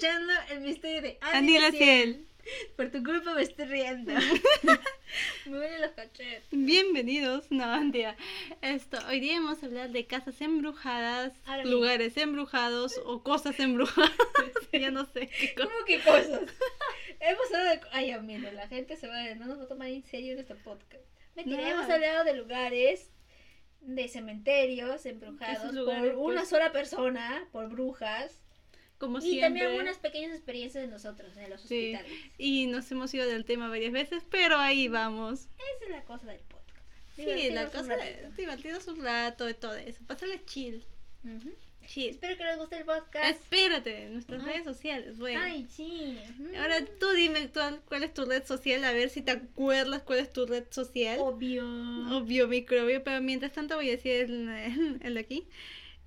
escuchando 0.00 0.32
el 0.50 0.60
misterio 0.60 1.02
de 1.02 1.18
Andy 1.20 1.58
la 1.58 1.72
Ciel. 1.72 2.26
Por 2.74 2.90
tu 2.90 3.04
culpa 3.04 3.34
me 3.34 3.42
estoy 3.42 3.66
riendo. 3.66 4.14
me 5.44 5.56
duelen 5.56 5.82
los 5.82 5.90
cachetes. 5.90 6.44
Bienvenidos, 6.50 7.50
no, 7.50 7.66
mentira. 7.66 8.16
Esto, 8.62 8.96
hoy 9.10 9.20
día 9.20 9.38
vamos 9.38 9.62
a 9.62 9.66
hablar 9.66 9.90
de 9.90 10.06
casas 10.06 10.40
embrujadas, 10.40 11.34
Ahora 11.44 11.66
lugares 11.66 12.16
embrujados 12.16 12.98
o 13.04 13.22
cosas 13.22 13.60
embrujadas. 13.60 14.10
ya 14.72 14.90
no 14.90 15.04
sé 15.04 15.28
qué 15.28 15.54
cosa. 15.54 15.68
¿Cómo 15.68 15.84
que 15.84 15.98
cosas? 15.98 16.50
hemos 17.20 17.46
hablado 17.52 17.68
de... 17.68 17.80
Ay, 17.92 18.10
amigo, 18.12 18.50
la 18.52 18.68
gente 18.68 18.96
se 18.96 19.06
va 19.06 19.22
a... 19.22 19.34
No 19.34 19.48
nos 19.48 19.58
va 19.58 19.64
a 19.64 19.68
tomar 19.68 19.88
en 19.88 20.02
serio 20.04 20.32
nuestro 20.32 20.56
podcast. 20.64 21.04
Mentira, 21.36 21.60
No. 21.60 21.68
hemos 21.68 21.90
hablado 21.90 22.24
de 22.24 22.32
lugares, 22.32 23.10
de 23.82 24.08
cementerios 24.08 25.04
embrujados 25.04 25.74
lugares, 25.74 26.14
por 26.14 26.22
una 26.22 26.40
pues- 26.40 26.48
sola 26.48 26.72
persona, 26.72 27.46
por 27.52 27.68
brujas. 27.68 28.40
Como 29.00 29.18
Y 29.18 29.22
siempre. 29.22 29.40
también 29.40 29.66
algunas 29.68 29.96
pequeñas 29.98 30.32
experiencias 30.36 30.84
de 30.84 30.90
nosotros 30.90 31.34
en 31.38 31.48
los 31.50 31.60
Sí, 31.62 31.94
hospitales. 31.94 32.12
y 32.36 32.66
nos 32.66 32.88
hemos 32.92 33.12
ido 33.14 33.26
del 33.26 33.44
tema 33.46 33.68
varias 33.68 33.92
veces, 33.92 34.22
pero 34.30 34.56
ahí 34.58 34.86
vamos. 34.88 35.48
Esa 35.58 35.84
es 35.86 35.90
la 35.90 36.04
cosa 36.04 36.26
del 36.26 36.40
podcast. 36.40 36.60
Sí, 37.16 37.22
Divertirnos 37.22 37.64
la 37.64 37.70
cosa 37.70 37.96
de 37.96 38.28
divertidos 38.36 38.86
un 38.88 39.02
rato 39.02 39.48
y 39.48 39.54
todo 39.54 39.74
eso. 39.74 40.00
Pasarle 40.06 40.44
chill. 40.44 40.84
Ujú. 41.24 41.50
Chill. 41.86 42.10
Espero 42.10 42.36
que 42.36 42.44
les 42.44 42.58
guste 42.58 42.76
el 42.76 42.84
podcast. 42.84 43.24
Espérate, 43.24 44.10
nuestras 44.10 44.42
Ay. 44.44 44.48
redes 44.52 44.64
sociales, 44.64 45.18
bueno. 45.18 45.40
Ay, 45.42 45.66
sí. 45.70 46.18
Ahora 46.58 46.84
tú 47.00 47.08
dime 47.16 47.48
cuál, 47.52 47.80
cuál 47.88 48.02
es 48.04 48.12
tu 48.14 48.26
red 48.26 48.44
social, 48.44 48.84
a 48.84 48.92
ver 48.92 49.08
si 49.08 49.22
te 49.22 49.30
acuerdas 49.32 50.02
cuál 50.02 50.18
es 50.20 50.30
tu 50.32 50.44
red 50.46 50.64
social. 50.70 51.18
Obvio. 51.20 51.64
Obvio, 52.16 52.46
microbio, 52.48 53.02
pero 53.02 53.20
mientras 53.22 53.52
tanto 53.52 53.76
voy 53.76 53.88
a 53.88 53.92
decir 53.92 54.12
el, 54.12 54.48
el- 54.48 55.00
el 55.02 55.14
de 55.14 55.20
aquí. 55.20 55.48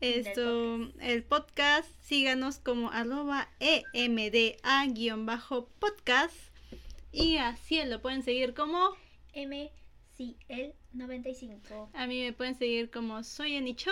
Esto, 0.04 0.92
el 1.00 1.24
podcast, 1.24 1.90
síganos 2.02 2.60
como 2.60 2.92
arroba 2.92 3.48
emda-podcast 3.94 6.36
y 7.14 7.38
así 7.38 7.82
lo 7.86 8.02
pueden 8.02 8.22
seguir 8.22 8.54
como, 8.54 8.98
MCL95. 9.34 11.90
a 11.94 12.08
mí 12.08 12.22
me 12.22 12.34
pueden 12.34 12.58
seguir 12.58 12.92
como 12.92 13.24
soy 13.24 13.56
Anicho. 13.56 13.92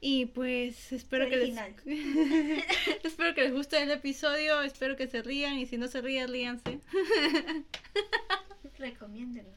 Y 0.00 0.26
pues 0.26 0.92
espero 0.92 1.30
que 1.30 1.36
les, 1.36 1.56
espero 3.04 3.36
que 3.36 3.42
les 3.42 3.52
guste 3.52 3.80
el 3.80 3.92
episodio, 3.92 4.62
espero 4.62 4.96
que 4.96 5.06
se 5.06 5.22
rían 5.22 5.60
y 5.60 5.66
si 5.66 5.78
no 5.78 5.86
se 5.86 6.00
rían, 6.00 6.28
ríanse, 6.28 6.80
Recomiéndenlo. 8.84 9.50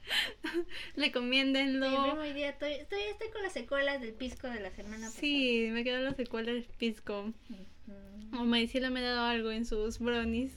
recomiéndenlo. 0.95 2.13
Hoy 2.13 2.31
día 2.31 2.49
estoy, 2.49 2.73
estoy, 2.73 3.01
estoy 3.11 3.29
con 3.29 3.43
las 3.43 3.51
secuelas 3.51 3.99
del 3.99 4.13
pisco 4.13 4.47
de 4.47 4.61
la 4.61 4.71
semana 4.71 5.09
Sí, 5.09 5.67
me 5.71 5.83
quedan 5.83 6.05
las 6.05 6.15
secuelas 6.15 6.55
del 6.55 6.63
pisco. 6.77 7.33
pasada. 7.45 8.41
O 8.41 8.45
Maricela 8.45 8.89
me 8.89 9.01
ha 9.01 9.03
dado 9.03 9.25
algo 9.25 9.51
en 9.51 9.65
sus 9.65 9.99
brownies. 9.99 10.53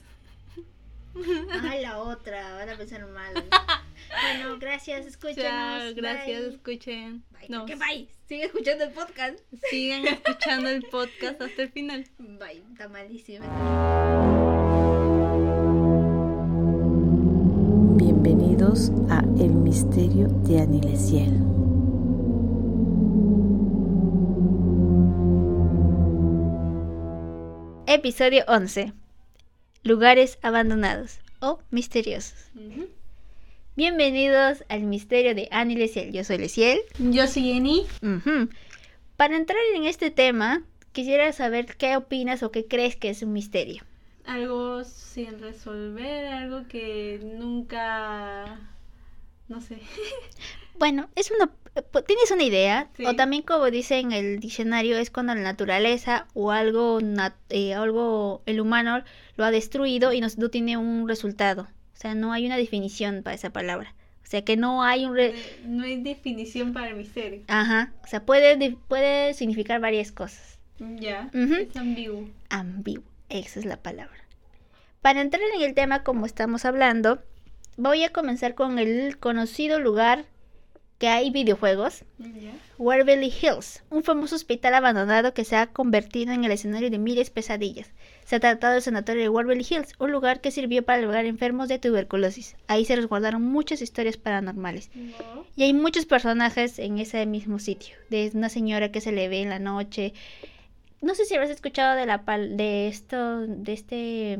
Ujú. 1.13 1.31
Ay, 1.69 1.81
la 1.81 1.99
otra. 1.99 2.55
Van 2.55 2.69
a 2.69 2.77
pensar 2.77 3.05
mal. 3.07 3.33
bueno, 4.23 4.57
gracias. 4.57 5.05
Escúchanos. 5.05 5.83
Chao, 5.83 5.93
gracias, 5.95 6.41
Bye. 6.41 6.49
escuchen. 6.55 7.23
Bye. 7.31 7.49
No, 7.49 7.65
¿Qué 7.65 7.75
bye? 7.75 8.07
Sigue 8.27 8.45
escuchando 8.45 8.85
el 8.85 8.91
podcast. 8.91 9.37
sigan 9.69 10.07
escuchando 10.07 10.69
el 10.69 10.83
podcast 10.83 11.41
hasta 11.41 11.61
el 11.61 11.69
final. 11.71 12.07
Bye. 12.17 12.63
Está 12.71 12.87
malísimo. 12.87 14.30
Bienvenidos 18.61 18.91
a 19.09 19.23
El 19.43 19.53
Misterio 19.53 20.27
de 20.27 20.59
Anilesiel. 20.61 21.33
Episodio 27.87 28.43
11. 28.47 28.93
Lugares 29.81 30.37
abandonados 30.43 31.21
o 31.39 31.57
misteriosos. 31.71 32.51
Bienvenidos 33.75 34.63
al 34.69 34.83
misterio 34.83 35.33
de 35.33 35.47
Annie. 35.49 36.11
Yo 36.11 36.23
soy 36.23 36.37
Leciel. 36.37 36.81
Yo 36.99 37.25
soy 37.25 37.53
Eni. 37.53 37.87
Ujú. 38.03 38.47
Para 39.17 39.37
entrar 39.37 39.57
en 39.75 39.85
este 39.85 40.11
tema, 40.11 40.63
quisiera 40.91 41.33
saber 41.33 41.65
qué 41.77 41.97
opinas 41.97 42.43
o 42.43 42.51
qué 42.51 42.67
crees 42.67 42.95
que 42.95 43.09
es 43.09 43.23
un 43.23 43.33
misterio. 43.33 43.81
Algo 44.25 44.83
sin 44.83 45.39
resolver, 45.39 46.25
algo 46.27 46.67
que 46.67 47.19
nunca. 47.23 48.59
No 49.47 49.61
sé. 49.61 49.79
Bueno, 50.79 51.09
es 51.15 51.29
una, 51.29 51.51
tienes 52.07 52.31
una 52.31 52.41
idea, 52.43 52.89
Sí. 52.97 53.05
o 53.05 53.15
también 53.15 53.43
como 53.43 53.69
dice 53.69 53.99
en 53.99 54.11
el 54.13 54.39
diccionario, 54.39 54.97
es 54.97 55.11
cuando 55.11 55.35
la 55.35 55.41
naturaleza 55.41 56.25
o 56.33 56.49
algo, 56.51 56.99
eh, 57.49 57.75
algo, 57.75 58.41
el 58.47 58.59
humano 58.59 59.03
lo 59.35 59.43
ha 59.45 59.51
destruido 59.51 60.11
y 60.11 60.21
no, 60.21 60.27
no 60.37 60.49
tiene 60.49 60.77
un 60.77 61.07
resultado. 61.07 61.63
O 61.93 61.97
sea, 62.01 62.15
no 62.15 62.33
hay 62.33 62.47
una 62.47 62.57
definición 62.57 63.21
para 63.21 63.35
esa 63.35 63.51
palabra. 63.51 63.93
O 64.23 64.27
sea, 64.31 64.43
que 64.43 64.57
no 64.57 64.81
hay 64.81 65.05
un... 65.05 65.13
re- 65.13 65.35
Eh, 65.37 65.61
No 65.65 65.83
hay 65.83 66.01
definición 66.01 66.73
para 66.73 66.87
el 66.87 66.95
misterio. 66.95 67.41
Ajá, 67.47 67.93
o 68.03 68.07
sea, 68.07 68.25
puede, 68.25 68.55
de- 68.55 68.75
puede 68.87 69.35
significar 69.35 69.79
varias 69.81 70.11
cosas. 70.11 70.57
Ya. 70.79 71.29
Es 71.33 71.75
ambiguo. 71.77 72.27
ambiguo. 72.49 73.03
Esa 73.31 73.59
es 73.59 73.65
la 73.65 73.77
palabra. 73.77 74.17
Para 75.01 75.21
entrar 75.21 75.41
en 75.55 75.61
el 75.61 75.73
tema 75.73 76.03
como 76.03 76.25
estamos 76.25 76.65
hablando, 76.65 77.23
voy 77.77 78.03
a 78.03 78.11
comenzar 78.11 78.55
con 78.55 78.77
el 78.77 79.17
conocido 79.17 79.79
lugar 79.79 80.25
que 80.99 81.07
hay 81.07 81.31
videojuegos, 81.31 82.03
Ya. 82.19 82.51
Waverly 82.77 83.33
Hills, 83.41 83.81
un 83.89 84.03
famoso 84.03 84.35
hospital 84.35 84.75
abandonado 84.75 85.33
que 85.33 85.45
se 85.45 85.55
ha 85.55 85.65
convertido 85.65 86.31
en 86.31 86.43
el 86.43 86.51
escenario 86.51 86.91
de 86.91 86.99
miles 86.99 87.29
de 87.29 87.33
pesadillas. 87.33 87.89
Se 88.23 88.35
ha 88.35 88.39
tratado 88.39 88.73
del 88.73 88.83
sanatorio 88.83 89.23
de 89.23 89.29
Waverly 89.29 89.65
Hills, 89.67 89.93
un 89.97 90.11
lugar 90.11 90.41
que 90.41 90.51
sirvió 90.51 90.83
para 90.83 90.99
albergar 90.99 91.25
enfermos 91.25 91.69
de 91.69 91.79
tuberculosis. 91.79 92.55
Ahí 92.67 92.85
se 92.85 92.95
resguardaron 92.95 93.41
muchas 93.41 93.81
historias 93.81 94.17
paranormales. 94.17 94.91
No. 94.93 95.45
Y 95.55 95.63
hay 95.63 95.73
muchos 95.73 96.05
personajes 96.05 96.77
en 96.77 96.99
ese 96.99 97.25
mismo 97.25 97.57
sitio. 97.57 97.95
De 98.11 98.29
una 98.35 98.49
señora 98.49 98.91
que 98.91 99.01
se 99.01 99.11
le 99.11 99.27
ve 99.27 99.41
en 99.41 99.49
la 99.49 99.59
noche. 99.59 100.13
No 101.01 101.15
sé 101.15 101.25
si 101.25 101.35
habrás 101.35 101.49
escuchado 101.49 101.95
de 101.95 102.05
la 102.05 102.23
pal 102.25 102.57
de 102.57 102.87
esto, 102.87 103.39
de 103.47 103.73
este. 103.73 104.39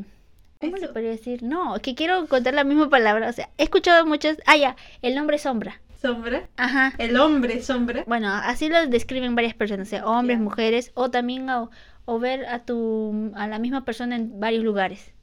¿Cómo 0.59 0.77
le 0.77 0.83
Eso. 0.83 0.94
podría 0.94 1.09
decir? 1.09 1.41
No, 1.41 1.79
que 1.81 1.95
quiero 1.95 2.27
contar 2.27 2.53
la 2.53 2.63
misma 2.63 2.88
palabra. 2.89 3.29
O 3.29 3.33
sea, 3.33 3.49
he 3.57 3.63
escuchado 3.63 4.05
muchas. 4.05 4.38
Ah, 4.45 4.57
ya, 4.57 4.75
el 5.01 5.16
nombre 5.16 5.39
sombra. 5.39 5.81
Sombra. 5.99 6.47
Ajá. 6.57 6.94
El 6.97 7.17
hombre 7.19 7.61
sombra. 7.61 8.03
Bueno, 8.07 8.29
así 8.29 8.69
lo 8.69 8.85
describen 8.88 9.35
varias 9.35 9.53
personas, 9.55 9.88
o 9.88 9.89
sea, 9.89 10.05
hombres, 10.05 10.39
mujeres, 10.39 10.91
o 10.95 11.09
también 11.11 11.49
o, 11.49 11.69
o 12.05 12.19
ver 12.19 12.45
a 12.45 12.59
tu 12.66 13.31
a 13.35 13.47
la 13.47 13.59
misma 13.59 13.85
persona 13.85 14.16
en 14.16 14.39
varios 14.39 14.63
lugares. 14.63 15.13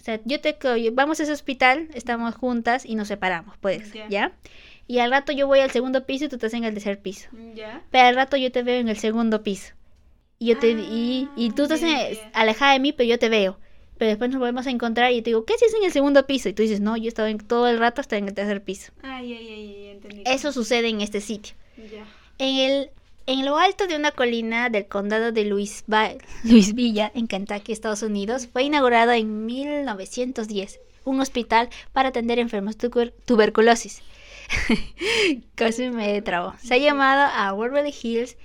O 0.00 0.04
sea, 0.04 0.20
yo 0.24 0.40
te 0.40 0.56
vamos 0.92 1.20
a 1.20 1.22
ese 1.24 1.32
hospital, 1.32 1.88
estamos 1.94 2.34
juntas 2.34 2.86
y 2.86 2.94
nos 2.94 3.08
separamos, 3.08 3.56
pues, 3.58 3.92
Ya. 3.92 4.06
¿ya? 4.08 4.32
Y 4.86 5.00
al 5.00 5.10
rato 5.10 5.32
yo 5.32 5.46
voy 5.46 5.60
al 5.60 5.70
segundo 5.70 6.06
piso 6.06 6.24
y 6.24 6.28
tú 6.28 6.36
estás 6.36 6.54
en 6.54 6.64
el 6.64 6.72
tercer 6.72 6.98
piso. 7.00 7.28
Ya. 7.54 7.82
Pero 7.90 8.06
al 8.06 8.14
rato 8.14 8.36
yo 8.38 8.50
te 8.50 8.62
veo 8.62 8.80
en 8.80 8.88
el 8.88 8.96
segundo 8.96 9.42
piso. 9.42 9.74
Y 10.38 10.46
yo 10.46 10.58
te 10.58 10.70
y, 10.70 11.28
y 11.36 11.50
tú 11.50 11.64
estás 11.64 11.82
Ah, 11.82 12.08
alejada 12.32 12.72
de 12.74 12.78
mí, 12.80 12.92
pero 12.92 13.08
yo 13.08 13.18
te 13.18 13.28
veo. 13.28 13.58
Pero 13.98 14.10
después 14.10 14.30
nos 14.30 14.38
volvemos 14.38 14.66
a 14.66 14.70
encontrar 14.70 15.10
y 15.12 15.22
te 15.22 15.30
digo, 15.30 15.44
¿qué 15.44 15.54
haces 15.54 15.74
en 15.74 15.82
el 15.84 15.90
segundo 15.92 16.24
piso? 16.26 16.48
Y 16.48 16.52
tú 16.52 16.62
dices, 16.62 16.80
no, 16.80 16.96
yo 16.96 17.08
estaba 17.08 17.30
en 17.30 17.38
todo 17.38 17.66
el 17.66 17.78
rato 17.80 18.00
hasta 18.00 18.16
en 18.16 18.28
el 18.28 18.34
tercer 18.34 18.62
piso. 18.62 18.92
Ay, 19.02 19.32
ay, 19.34 19.48
ay, 19.48 19.86
entendí. 19.88 20.22
Eso 20.24 20.52
sucede 20.52 20.88
en 20.88 21.00
este 21.00 21.20
sitio. 21.20 21.54
Ya. 21.76 22.06
En, 22.38 22.56
el, 22.70 22.90
en 23.26 23.44
lo 23.44 23.58
alto 23.58 23.88
de 23.88 23.96
una 23.96 24.12
colina 24.12 24.70
del 24.70 24.86
condado 24.86 25.32
de 25.32 25.44
Louisville, 25.44 26.18
Louisville, 26.44 27.10
en 27.14 27.26
Kentucky, 27.26 27.72
Estados 27.72 28.02
Unidos, 28.02 28.46
fue 28.52 28.62
inaugurado 28.62 29.10
en 29.10 29.44
1910 29.46 30.78
un 31.04 31.20
hospital 31.20 31.68
para 31.92 32.10
atender 32.10 32.38
enfermos 32.38 32.78
de 32.78 32.88
tuber- 32.90 33.12
tuberculosis. 33.24 34.02
Casi 35.56 35.90
me 35.90 36.22
trabó. 36.22 36.54
Se 36.62 36.74
ha 36.74 36.78
llamado 36.78 37.22
a 37.34 37.52
Waverly 37.52 37.94
Hills 38.02 38.36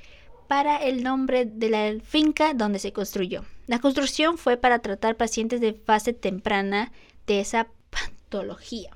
para 0.53 0.77
el 0.77 1.01
nombre 1.01 1.45
de 1.45 1.67
la 1.67 1.99
finca 2.03 2.53
donde 2.53 2.77
se 2.77 2.93
construyó. 2.93 3.43
La 3.65 3.79
construcción 3.79 4.37
fue 4.37 4.55
para 4.55 4.77
tratar 4.77 5.17
pacientes 5.17 5.59
de 5.61 5.73
fase 5.73 6.13
temprana 6.13 6.91
de 7.25 7.39
esa 7.39 7.69
patología. 7.89 8.91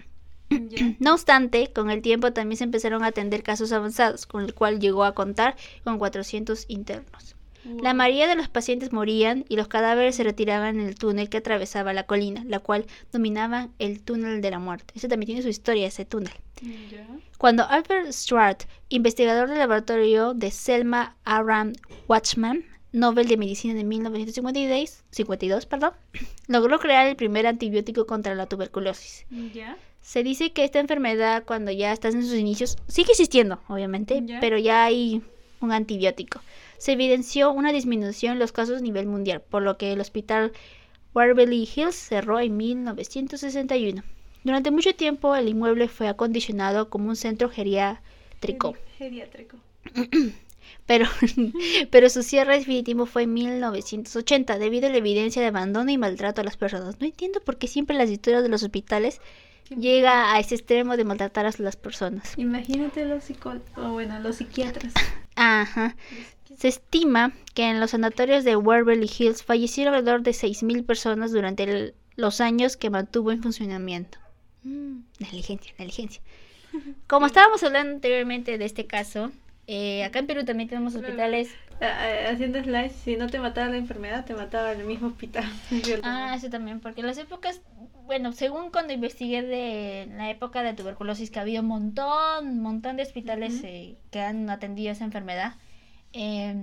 No 0.99 1.15
obstante, 1.15 1.73
con 1.73 1.89
el 1.89 2.03
tiempo 2.03 2.31
también 2.31 2.57
se 2.57 2.63
empezaron 2.65 3.03
a 3.03 3.07
atender 3.07 3.41
casos 3.41 3.71
avanzados, 3.71 4.27
con 4.27 4.43
el 4.43 4.53
cual 4.53 4.79
llegó 4.79 5.03
a 5.03 5.15
contar 5.15 5.55
con 5.83 5.97
400 5.97 6.65
internos. 6.67 7.35
La 7.81 7.93
mayoría 7.93 8.27
de 8.27 8.35
los 8.35 8.47
pacientes 8.47 8.93
morían 8.93 9.45
y 9.49 9.55
los 9.55 9.67
cadáveres 9.67 10.15
se 10.15 10.23
retiraban 10.23 10.79
en 10.79 10.87
el 10.87 10.95
túnel 10.95 11.29
que 11.29 11.37
atravesaba 11.37 11.93
la 11.93 12.05
colina, 12.05 12.43
la 12.45 12.59
cual 12.59 12.85
dominaba 13.11 13.69
el 13.79 14.01
túnel 14.01 14.41
de 14.41 14.51
la 14.51 14.59
muerte. 14.59 14.93
Ese 14.95 15.07
también 15.07 15.27
tiene 15.27 15.41
su 15.41 15.49
historia, 15.49 15.87
ese 15.87 16.05
túnel. 16.05 16.33
Cuando 17.37 17.63
Albert 17.67 18.11
Stuart, 18.11 18.63
investigador 18.89 19.49
del 19.49 19.59
laboratorio 19.59 20.33
de 20.33 20.51
Selma 20.51 21.15
Aram 21.23 21.73
Watchman, 22.07 22.65
Nobel 22.93 23.27
de 23.27 23.37
Medicina 23.37 23.73
de 23.73 23.83
1952, 23.83 25.03
52, 25.11 25.65
perdón, 25.65 25.91
logró 26.47 26.79
crear 26.79 27.07
el 27.07 27.15
primer 27.15 27.45
antibiótico 27.45 28.07
contra 28.07 28.33
la 28.33 28.47
tuberculosis. 28.47 29.25
Se 30.01 30.23
dice 30.23 30.53
que 30.53 30.63
esta 30.63 30.79
enfermedad, 30.79 31.43
cuando 31.45 31.71
ya 31.71 31.91
estás 31.91 32.15
en 32.15 32.23
sus 32.23 32.35
inicios, 32.35 32.77
sigue 32.87 33.11
existiendo, 33.11 33.59
obviamente, 33.67 34.23
pero 34.39 34.57
ya 34.57 34.85
hay 34.85 35.21
un 35.59 35.71
antibiótico. 35.71 36.39
Se 36.77 36.93
evidenció 36.93 37.51
una 37.51 37.71
disminución 37.71 38.33
en 38.33 38.39
los 38.39 38.51
casos 38.51 38.79
a 38.79 38.81
nivel 38.81 39.07
mundial, 39.07 39.41
por 39.41 39.63
lo 39.63 39.77
que 39.77 39.93
el 39.93 40.01
hospital 40.01 40.51
Waverly 41.13 41.67
Hills 41.75 41.95
cerró 41.95 42.39
en 42.39 42.55
1961. 42.57 44.03
Durante 44.43 44.71
mucho 44.71 44.93
tiempo 44.95 45.35
el 45.35 45.49
inmueble 45.49 45.87
fue 45.87 46.07
acondicionado 46.07 46.89
como 46.89 47.09
un 47.09 47.15
centro 47.15 47.49
geriátrico, 47.49 48.75
Geriátrico. 48.97 49.57
pero, 50.85 51.05
pero 51.91 52.09
su 52.09 52.23
cierre 52.23 52.57
definitivo 52.57 53.05
fue 53.05 53.23
en 53.23 53.33
1980 53.33 54.57
debido 54.57 54.87
a 54.87 54.91
la 54.91 54.97
evidencia 54.97 55.41
de 55.41 55.49
abandono 55.49 55.91
y 55.91 55.97
maltrato 55.97 56.41
a 56.41 56.43
las 56.43 56.57
personas. 56.57 56.99
No 56.99 57.05
entiendo 57.05 57.41
por 57.41 57.57
qué 57.57 57.67
siempre 57.67 57.97
las 57.97 58.09
historias 58.09 58.43
de 58.43 58.49
los 58.49 58.63
hospitales 58.63 59.21
llega 59.69 60.33
a 60.33 60.39
ese 60.39 60.55
extremo 60.55 60.97
de 60.97 61.03
maltratar 61.03 61.45
a 61.45 61.51
las 61.57 61.75
personas. 61.75 62.33
Imagínate 62.37 63.05
los 63.05 63.23
psicólogos, 63.23 63.67
o 63.75 63.91
bueno, 63.91 64.19
los 64.19 64.37
psiquiatras. 64.37 64.93
Ajá. 65.35 65.95
Se 66.57 66.67
estima 66.67 67.31
que 67.53 67.69
en 67.69 67.79
los 67.79 67.91
sanatorios 67.91 68.43
de 68.43 68.55
Waverly 68.55 69.09
Hills 69.17 69.43
fallecieron 69.43 69.93
alrededor 69.93 70.23
de 70.23 70.33
6.000 70.33 70.83
personas 70.83 71.31
durante 71.31 71.63
el- 71.63 71.93
los 72.15 72.41
años 72.41 72.77
que 72.77 72.89
mantuvo 72.89 73.31
en 73.31 73.41
funcionamiento. 73.43 74.17
Mm, 74.63 75.01
negligencia, 75.19 75.73
negligencia. 75.77 76.21
Como 77.07 77.27
estábamos 77.27 77.63
hablando 77.63 77.93
anteriormente 77.93 78.57
de 78.57 78.65
este 78.65 78.87
caso, 78.87 79.31
eh, 79.67 80.03
acá 80.03 80.19
en 80.19 80.27
Perú 80.27 80.45
también 80.45 80.67
tenemos 80.67 80.95
hospitales. 80.95 81.49
Haciendo 81.79 82.59
slides, 82.63 82.93
si 82.93 83.17
no 83.17 83.27
te 83.27 83.37
mataba 83.39 83.69
la 83.69 83.77
enfermedad, 83.77 84.25
te 84.25 84.33
mataba 84.33 84.71
el 84.71 84.83
mismo 84.83 85.09
hospital. 85.09 85.45
Ah, 86.03 86.33
eso 86.35 86.49
también, 86.49 86.79
porque 86.79 87.01
en 87.01 87.07
las 87.07 87.19
épocas, 87.19 87.61
bueno, 88.07 88.33
según 88.33 88.71
cuando 88.71 88.93
investigué 88.93 89.43
de 89.43 90.07
la 90.17 90.31
época 90.31 90.63
de 90.63 90.73
tuberculosis, 90.73 91.29
que 91.29 91.39
había 91.39 91.61
un 91.61 91.67
montón, 91.67 92.47
un 92.47 92.61
montón 92.61 92.97
de 92.97 93.03
hospitales 93.03 93.61
eh, 93.63 93.95
que 94.09 94.21
han 94.21 94.49
atendido 94.49 94.91
esa 94.91 95.03
enfermedad, 95.03 95.53
eh, 96.13 96.55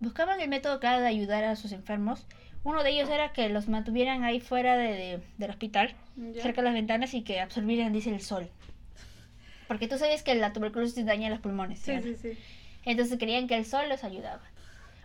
buscaban 0.00 0.40
el 0.40 0.48
método 0.48 0.80
claro 0.80 1.00
de 1.00 1.08
ayudar 1.08 1.44
a 1.44 1.56
sus 1.56 1.72
enfermos. 1.72 2.26
Uno 2.62 2.82
de 2.82 2.90
ellos 2.90 3.10
era 3.10 3.32
que 3.32 3.48
los 3.50 3.68
mantuvieran 3.68 4.24
ahí 4.24 4.40
fuera 4.40 4.76
de, 4.76 4.88
de- 4.92 5.20
del 5.38 5.50
hospital, 5.50 5.94
cerca 6.40 6.62
de 6.62 6.66
las 6.66 6.74
ventanas 6.74 7.12
y 7.14 7.22
que 7.22 7.40
absorbieran, 7.40 7.92
dice, 7.92 8.10
el 8.10 8.20
sol. 8.22 8.48
Porque 9.68 9.88
tú 9.88 9.98
sabes 9.98 10.22
que 10.22 10.34
la 10.34 10.52
tuberculosis 10.52 11.04
daña 11.04 11.30
los 11.30 11.40
pulmones. 11.40 11.78
Sí, 11.80 11.92
¿sí? 12.02 12.14
sí, 12.14 12.34
sí. 12.34 12.38
Entonces 12.84 13.18
creían 13.18 13.46
que 13.48 13.56
el 13.56 13.64
sol 13.64 13.88
los 13.88 14.04
ayudaba. 14.04 14.42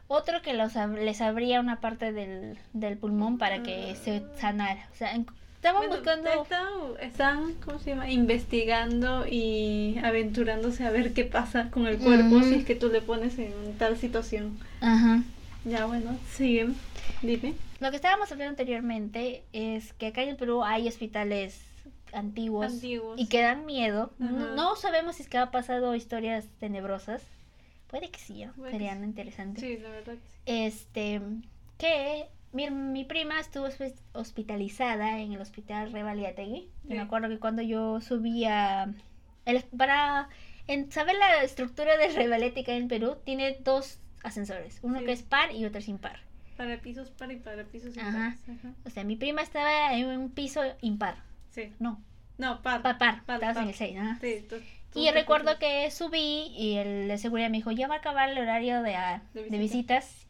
Otro 0.07 0.42
que 0.42 0.54
los, 0.54 0.74
les 0.75 1.22
abría 1.22 1.60
una 1.60 1.80
parte 1.81 2.12
del, 2.12 2.57
del 2.74 2.98
pulmón 2.98 3.38
para 3.38 3.62
que 3.63 3.95
se 3.95 4.24
sanara. 4.38 4.88
O 4.92 4.95
sea, 4.95 5.13
en- 5.13 5.28
estaban 5.59 5.81
Bueno, 5.81 5.95
buscando... 5.97 6.29
están, 6.29 6.67
están, 7.01 7.53
¿cómo 7.65 7.79
se 7.79 7.89
llama? 7.89 8.09
Investigando 8.09 9.25
y 9.27 9.97
aventurándose 10.03 10.85
a 10.85 10.91
ver 10.91 11.13
qué 11.13 11.25
pasa 11.25 11.69
con 11.69 11.85
el 11.85 11.97
cuerpo 11.97 12.38
Ujú. 12.38 12.44
si 12.45 12.56
es 12.56 12.65
que 12.65 12.75
tú 12.75 12.88
le 12.89 13.01
pones 13.01 13.38
en 13.39 13.51
tal 13.77 13.97
situación. 13.97 14.57
Ajá. 14.79 15.21
Ya, 15.65 15.85
bueno, 15.85 16.17
siguen. 16.31 16.75
Dime. 17.21 17.53
Lo 17.81 17.89
que 17.89 17.97
estábamos 17.97 18.31
hablando 18.31 18.51
anteriormente 18.51 19.44
es 19.51 19.91
que 19.94 20.07
acá 20.07 20.23
en 20.23 20.29
el 20.29 20.35
Perú 20.38 20.63
hay 20.63 20.88
hospitales 20.88 21.59
antiguos, 22.13 22.65
Antiguos. 22.73 23.19
y 23.19 23.27
que 23.27 23.41
dan 23.41 23.65
miedo. 23.65 24.11
No, 24.17 24.56
no 24.56 24.75
sabemos 24.77 25.17
si 25.17 25.23
es 25.23 25.29
que 25.29 25.38
ha 25.38 25.51
pasado 25.51 25.94
historias 25.95 26.45
tenebrosas. 26.59 27.21
Puede 27.88 28.09
que 28.09 28.19
sí, 28.19 28.45
¿no? 28.45 28.63
Que 28.63 28.71
serían 28.71 29.03
interesantes. 29.03 29.61
Sí, 29.63 29.77
la 29.77 29.89
verdad 29.89 30.13
que 30.13 30.19
sí. 30.29 30.38
Este, 30.45 31.21
que 31.77 32.27
mi, 32.51 32.69
mi 32.69 33.04
prima 33.06 33.40
estuvo 33.40 33.68
hospi- 33.68 33.94
hospitalizada 34.13 35.19
en 35.19 35.34
el 35.34 35.42
hospital 35.42 35.92
Revaliategui. 35.92 36.69
Sí. 36.81 36.88
Me 36.88 37.00
acuerdo 37.00 37.30
que 37.30 37.40
cuando 37.40 37.62
yo 37.62 38.01
subía 38.01 38.94
el, 39.46 39.63
para 39.78 40.30
en, 40.68 40.92
saber 40.92 41.16
la 41.18 41.44
estructura 41.44 41.98
de 41.98 42.10
Revaliategui 42.10 42.72
en 42.72 42.88
Perú, 42.88 43.18
tiene 43.24 43.57
dos 43.63 44.00
ascensores, 44.24 44.80
uno 44.81 45.00
Sí. 45.00 45.06
que 45.06 45.12
es 45.13 45.24
par 45.24 45.51
y 45.54 45.66
otro 45.66 45.80
es 45.80 45.88
impar. 45.88 46.19
Para 46.57 46.78
pisos 46.81 47.10
par 47.12 47.31
y 47.31 47.38
para 47.38 47.63
pisos. 47.63 47.98
Ajá. 47.98 48.36
O 48.86 48.90
sea, 48.90 49.04
mi 49.06 49.16
prima 49.16 49.42
estaba 49.42 49.94
en 49.94 50.07
un 50.07 50.30
piso 50.31 50.62
impar. 50.81 51.16
Sí. 51.52 51.72
No, 51.80 52.02
No, 52.38 52.62
par. 52.62 52.81
par, 52.81 52.98
par. 52.98 53.24
Par, 53.25 53.36
Estabas 53.36 53.56
par. 53.56 53.63
en 53.63 53.69
el 53.69 53.75
6, 53.75 53.98
ajá. 53.98 54.18
Sí, 54.19 54.45
tú- 54.50 54.56
tú 54.92 55.00
Y 55.00 55.10
recuerdo 55.12 55.57
que 55.60 55.90
subí 55.92 56.52
y 56.57 56.75
el 56.75 57.07
de 57.07 57.18
seguridad 57.18 57.50
me 57.50 57.57
dijo, 57.57 57.72
ya 57.72 57.88
va 57.88 57.95
a 57.95 57.98
acabar 58.00 58.30
el 58.30 58.38
horario 58.40 58.81
de, 58.81 58.92
De 59.34 59.44
de 59.50 59.57
visita. 59.57 59.57
visitas. 59.57 60.28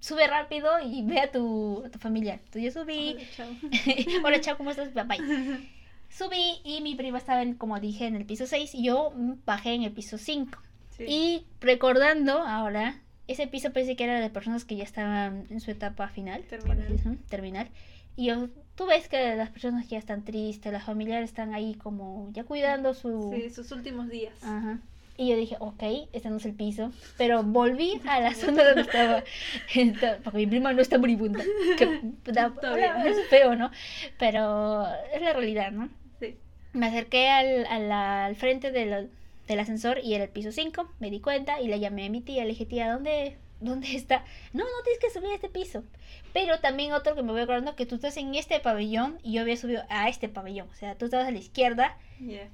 Sube 0.00 0.26
rápido 0.26 0.70
y 0.82 1.02
ve 1.02 1.20
a 1.20 1.30
tu, 1.30 1.84
a 1.84 1.90
tu 1.90 1.98
familiar. 1.98 2.40
Entonces 2.44 2.74
yo 2.74 2.80
subí. 2.82 3.14
Hola, 3.14 3.24
chao. 3.36 3.48
Hola, 4.24 4.40
chao, 4.40 4.56
¿cómo 4.56 4.70
estás? 4.70 4.88
Papá. 4.88 5.16
Subí 6.10 6.60
y 6.64 6.80
mi 6.80 6.96
prima 6.96 7.18
estaba, 7.18 7.42
en, 7.42 7.54
como 7.54 7.78
dije, 7.78 8.06
en 8.06 8.16
el 8.16 8.26
piso 8.26 8.46
6 8.46 8.74
y 8.74 8.82
yo 8.84 9.12
bajé 9.44 9.74
en 9.74 9.84
el 9.84 9.92
piso 9.92 10.18
5. 10.18 10.58
Sí. 10.90 11.04
Y 11.06 11.46
recordando 11.60 12.42
ahora, 12.42 13.00
ese 13.28 13.46
piso 13.46 13.72
parece 13.72 13.94
que 13.94 14.04
era 14.04 14.20
de 14.20 14.28
personas 14.28 14.64
que 14.64 14.74
ya 14.74 14.82
estaban 14.82 15.46
en 15.50 15.60
su 15.60 15.70
etapa 15.70 16.08
final. 16.08 16.42
Terminal. 16.42 17.18
terminal. 17.28 17.68
Y 18.16 18.26
yo, 18.26 18.48
tú 18.74 18.86
ves 18.86 19.08
que 19.08 19.36
las 19.36 19.50
personas 19.50 19.84
que 19.84 19.90
ya 19.90 19.98
están 19.98 20.24
tristes, 20.24 20.72
las 20.72 20.84
familiares 20.84 21.30
están 21.30 21.54
ahí 21.54 21.74
como 21.76 22.28
ya 22.32 22.42
cuidando 22.42 22.92
su... 22.92 23.32
Sí, 23.32 23.48
sus 23.50 23.70
últimos 23.70 24.08
días. 24.08 24.34
Ajá. 24.42 24.80
Y 25.20 25.28
yo 25.28 25.36
dije, 25.36 25.56
ok, 25.60 25.82
este 26.14 26.30
no 26.30 26.38
es 26.38 26.46
el 26.46 26.54
piso. 26.54 26.92
Pero 27.18 27.42
volví 27.42 28.00
a 28.06 28.20
la 28.20 28.32
zona 28.32 28.64
donde 28.64 28.80
estaba. 28.80 29.22
esta- 29.74 30.16
Porque 30.24 30.38
mi 30.38 30.46
prima 30.46 30.72
no 30.72 30.80
está 30.80 30.96
moribunda. 30.98 31.44
Que 31.76 32.00
da- 32.32 32.54
hola, 32.62 33.04
es 33.06 33.18
feo, 33.28 33.54
¿no? 33.54 33.70
Pero 34.18 34.86
es 35.12 35.20
la 35.20 35.34
realidad, 35.34 35.72
¿no? 35.72 35.90
Sí. 36.20 36.36
Me 36.72 36.86
acerqué 36.86 37.28
al, 37.28 37.66
al 37.66 38.34
frente 38.36 38.70
del, 38.72 39.10
del 39.46 39.60
ascensor 39.60 39.98
y 40.02 40.14
era 40.14 40.24
el 40.24 40.30
piso 40.30 40.52
5. 40.52 40.90
Me 41.00 41.10
di 41.10 41.20
cuenta 41.20 41.60
y 41.60 41.68
le 41.68 41.78
llamé 41.80 42.06
a 42.06 42.10
mi 42.10 42.22
tía. 42.22 42.44
Le 42.44 42.50
dije, 42.50 42.64
tía, 42.64 42.90
¿dónde, 42.90 43.36
¿dónde 43.60 43.94
está? 43.94 44.24
No, 44.54 44.64
no 44.64 44.82
tienes 44.84 45.00
que 45.00 45.10
subir 45.10 45.32
a 45.32 45.34
este 45.34 45.50
piso. 45.50 45.84
Pero 46.32 46.60
también 46.60 46.92
otro 46.94 47.14
que 47.14 47.22
me 47.22 47.32
voy 47.32 47.42
acordando 47.42 47.76
que 47.76 47.84
tú 47.84 47.96
estás 47.96 48.16
en 48.16 48.34
este 48.36 48.58
pabellón 48.60 49.18
y 49.22 49.34
yo 49.34 49.42
había 49.42 49.58
subido 49.58 49.82
a 49.90 50.08
este 50.08 50.30
pabellón. 50.30 50.68
O 50.70 50.74
sea, 50.76 50.94
tú 50.94 51.04
estabas 51.04 51.28
a 51.28 51.30
la 51.30 51.38
izquierda 51.38 51.98
Ya. 52.20 52.48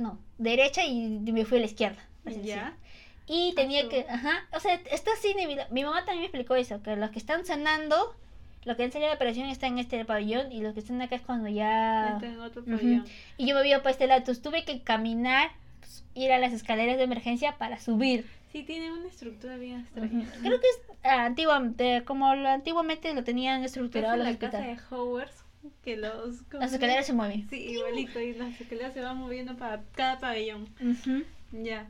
No, 0.00 0.18
derecha 0.38 0.84
y 0.84 1.08
me 1.20 1.44
fui 1.44 1.58
a 1.58 1.60
la 1.60 1.66
izquierda. 1.66 2.02
Ya. 2.42 2.74
Y 3.26 3.54
tenía 3.54 3.82
su- 3.82 3.88
que, 3.90 4.06
ajá, 4.08 4.46
o 4.52 4.60
sea, 4.60 4.74
está 4.90 5.12
así, 5.12 5.34
mi 5.70 5.84
mamá 5.84 5.98
también 6.04 6.20
me 6.20 6.26
explicó 6.26 6.54
eso, 6.54 6.82
que 6.82 6.96
los 6.96 7.10
que 7.10 7.18
están 7.18 7.44
sanando, 7.44 8.14
los 8.64 8.76
que 8.76 8.84
han 8.84 8.92
salido 8.92 9.10
de 9.10 9.16
operación 9.16 9.48
están 9.48 9.72
en 9.74 9.78
este 9.80 10.04
pabellón 10.04 10.50
y 10.52 10.60
los 10.62 10.72
que 10.74 10.80
están 10.80 11.00
acá 11.02 11.16
es 11.16 11.22
cuando 11.22 11.48
ya... 11.48 12.14
Está 12.14 12.26
en 12.26 12.40
otro 12.40 12.64
pabellón. 12.64 13.04
Y 13.36 13.46
yo 13.46 13.54
me 13.54 13.62
vi 13.62 13.70
para 13.76 13.90
este 13.90 14.06
lado, 14.06 14.18
entonces 14.20 14.42
tuve 14.42 14.64
que 14.64 14.82
caminar, 14.82 15.50
pues, 15.80 16.04
ir 16.14 16.32
a 16.32 16.38
las 16.38 16.52
escaleras 16.52 16.96
de 16.96 17.04
emergencia 17.04 17.56
para 17.58 17.78
subir. 17.78 18.26
Sí, 18.52 18.62
tiene 18.62 18.90
una 18.92 19.08
estructura 19.08 19.56
bien 19.58 19.80
extraña. 19.80 20.26
Creo 20.40 20.58
que 20.58 20.66
es 20.66 20.80
ah, 21.04 21.26
antiguamente, 21.26 22.02
como 22.06 22.34
lo, 22.34 22.48
antiguamente 22.48 23.12
lo 23.12 23.22
tenían 23.24 23.60
Es 23.60 23.72
estructurado 23.72 24.14
en 24.14 24.20
los 24.20 24.28
la 24.32 24.38
casa 24.38 24.58
hospitales. 24.58 24.88
de 24.90 24.96
Howard 24.96 25.30
que 25.82 25.96
los... 25.96 26.42
¿cómo 26.50 26.60
Las 26.62 26.72
escaleras 26.72 27.06
se 27.06 27.12
mueven. 27.12 27.48
Sí, 27.48 27.56
igualito. 27.56 28.20
Y 28.20 28.34
las 28.34 28.60
escaleras 28.60 28.94
se 28.94 29.00
van 29.00 29.18
moviendo 29.18 29.56
para 29.56 29.82
cada 29.94 30.18
pabellón. 30.18 30.68
Ya. 31.52 31.88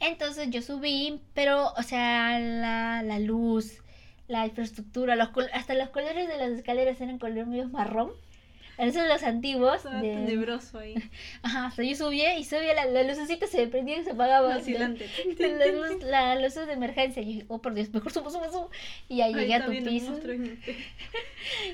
Entonces 0.00 0.48
yo 0.50 0.62
subí, 0.62 1.20
pero, 1.34 1.72
o 1.76 1.82
sea, 1.82 2.38
la, 2.38 3.02
la 3.02 3.18
luz, 3.18 3.82
la 4.28 4.46
infraestructura, 4.46 5.16
los 5.16 5.30
hasta 5.52 5.74
los 5.74 5.90
colores 5.90 6.28
de 6.28 6.38
las 6.38 6.50
escaleras 6.50 7.00
eran 7.00 7.18
color 7.18 7.46
medio 7.46 7.68
marrón. 7.68 8.12
Esos 8.80 9.06
los 9.08 9.22
antiguos. 9.22 9.76
Estaba 9.76 10.00
de- 10.00 10.14
tenebroso 10.14 10.78
ahí. 10.78 10.94
Ajá, 11.42 11.68
o 11.68 11.70
sea, 11.70 11.84
yo 11.84 11.94
subía 11.96 12.38
y 12.38 12.44
subía, 12.44 12.74
la, 12.74 12.86
la 12.86 13.02
lucecita 13.04 13.46
se 13.46 13.66
prendía 13.68 13.98
y 13.98 14.04
se 14.04 14.10
apagaba. 14.12 14.48
Vacilante. 14.48 15.08
La, 15.38 15.48
la 15.56 15.66
luz, 15.66 16.02
la 16.02 16.34
luces 16.36 16.66
de 16.66 16.72
emergencia. 16.72 17.22
Y 17.22 17.24
yo 17.26 17.30
dije, 17.32 17.44
oh 17.48 17.60
por 17.60 17.74
Dios, 17.74 17.90
mejor 17.92 18.12
subo, 18.12 18.30
subo, 18.30 18.44
subo. 18.50 18.70
Y 19.08 19.18
ya 19.18 19.28
llegué 19.28 19.54
a 19.54 19.64
tu 19.64 19.70
piso. 19.72 20.10
monstruo 20.10 20.32
en- 20.34 20.60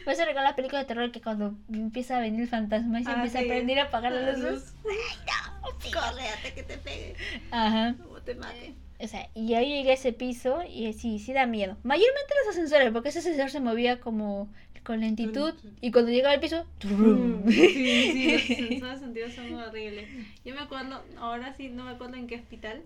Por 0.05 0.13
eso 0.13 0.25
recuerdo 0.25 0.49
la 0.49 0.57
película 0.57 0.79
de 0.81 0.85
terror 0.87 1.11
que 1.13 1.21
cuando 1.21 1.55
empieza 1.73 2.17
a 2.17 2.21
venir 2.21 2.43
el 2.43 2.49
fantasma 2.49 3.01
y 3.01 3.05
se 3.05 3.11
Ah, 3.11 3.15
empieza 3.15 3.39
sí. 3.41 3.45
a 3.45 3.49
prender 3.49 3.77
y 3.77 3.81
apagar 3.81 4.13
La 4.13 4.21
las 4.23 4.39
luces. 4.39 4.53
luz. 4.85 5.93
Corre 5.93 6.29
antes 6.29 6.53
que 6.53 6.63
te 6.63 6.79
pegue. 6.79 7.15
Ajá. 7.51 7.95
O 8.11 8.21
te 8.21 8.35
mate. 8.35 8.75
O 8.99 9.07
sea, 9.09 9.29
y 9.35 9.53
ahí 9.55 9.69
llegué 9.69 9.91
a 9.91 9.95
ese 9.95 10.13
piso 10.13 10.63
y 10.69 10.93
sí, 10.95 11.19
sí 11.19 11.33
da 11.33 11.45
miedo. 11.47 11.77
Mayormente 11.83 12.35
los 12.45 12.55
ascensores, 12.55 12.91
porque 12.93 13.11
ese 13.11 13.19
ascensor 13.19 13.51
se 13.51 13.61
movía 13.61 14.01
como 14.01 14.49
con 14.87 15.00
lentitud 15.00 15.52
y 15.81 15.90
cuando 15.90 16.11
llegaba 16.11 16.35
al 16.35 16.40
piso... 16.40 16.64
Mm, 16.85 17.49
Sí, 17.50 18.12
sí, 18.12 18.33
los 18.33 18.43
sensores 18.69 19.00
sentidos 19.00 19.33
son 19.35 19.52
horribles. 19.55 20.09
Yo 20.45 20.55
me 20.55 20.61
acuerdo, 20.61 21.02
ahora 21.19 21.52
sí 21.55 21.69
no 21.69 21.85
me 21.85 21.90
acuerdo 21.90 22.16
en 22.16 22.26
qué 22.26 22.37
hospital, 22.37 22.83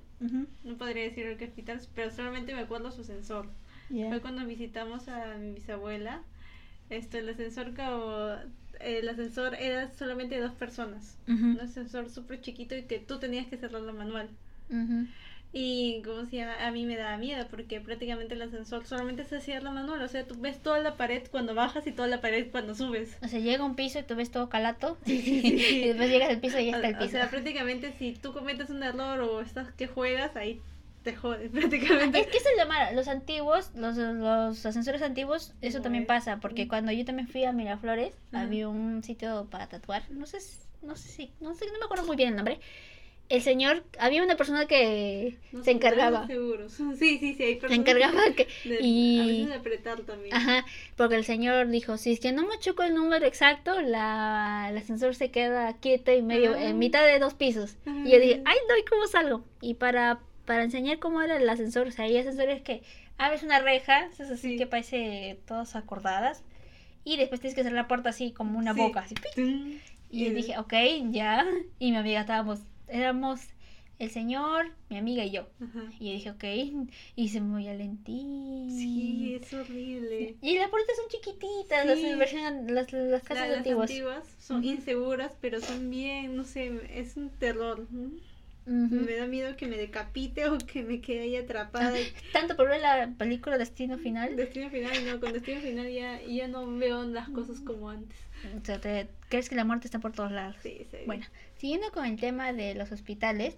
no 0.65 0.75
podría 0.77 1.05
decir 1.05 1.27
en 1.27 1.39
qué 1.39 1.45
hospital, 1.47 1.81
pero 1.95 2.11
solamente 2.11 2.55
me 2.55 2.61
acuerdo 2.61 2.91
su 2.91 3.05
sensor. 3.05 3.47
Fue 4.09 4.21
cuando 4.21 4.47
visitamos 4.47 5.09
a 5.09 5.37
mi 5.37 5.53
bisabuela. 5.53 6.23
Esto, 6.91 7.19
el 7.19 7.29
ascensor 7.29 7.75
como 7.75 8.35
el 8.81 9.09
ascensor 9.09 9.55
era 9.55 9.93
solamente 9.93 10.35
de 10.37 10.41
dos 10.41 10.53
personas. 10.55 11.17
Un 11.55 11.61
ascensor 11.61 12.09
súper 12.11 12.41
chiquito 12.41 12.75
y 12.77 12.85
que 12.85 12.99
tú 12.99 13.19
tenías 13.19 13.47
que 13.47 13.57
cerrarlo 13.59 13.93
manual. 13.93 14.29
Y 15.53 16.03
como 16.03 16.27
se 16.27 16.37
llama, 16.37 16.55
a 16.65 16.71
mí 16.71 16.87
me 16.87 16.97
daba 16.97 17.17
miedo 17.17 17.45
porque 17.51 17.81
prácticamente 17.81 18.35
el 18.35 18.43
ascensor 18.43 18.87
solamente 18.87 19.25
se 19.25 19.41
cierra 19.41 19.71
manual. 19.73 20.01
O 20.03 20.07
sea, 20.09 20.25
tú 20.25 20.37
ves 20.39 20.63
toda 20.63 20.79
la 20.79 20.97
pared 20.97 21.25
cuando 21.31 21.55
bajas 21.57 21.87
y 21.89 21.93
toda 21.93 22.07
la 22.07 22.21
pared 22.21 22.49
cuando 22.53 22.75
subes. 22.77 23.17
O 23.23 23.27
sea, 23.27 23.41
llega 23.41 23.65
un 23.65 23.75
piso 23.75 23.99
y 23.99 24.05
tú 24.05 24.15
ves 24.15 24.31
todo 24.31 24.49
calato 24.49 24.97
sí, 25.07 25.21
sí. 25.21 25.57
y 25.83 25.89
después 25.89 26.09
llegas 26.09 26.31
al 26.31 26.39
piso 26.41 26.59
y 26.61 26.67
ya 26.67 26.77
está 26.77 26.89
el 26.89 26.95
piso. 26.95 27.07
O 27.07 27.11
sea, 27.11 27.31
prácticamente 27.31 27.93
si 27.99 28.13
tú 28.13 28.33
cometes 28.33 28.71
un 28.71 28.83
error 28.85 29.21
o 29.21 29.41
estás 29.41 29.73
que 29.73 29.89
juegas, 29.89 30.37
ahí 30.37 30.61
te 31.03 31.17
jode 31.17 31.49
prácticamente. 31.51 32.21
Es 32.21 32.27
que 32.29 32.39
eso 32.39 32.49
es 32.57 32.63
lo 32.63 32.69
malo. 32.69 32.95
Los 32.95 33.09
antiguos, 33.09 33.73
los, 33.75 33.97
los 33.97 34.65
ascensores 34.67 35.03
antiguos, 35.03 35.55
eso 35.63 35.81
también 35.81 36.07
pasa. 36.07 36.39
Porque 36.39 36.69
cuando 36.69 36.93
yo 36.93 37.05
también 37.05 37.27
fui 37.27 37.45
a 37.45 37.53
Miraflores, 37.53 38.15
había 38.33 38.69
un 38.69 39.03
sitio 39.03 39.49
para 39.51 39.67
tatuar. 39.69 40.05
No 40.11 40.27
sé, 40.27 40.41
si- 40.41 40.59
no 40.83 40.95
sé 40.95 41.09
si, 41.09 41.33
no 41.41 41.55
sé, 41.55 41.67
no 41.67 41.79
me 41.79 41.85
acuerdo 41.87 42.05
muy 42.07 42.17
bien 42.17 42.29
el 42.31 42.37
nombre. 42.37 42.61
El 43.31 43.43
señor, 43.43 43.85
había 43.99 44.23
una 44.25 44.37
persona 44.37 44.67
que 44.67 45.39
No 45.53 45.63
se 45.65 45.71
encargaba. 45.71 46.27
seguros. 46.27 46.73
Sí, 46.99 47.17
sí, 47.19 47.35
sí, 47.35 47.43
hay 47.45 47.55
Se 47.55 47.61
personas 47.61 47.79
encargaba 47.79 48.35
que, 48.35 48.49
de, 48.69 48.79
y- 48.83 49.21
a 49.21 49.25
veces 49.27 49.49
de 49.49 49.55
apretar 49.55 50.01
también. 50.01 50.35
Ajá, 50.35 50.67
porque 50.97 51.15
el 51.15 51.25
señor 51.25 51.69
dijo, 51.69 51.97
si 51.97 52.11
es 52.13 52.21
que 52.21 52.33
no 52.33 52.47
me 52.47 52.59
choco 52.59 52.83
el 52.83 52.95
número 52.95 53.25
exacto, 53.25 53.81
la, 53.81 54.67
el 54.71 54.77
ascensor 54.77 55.15
se 55.15 55.31
queda 55.31 55.73
quieto 55.79 56.13
y 56.13 56.23
medio, 56.23 56.57
en 56.57 56.79
mitad 56.79 57.07
de 57.07 57.19
dos 57.21 57.35
pisos. 57.35 57.77
Y 57.87 58.11
yo 58.11 58.19
dije, 58.19 58.43
ay, 58.45 58.57
no, 58.69 58.77
¿y 58.77 58.85
cómo 58.85 59.07
salgo? 59.07 59.45
Y 59.61 59.75
para, 59.75 60.19
para 60.45 60.65
enseñar 60.65 60.99
cómo 60.99 61.23
era 61.23 61.37
el 61.37 61.49
ascensor, 61.49 61.87
o 61.87 61.91
sea, 61.93 62.07
hay 62.07 62.19
ascensores 62.19 62.61
que 62.63 62.83
abres 63.17 63.45
una 63.45 63.61
reja, 63.61 64.07
es 64.07 64.21
así 64.21 64.51
Sí. 64.53 64.57
que 64.57 64.67
parece 64.67 65.39
todas 65.47 65.77
acordadas, 65.77 66.43
y 67.05 67.17
después 67.17 67.41
tienes 67.41 67.55
que 67.55 67.61
hacer 67.61 67.73
la 67.75 67.87
puerta 67.87 68.11
así 68.11 68.33
como 68.33 68.59
una 68.59 68.75
Sí. 68.75 68.81
boca, 68.81 69.01
así. 69.01 69.15
Y 70.11 70.25
yo 70.25 70.35
dije, 70.35 70.59
ok, 70.59 70.73
ya. 71.13 71.47
Y 71.79 71.93
mi 71.93 71.97
amiga 71.97 72.21
estábamos, 72.23 72.61
éramos 72.91 73.41
el 73.99 74.11
señor, 74.11 74.71
mi 74.89 74.97
amiga 74.97 75.25
y 75.27 75.31
yo. 75.33 75.47
Ajá. 75.63 75.85
Y 76.01 76.07
yo 76.07 76.13
dije, 76.13 76.31
ok, 76.31 76.85
y 77.17 77.29
se 77.29 77.41
movía 77.43 77.75
lentito. 77.75 78.71
Sí, 78.71 79.39
es 79.41 79.53
horrible. 79.53 80.37
Y 80.41 80.57
las 80.59 80.71
puertas 80.71 80.97
son 80.97 81.09
chiquititas, 81.11 81.85
las, 81.85 81.99
versión- 82.19 82.67
las, 82.73 82.91
las 82.93 83.23
casas 83.23 83.49
La- 83.49 83.57
las 83.57 83.57
antiguas. 83.59 83.91
son 84.39 84.65
inseguras, 84.65 85.37
pero 85.41 85.61
son 85.61 85.91
bien, 85.91 86.35
no 86.35 86.45
sé, 86.45 86.73
es 86.99 87.17
un 87.19 87.29
terror. 87.31 87.87
Me 88.67 89.17
da 89.17 89.27
miedo 89.27 89.57
que 89.57 89.67
me 89.67 89.77
decapite 89.77 90.47
o 90.49 90.57
que 90.59 90.83
me 90.85 91.01
quede 91.01 91.21
ahí 91.23 91.37
atrapada. 91.37 91.93
Tanto 92.33 92.57
por 92.57 92.69
ver 92.69 92.81
la 92.81 93.13
película 93.19 93.59
Destino 93.59 93.99
Final. 93.99 94.37
Destino 94.37 94.71
final, 94.71 94.93
no, 95.07 95.19
con 95.19 95.33
destino 95.33 95.61
final 95.61 95.91
ya, 95.91 96.23
ya 96.23 96.47
no 96.47 96.67
veo 96.77 97.03
las 97.05 97.29
cosas 97.31 97.59
como 97.61 97.91
antes. 97.91 98.17
O 98.61 98.65
sea, 98.65 98.81
te- 98.81 99.09
crees 99.29 99.49
que 99.49 99.55
la 99.55 99.65
muerte 99.65 99.87
está 99.87 99.99
por 99.99 100.13
todos 100.13 100.33
lados. 100.33 100.57
Sí, 100.63 100.87
sí. 100.91 100.99
Bueno, 101.07 101.27
siguiendo 101.57 101.91
con 101.93 102.05
el 102.07 102.19
tema 102.19 102.53
de 102.53 102.75
los 102.75 102.91
hospitales, 102.93 103.57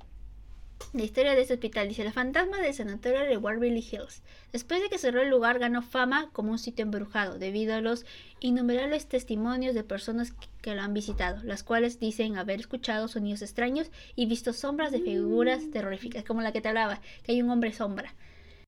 la 0.92 1.04
historia 1.04 1.34
de 1.34 1.42
este 1.42 1.54
hospital 1.54 1.88
dice: 1.88 2.02
La 2.04 2.12
fantasma 2.12 2.58
del 2.60 2.74
sanatorio 2.74 3.20
de 3.20 3.36
Waverly 3.36 3.78
Hills. 3.80 4.22
Después 4.52 4.82
de 4.82 4.88
que 4.88 4.98
cerró 4.98 5.22
el 5.22 5.30
lugar, 5.30 5.58
ganó 5.60 5.80
fama 5.82 6.30
como 6.32 6.50
un 6.50 6.58
sitio 6.58 6.82
embrujado 6.82 7.38
debido 7.38 7.74
a 7.74 7.80
los 7.80 8.04
innumerables 8.40 9.06
testimonios 9.06 9.74
de 9.74 9.84
personas 9.84 10.32
que, 10.32 10.48
que 10.60 10.74
lo 10.74 10.82
han 10.82 10.92
visitado, 10.92 11.40
las 11.44 11.62
cuales 11.62 12.00
dicen 12.00 12.36
haber 12.36 12.58
escuchado 12.60 13.06
sonidos 13.06 13.42
extraños 13.42 13.90
y 14.16 14.26
visto 14.26 14.52
sombras 14.52 14.90
de 14.90 15.00
figuras 15.00 15.70
terroríficas, 15.70 16.24
como 16.24 16.42
la 16.42 16.50
que 16.52 16.60
te 16.60 16.68
hablaba, 16.68 17.00
que 17.22 17.32
hay 17.32 17.42
un 17.42 17.50
hombre 17.50 17.72
sombra. 17.72 18.12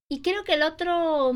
Y 0.09 0.23
creo 0.23 0.45
que 0.45 0.55
el 0.55 0.63
otro. 0.63 1.33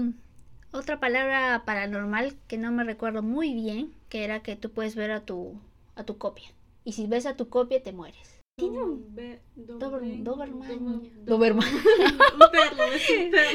Otra 0.71 1.01
palabra 1.01 1.63
paranormal 1.65 2.35
que 2.47 2.59
no 2.59 2.71
me 2.73 2.85
recuerdo 2.85 3.23
muy 3.23 3.55
bien, 3.55 3.93
que 4.09 4.25
era 4.25 4.43
que 4.43 4.57
tú 4.57 4.71
puedes 4.71 4.95
ver 4.97 5.11
a 5.11 5.21
tu, 5.25 5.59
a 5.97 6.05
tu 6.05 6.19
copia. 6.19 6.49
Y 6.85 6.93
si 6.93 7.07
ves 7.07 7.27
a 7.27 7.37
tu 7.37 7.49
copia, 7.49 7.83
te 7.83 7.93
mueres. 7.93 8.35
Tiene 8.57 8.83
un 8.83 9.15
Dobe- 9.15 9.39
Dober- 9.57 10.23
Doberman. 10.25 10.25
Doberman. 10.25 11.25
Doberman. 11.25 11.25
Doberman. 11.27 11.69
un 12.35 12.51
perro, 12.51 12.85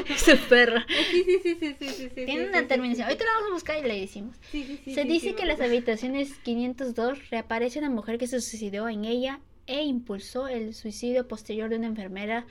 es 0.09 0.27
un 0.29 0.39
perro. 0.49 0.79
Sí, 1.11 1.25
sí, 1.43 1.55
sí, 1.59 1.75
sí, 1.89 2.09
Tiene 2.15 2.47
una 2.47 2.67
terminación. 2.67 3.07
Ahorita 3.07 3.25
la 3.25 3.31
vamos 3.33 3.49
a 3.49 3.53
buscar 3.53 3.77
y 3.83 3.87
le 3.87 3.99
decimos. 3.99 4.37
Se 4.51 5.03
dice 5.03 5.35
que 5.35 5.41
me 5.43 5.49
las 5.49 5.59
habitaciones 5.59 6.37
502 6.39 7.29
reaparece 7.29 7.79
una 7.79 7.89
mujer 7.89 8.17
que 8.17 8.27
se 8.27 8.39
suicidó 8.39 8.87
en 8.87 9.03
ella 9.03 9.41
e 9.67 9.83
impulsó 9.83 10.47
el 10.47 10.73
suicidio 10.73 11.27
posterior 11.27 11.69
de 11.69 11.75
una 11.77 11.87
enfermera 11.87 12.45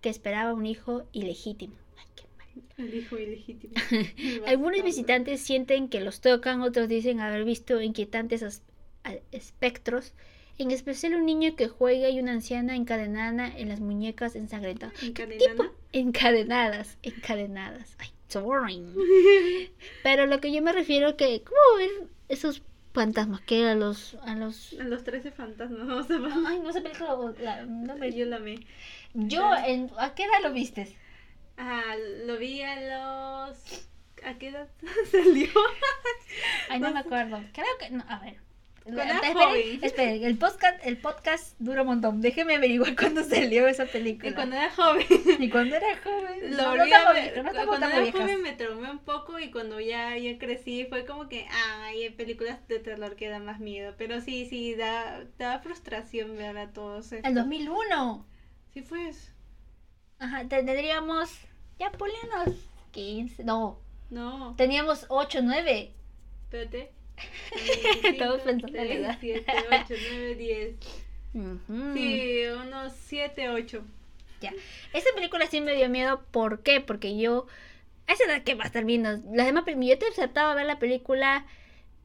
que 0.00 0.08
esperaba 0.08 0.54
un 0.54 0.64
hijo 0.66 1.04
ilegítimo. 1.12 1.74
El 2.78 2.94
hijo 2.94 3.16
ilegítimo. 3.18 3.74
Algunos 4.46 4.82
visitantes 4.82 5.40
sienten 5.40 5.88
que 5.88 6.00
los 6.00 6.20
tocan, 6.20 6.62
otros 6.62 6.88
dicen 6.88 7.20
haber 7.20 7.44
visto 7.44 7.80
inquietantes 7.80 8.42
as- 8.42 8.62
espectros, 9.30 10.12
en 10.58 10.70
especial 10.70 11.14
un 11.14 11.26
niño 11.26 11.56
que 11.56 11.68
juega 11.68 12.08
y 12.10 12.18
una 12.20 12.32
anciana 12.32 12.76
encadenada 12.76 13.48
en 13.56 13.68
las 13.68 13.80
muñecas 13.80 14.36
ensangrentadas. 14.36 15.02
¿Encadenada? 15.02 15.72
Encadenadas, 15.92 16.98
encadenadas. 17.02 17.96
Ay, 17.98 18.08
sorry. 18.28 18.82
Pero 20.02 20.26
lo 20.26 20.40
que 20.40 20.52
yo 20.52 20.62
me 20.62 20.72
refiero 20.72 21.16
que, 21.16 21.42
¿cómo 21.42 21.78
ver 21.78 22.08
esos 22.28 22.62
fantasmas 22.92 23.40
que 23.40 23.66
a 23.66 23.74
los, 23.74 24.14
a 24.22 24.34
los... 24.34 24.74
A 24.78 24.84
los 24.84 25.02
13 25.04 25.30
fantasmas, 25.32 25.86
vamos 25.86 26.10
a 26.10 26.18
ver. 26.18 26.30
Ay, 26.46 26.60
no 26.60 26.72
sé 26.72 26.80
película, 26.82 27.16
la- 27.40 27.64
no 27.66 27.96
me- 27.96 28.12
Yo 28.12 28.26
la 28.26 28.36
amé. 28.36 28.56
Yo, 29.14 29.42
en, 29.66 29.90
¿a 29.98 30.14
qué 30.14 30.24
edad 30.24 30.42
lo 30.42 30.52
vistes? 30.52 30.94
Ah, 31.56 31.94
lo 32.24 32.38
vi 32.38 32.62
a 32.62 32.76
los... 32.80 33.88
¿A 34.24 34.34
qué 34.38 34.48
edad 34.48 34.68
salió? 35.10 35.48
Ay, 36.68 36.80
no 36.80 36.92
me 36.92 37.00
acuerdo. 37.00 37.42
Creo 37.52 37.78
que, 37.78 37.90
no, 37.90 38.04
a 38.08 38.20
ver. 38.20 38.36
Esperen, 39.82 40.24
el 40.24 40.36
podcast, 40.38 40.84
el 40.84 40.96
podcast 40.96 41.54
dura 41.60 41.82
un 41.82 41.88
montón. 41.88 42.20
Déjeme 42.20 42.56
averiguar 42.56 42.96
cuándo 43.00 43.22
salió 43.22 43.68
esa 43.68 43.86
película. 43.86 44.30
Y 44.30 44.34
cuando 44.34 44.56
era 44.56 44.70
joven. 44.70 45.06
Y 45.38 45.50
cuando 45.50 45.76
era 45.76 45.96
joven. 46.02 46.56
Lo 46.56 46.62
no, 46.62 46.76
no 46.76 46.84
estamos 46.84 47.14
ver. 47.14 47.44
no 47.44 47.66
cuando 47.66 47.86
era 47.86 48.00
viejas. 48.00 48.20
joven 48.20 48.42
me 48.42 48.52
traumé 48.52 48.90
un 48.90 48.98
poco 48.98 49.38
y 49.38 49.50
cuando 49.50 49.78
ya, 49.78 50.16
ya 50.16 50.36
crecí 50.38 50.86
fue 50.88 51.06
como 51.06 51.28
que, 51.28 51.46
ay, 51.82 52.04
en 52.04 52.16
películas 52.16 52.66
de 52.66 52.80
terror 52.80 53.14
que 53.14 53.28
dan 53.28 53.44
más 53.44 53.60
miedo. 53.60 53.94
Pero 53.98 54.20
sí, 54.20 54.46
sí, 54.46 54.74
da, 54.74 55.24
da 55.38 55.60
frustración 55.60 56.36
ver 56.36 56.58
a 56.58 56.72
todos 56.72 57.12
estos. 57.12 57.28
El 57.28 57.34
2001. 57.36 58.26
Sí, 58.74 58.82
pues. 58.82 59.31
Ajá, 60.22 60.46
tendríamos. 60.48 61.30
Ya 61.80 61.90
ponle 61.90 62.14
unos 62.32 62.56
15. 62.92 63.42
No, 63.42 63.80
No, 64.08 64.54
teníamos 64.56 65.06
8, 65.08 65.40
9. 65.42 65.90
espérate. 66.44 66.92
Todos 68.18 68.42
pensando 68.42 68.78
en 68.78 68.88
la 68.88 68.94
edad. 68.94 69.18
7, 69.20 69.44
8, 69.66 69.94
9, 70.12 70.34
10. 70.36 70.74
Ujú. 71.34 71.94
Sí, 71.94 72.42
unos 72.66 72.92
7, 73.06 73.48
8. 73.50 73.82
Ya. 74.40 74.52
Esta 74.92 75.10
película 75.14 75.46
sí 75.48 75.60
me 75.60 75.74
dio 75.74 75.88
miedo. 75.88 76.22
¿Por 76.30 76.62
qué? 76.62 76.80
Porque 76.80 77.18
yo. 77.18 77.46
A 78.06 78.12
esa 78.12 78.24
edad 78.24 78.44
que 78.44 78.54
va 78.54 78.64
a 78.64 78.66
estar 78.68 78.84
viendo. 78.84 79.10
Las 79.32 79.46
demás 79.46 79.64
Yo 79.66 79.98
te 79.98 80.06
aceptaba 80.06 80.54
ver 80.54 80.66
la 80.66 80.78
película. 80.78 81.46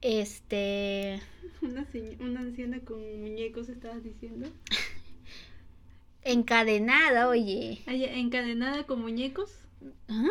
Este. 0.01 1.21
Una, 1.61 1.85
una 2.19 2.39
anciana 2.39 2.79
con 2.79 2.99
muñecos, 3.21 3.69
estabas 3.69 4.03
diciendo. 4.03 4.49
Encadenada, 6.31 7.29
oye. 7.29 7.79
¿Encadenada 7.87 8.83
con 8.85 9.01
muñecos? 9.01 9.49
¿Ah? 10.09 10.25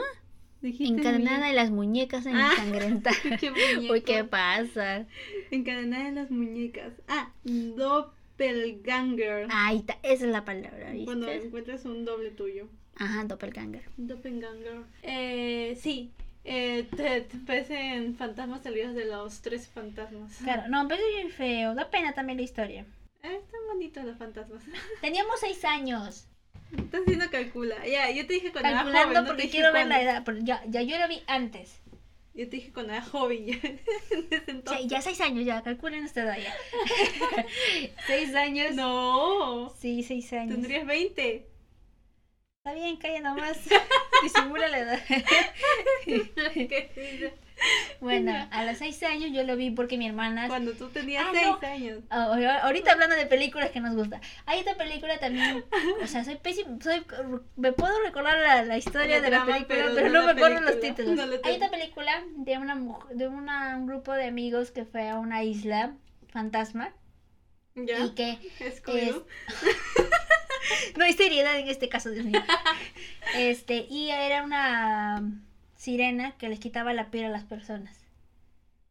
Encadenada 0.63 1.49
en 1.49 1.57
las 1.57 1.71
muñecas 1.71 2.27
Ah. 2.27 2.51
ensangrentadas. 2.51 3.19
¿Qué? 3.41 3.51
Uy, 3.91 4.03
¿qué 4.03 4.25
pasa? 4.25 5.07
Encadenada 5.51 6.09
en 6.09 6.15
las 6.17 6.31
muñecas. 6.31 6.93
Ah, 7.09 7.31
doppelganger. 7.45 9.47
Ahí 9.51 9.79
está, 9.79 9.99
esa 10.03 10.27
es 10.27 10.31
la 10.33 10.45
palabra, 10.45 10.93
Cuando 11.05 11.29
¿viste? 11.29 11.47
encuentras 11.47 11.85
un 11.87 12.05
doble 12.05 12.31
tuyo. 12.31 12.69
Ajá, 12.97 13.25
doppelganger. 13.25 13.83
Doppelganger. 13.97 14.83
Eh, 15.03 15.79
sí. 15.81 16.11
Eh, 16.45 16.87
te, 16.97 17.23
te 17.23 17.39
parecen 17.39 18.15
fantasmas 18.17 18.63
salidos 18.63 18.95
de 18.95 19.07
los 19.07 19.41
tres 19.41 19.67
fantasmas. 19.69 20.37
Claro, 20.45 20.69
no, 20.69 20.87
pero 20.89 21.01
es 21.25 21.33
feo. 21.35 21.75
Da 21.75 21.91
pena 21.91 22.13
también 22.15 22.37
la 22.39 22.45
historia. 22.45 22.85
Eh, 23.23 23.41
están 23.43 23.61
bonitos 23.69 24.05
los 24.05 24.17
fantasmas. 24.19 24.63
Teníamos 25.01 25.41
seis 25.41 25.65
años. 25.65 26.29
Estás 26.77 27.03
haciendo 27.03 27.31
calcula. 27.31 27.87
Ya, 27.87 28.11
yo 28.11 28.27
te 28.27 28.35
dije 28.35 28.51
cuando 28.53 28.69
era 28.71 28.79
Calculando 28.79 29.09
joven. 29.09 29.15
no 29.15 29.23
te 29.23 29.29
porque 29.29 29.43
dije 29.43 29.57
quiero 29.57 29.73
ver 29.73 29.87
la 29.87 30.03
edad. 30.03 30.23
Pero 30.25 30.39
ya, 30.43 30.63
ya 30.67 30.83
yo 30.83 30.99
lo 30.99 31.09
vi 31.09 31.23
antes. 31.27 31.81
Yo 32.35 32.45
te 32.51 32.57
dije 32.57 32.73
cuando 32.73 32.93
era 32.93 33.03
joven. 33.03 33.47
Ya 34.87 35.01
seis 35.01 35.21
años, 35.21 35.45
ya, 35.47 35.63
calculen 35.63 36.05
esta 36.05 36.23
edad 36.23 36.37
ya. 36.39 36.55
seis 38.07 38.35
años. 38.35 38.75
No. 38.75 39.73
Sí, 39.79 40.03
seis 40.03 40.33
años. 40.33 40.55
Tendrías 40.55 40.87
20. 40.87 41.47
Está 42.59 42.75
bien, 42.75 42.97
calla 42.97 43.21
nomás. 43.21 43.59
Disimula 44.23 44.69
la 44.69 44.79
edad. 44.79 45.01
bueno, 48.01 48.33
a 48.51 48.65
los 48.65 48.79
seis 48.79 49.03
años 49.03 49.31
yo 49.33 49.43
lo 49.45 49.57
vi 49.57 49.71
porque 49.71 49.97
mi 49.99 50.07
hermana... 50.07 50.49
Cuando 50.49 50.73
tú 50.73 50.89
tenías 50.89 51.25
Ah, 51.27 51.31
6 51.33 51.47
no. 51.47 51.69
años. 51.69 51.99
Ah, 52.11 52.61
ahorita 52.63 52.93
hablando 52.93 53.17
de 53.17 53.27
películas 53.27 53.71
que 53.71 53.81
nos 53.81 53.95
gusta. 53.95 54.21
Hay 54.45 54.61
otra 54.61 54.77
película 54.77 55.19
también. 55.19 55.65
O 56.03 56.07
sea, 56.07 56.25
soy 56.25 56.37
pésimo. 56.37 56.79
Soy, 56.83 57.05
me 57.57 57.73
puedo 57.73 57.93
recordar 58.03 58.39
la, 58.39 58.63
la 58.65 58.77
historia 58.77 59.17
La 59.17 59.23
de 59.23 59.31
la 59.31 59.45
película, 59.47 59.67
pero 59.69 59.95
pero, 59.95 60.09
no 60.11 60.25
me 60.25 60.33
acuerdo 60.33 60.61
los 60.61 60.81
títulos. 60.81 61.15
No 61.17 61.23
Hay 61.45 61.57
otra 61.57 61.71
película 61.71 62.23
de 62.37 62.59
una 62.59 62.77
de 63.13 63.29
una, 63.29 63.77
un 63.77 63.87
grupo 63.87 64.13
de 64.13 64.27
amigos 64.27 64.71
que 64.71 64.85
fue 64.85 65.09
a 65.09 65.19
una 65.19 65.43
isla 65.43 65.95
fantasma 66.29 66.93
¿Ya? 67.75 67.99
y 68.05 68.11
que 68.11 68.39
Scooby-Doo. 68.61 69.25
no 70.97 71.05
hay 71.05 71.13
seriedad 71.15 71.59
en 71.59 71.69
este 71.69 71.89
caso, 71.89 72.11
Dios 72.11 72.25
mío. 72.25 72.43
Este, 73.35 73.87
y 73.89 74.11
era 74.11 74.43
una 74.45 75.23
sirena 75.87 76.37
que 76.39 76.49
les 76.51 76.61
quitaba 76.61 76.93
la 76.93 77.11
piel 77.11 77.27
a 77.27 77.31
las 77.31 77.45
personas. 77.45 77.95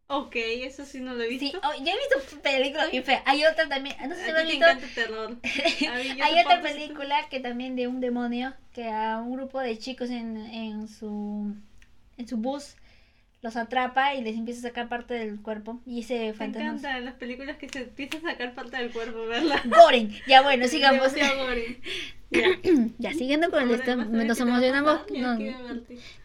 Ok, 0.07 0.35
eso 0.35 0.85
sí 0.85 0.99
no 0.99 1.15
lo 1.15 1.23
he 1.23 1.27
visto. 1.27 1.45
Sí, 1.51 1.53
oh, 1.63 1.73
yo 1.83 1.91
he 1.91 1.97
visto 1.97 2.41
películas 2.41 2.91
bien 2.91 3.03
feas. 3.03 3.23
Hay 3.25 3.43
otra 3.45 3.67
también, 3.67 3.95
no 4.07 4.13
sé 4.15 4.23
si 4.23 4.29
A 4.31 4.35
ti 4.35 4.41
te 4.41 4.43
visto. 4.43 4.65
encanta 4.65 4.87
terror. 4.93 5.31
Mí, 5.41 6.21
Hay 6.21 6.39
otra 6.39 6.61
película 6.61 7.27
que 7.29 7.39
también 7.39 7.75
de 7.75 7.87
un 7.87 8.01
demonio 8.01 8.53
que 8.73 8.87
a 8.89 9.17
un 9.17 9.31
grupo 9.35 9.59
de 9.59 9.77
chicos 9.79 10.09
en, 10.11 10.37
en 10.37 10.87
su 10.87 11.55
en 12.17 12.27
su 12.27 12.37
bus 12.37 12.75
los 13.45 13.55
atrapa 13.55 14.15
y 14.15 14.21
les 14.23 14.35
empieza 14.35 14.59
a 14.59 14.63
sacar 14.63 14.89
parte 14.89 15.13
del 15.13 15.39
cuerpo 15.39 15.79
y 15.85 16.01
ese 16.01 16.15
Me 16.19 16.33
fantasma. 16.33 16.67
encantan 16.69 17.05
las 17.05 17.13
películas 17.13 17.57
que 17.57 17.69
se 17.69 17.83
empiezan 17.83 18.25
a 18.25 18.31
sacar 18.31 18.55
parte 18.55 18.75
del 18.77 18.91
cuerpo, 18.91 19.25
¿verdad? 19.27 19.61
Goren. 19.65 20.11
Ya 20.27 20.41
bueno, 20.41 20.67
sigamos. 20.67 21.13
Gore. 21.13 21.79
Ya 22.97 23.13
siguiendo 23.13 23.49
con 23.51 23.61
el 23.61 23.69
Ahora 23.69 23.79
esto, 23.79 23.97
vas 23.97 24.07
a 24.07 24.09
ver 24.09 24.25
nos 24.25 24.39
emocionamos. 24.39 25.01
no, 25.11 25.39
ya 25.39 25.57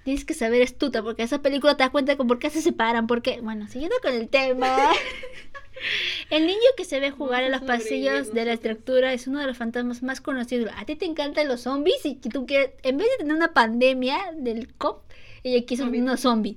tienes 0.03 0.25
que 0.25 0.35
saber 0.35 0.63
astuta 0.63 1.03
porque 1.03 1.23
esa 1.23 1.41
película 1.43 1.77
te 1.77 1.85
das 1.85 1.91
cuenta 1.91 2.17
con 2.17 2.27
por 2.27 2.39
qué 2.41 2.51
se 2.51 2.63
separan, 2.63 3.07
porque 3.07 3.41
bueno, 3.43 3.69
siguiendo 3.69 3.95
con 4.03 4.15
el 4.15 4.29
tema. 4.29 4.91
El 6.31 6.47
niño 6.47 6.59
que 6.77 6.85
se 6.85 7.01
ve 7.01 7.11
jugar 7.11 7.43
en 7.45 7.53
los 7.53 7.63
pasillos 7.63 8.35
de 8.35 8.45
la 8.45 8.55
estructura 8.55 9.13
es 9.13 9.27
uno 9.27 9.41
de 9.41 9.47
los 9.47 9.57
fantasmas 9.57 10.03
más 10.03 10.21
conocidos. 10.21 10.71
A 10.77 10.85
ti 10.85 10.97
te 10.97 11.05
encantan 11.07 11.49
los 11.49 11.61
zombies 11.63 12.05
y 12.05 12.17
tú 12.17 12.45
quieres, 12.45 12.71
en 12.83 12.97
vez 12.97 13.07
de 13.11 13.17
tener 13.19 13.37
una 13.37 13.53
pandemia 13.53 14.19
del 14.37 14.73
COP, 14.75 15.03
ella 15.45 15.65
quiso 15.65 15.85
unos 15.85 16.21
zombies. 16.21 16.57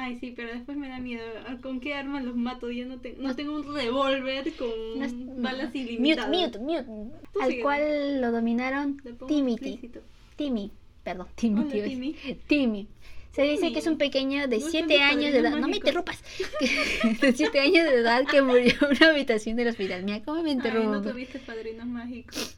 Ay, 0.00 0.16
sí, 0.20 0.32
pero 0.36 0.52
después 0.52 0.76
me 0.78 0.88
da 0.88 0.98
miedo. 1.00 1.22
¿Con 1.60 1.80
qué 1.80 1.94
arma 1.94 2.20
los 2.20 2.36
mato? 2.36 2.70
Yo 2.70 2.86
no, 2.86 3.00
te- 3.00 3.16
no 3.18 3.34
tengo 3.34 3.56
un 3.56 3.74
revólver 3.74 4.52
con 4.54 4.68
No 4.96 5.04
es- 5.04 5.12
balas 5.42 5.66
Mute, 5.66 5.78
ilimitadas. 5.78 6.28
mute, 6.30 6.58
mute. 6.60 6.84
Tú 7.32 7.40
Al 7.40 7.50
sigue. 7.50 7.62
cual 7.62 8.20
lo 8.20 8.30
dominaron 8.30 9.02
Timothy. 9.26 9.90
Timmy, 10.36 10.70
perdón, 11.02 11.26
Timmy. 11.34 11.60
Hola, 11.62 11.70
Timmy. 11.84 12.16
Timmy. 12.46 12.86
Se 13.32 13.42
dice 13.42 13.72
que 13.72 13.78
es 13.80 13.86
un 13.86 13.98
pequeño 13.98 14.48
de 14.48 14.58
No 14.58 14.66
7 14.68 14.98
tantos 14.98 15.16
años 15.16 15.32
de 15.32 15.38
edad. 15.38 15.56
No 15.58 15.68
me 15.68 15.76
interrumpas. 15.76 16.22
de 17.20 17.32
7 17.32 17.60
años 17.60 17.84
de 17.90 17.94
edad 18.00 18.24
que 18.26 18.40
murió 18.42 18.72
en 18.80 18.96
una 18.96 19.10
habitación 19.10 19.56
del 19.56 19.68
hospital. 19.68 20.02
Mira, 20.04 20.22
¿cómo 20.24 20.42
me 20.42 20.50
Ay, 20.50 20.56
no 20.56 21.02
tuviste 21.02 21.38
padrinos 21.40 21.86
mágicos. 21.86 22.56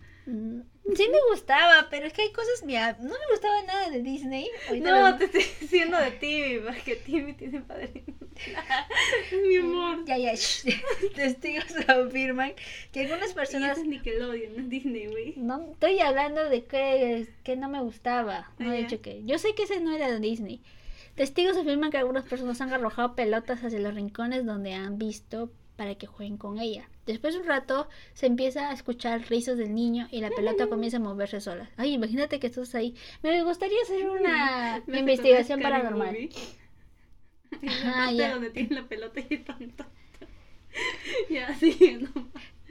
Sí 0.96 1.08
me 1.08 1.18
gustaba, 1.30 1.86
pero 1.90 2.06
es 2.06 2.12
que 2.12 2.22
hay 2.22 2.32
cosas, 2.32 2.62
mira, 2.64 2.96
no 3.00 3.08
me 3.10 3.26
gustaba 3.30 3.62
nada 3.62 3.90
de 3.90 4.02
Disney. 4.02 4.48
Ahorita 4.68 4.90
No, 4.90 5.10
lo- 5.10 5.16
te 5.18 5.24
estoy 5.24 5.44
diciendo 5.60 5.96
de 5.98 6.10
Timmy, 6.12 6.58
porque 6.60 6.96
Timmy 6.96 7.32
tiene 7.34 7.60
padrinos. 7.60 8.16
es 9.32 9.38
mi 9.46 9.56
amor. 9.56 10.04
Ya, 10.06 10.16
ya, 10.18 10.34
shh. 10.34 10.64
testigos 11.14 11.66
afirman 11.88 12.52
que 12.92 13.00
algunas 13.00 13.30
Y 13.30 13.34
personas... 13.34 13.72
eso 13.72 13.82
es 13.82 13.86
Nickelodeon, 13.88 14.54
no 14.56 14.62
es 14.62 14.68
Disney, 14.68 15.06
güey. 15.06 15.34
No, 15.36 15.72
estoy 15.72 16.00
hablando 16.00 16.48
de 16.48 16.64
que, 16.64 17.28
que 17.44 17.56
no 17.56 17.68
me 17.68 17.80
gustaba. 17.80 18.50
No 18.58 18.70
Ah, 18.70 18.76
he 18.76 18.82
dicho 18.84 19.00
que. 19.02 19.22
Yo 19.24 19.38
sé 19.38 19.54
que 19.54 19.64
ese 19.64 19.80
no 19.80 19.92
era 19.94 20.10
de 20.10 20.20
Disney. 20.20 20.60
Testigos 21.14 21.56
afirman 21.56 21.90
que 21.90 21.98
algunas 21.98 22.24
personas 22.24 22.60
han 22.60 22.72
arrojado 22.72 23.14
pelotas 23.14 23.62
hacia 23.62 23.78
los 23.78 23.94
rincones 23.94 24.46
donde 24.46 24.72
han 24.74 24.96
visto 24.98 25.50
para 25.80 25.94
que 25.94 26.06
jueguen 26.06 26.36
con 26.36 26.58
ella. 26.58 26.90
Después 27.06 27.32
de 27.32 27.40
un 27.40 27.46
rato 27.46 27.88
se 28.12 28.26
empieza 28.26 28.68
a 28.68 28.74
escuchar 28.74 29.22
risas 29.30 29.56
del 29.56 29.74
niño 29.74 30.08
y 30.10 30.20
la 30.20 30.28
pelota 30.28 30.66
comienza 30.66 30.98
a 30.98 31.00
moverse 31.00 31.40
sola. 31.40 31.70
Ay, 31.78 31.94
imagínate 31.94 32.38
que 32.38 32.48
estás 32.48 32.74
ahí. 32.74 32.94
Me 33.22 33.42
gustaría 33.44 33.78
hacer 33.82 34.06
una 34.20 34.82
Me 34.86 34.98
investigación 34.98 35.62
paranormal. 35.62 36.28
Parte 37.50 38.14
ya. 38.14 38.34
donde 38.34 38.50
tiene 38.50 38.74
la 38.74 38.86
pelota 38.86 39.20
y 39.26 39.38
tan 39.38 39.58
tonto. 39.58 39.86
Ya. 41.30 41.56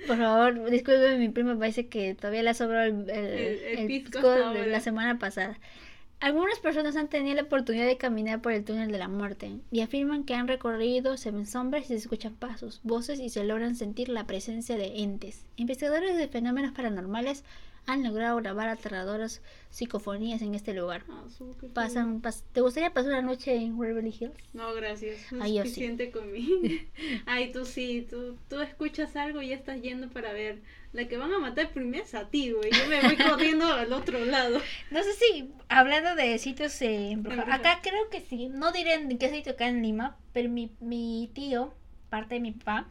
Por 0.05 0.17
favor, 0.17 0.69
disculpe, 0.69 1.17
mi 1.17 1.29
prima 1.29 1.57
parece 1.57 1.87
que 1.89 2.13
todavía 2.13 2.43
le 2.43 2.51
ha 2.51 2.53
sobrado 2.53 2.85
el, 2.85 3.09
el, 3.09 3.25
El- 3.25 3.79
el 3.79 3.87
pisco 3.87 4.29
de 4.53 4.67
la 4.67 4.81
semana 4.81 5.17
pasada. 5.17 5.57
Algunas 6.19 6.59
personas 6.59 6.97
han 6.97 7.07
tenido 7.07 7.35
la 7.35 7.43
oportunidad 7.43 7.85
de 7.85 7.97
caminar 7.97 8.41
por 8.41 8.51
el 8.51 8.65
túnel 8.65 8.91
de 8.91 8.97
la 8.97 9.07
muerte 9.07 9.59
y 9.71 9.79
afirman 9.81 10.25
que 10.25 10.33
han 10.33 10.49
recorrido, 10.49 11.15
se 11.15 11.31
ven 11.31 11.45
sombras 11.45 11.85
y 11.85 11.87
se 11.87 11.95
escuchan 11.95 12.35
pasos, 12.35 12.81
voces 12.83 13.19
y 13.21 13.29
se 13.29 13.45
logran 13.45 13.75
sentir 13.75 14.09
la 14.09 14.27
presencia 14.27 14.75
de 14.75 15.01
entes. 15.01 15.45
Investigadores 15.55 16.17
de 16.17 16.27
fenómenos 16.27 16.73
paranormales 16.73 17.45
han 17.85 18.03
logrado 18.03 18.35
grabar 18.37 18.67
aterradoras 18.67 19.41
psicofonías 19.69 20.41
en 20.41 20.55
este 20.55 20.73
lugar. 20.73 21.03
Ah, 21.09 21.23
Pasan, 21.73 22.21
pas- 22.21 22.43
¿Te 22.51 22.61
gustaría 22.61 22.93
pasar 22.93 23.11
una 23.13 23.21
noche 23.21 23.55
en 23.55 23.79
Waverly 23.79 24.13
Hills? 24.19 24.33
No, 24.53 24.73
gracias. 24.73 25.31
Es 25.31 25.41
Ay, 25.41 25.55
yo 25.55 25.65
sí. 25.65 26.11
conmigo. 26.11 26.61
Ay, 27.25 27.51
tú 27.53 27.65
sí, 27.65 28.05
tú, 28.09 28.35
tú 28.49 28.59
escuchas 28.59 29.15
algo 29.15 29.41
y 29.41 29.49
ya 29.49 29.55
estás 29.55 29.81
yendo 29.81 30.09
para 30.09 30.33
ver. 30.33 30.59
La 30.91 31.07
que 31.07 31.17
van 31.17 31.31
a 31.31 31.39
matar 31.39 31.69
primero 31.71 32.03
es 32.03 32.15
a 32.15 32.29
ti, 32.29 32.51
güey. 32.51 32.71
Yo 32.71 32.87
me 32.87 32.99
voy 33.01 33.15
corriendo 33.15 33.71
al 33.71 33.93
otro 33.93 34.25
lado. 34.25 34.59
No 34.91 35.03
sé 35.03 35.13
si, 35.13 35.51
hablando 35.67 36.15
de 36.15 36.37
sitios 36.39 36.81
eh, 36.81 37.11
embrujados, 37.11 37.53
acá 37.53 37.79
creo 37.83 38.09
que 38.09 38.21
sí, 38.21 38.49
no 38.49 38.71
diré 38.71 38.95
en 38.95 39.17
qué 39.19 39.29
sitio 39.29 39.51
acá 39.51 39.67
en 39.67 39.83
Lima, 39.83 40.17
pero 40.33 40.49
mi, 40.49 40.71
mi 40.79 41.29
tío, 41.35 41.73
parte 42.09 42.35
de 42.35 42.41
mi 42.41 42.51
papá, 42.53 42.87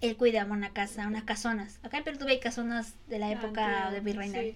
él 0.00 0.16
cuidaba 0.16 0.52
una 0.52 0.72
casa, 0.72 1.06
unas 1.06 1.24
casonas. 1.24 1.80
Acá 1.82 1.98
en 1.98 2.04
Perú 2.04 2.18
tuve 2.18 2.38
casonas 2.38 2.94
de 3.08 3.18
la 3.18 3.30
época 3.30 3.88
Ah, 3.88 3.90
de 3.90 4.00
virreinal. 4.00 4.42
sí. 4.44 4.54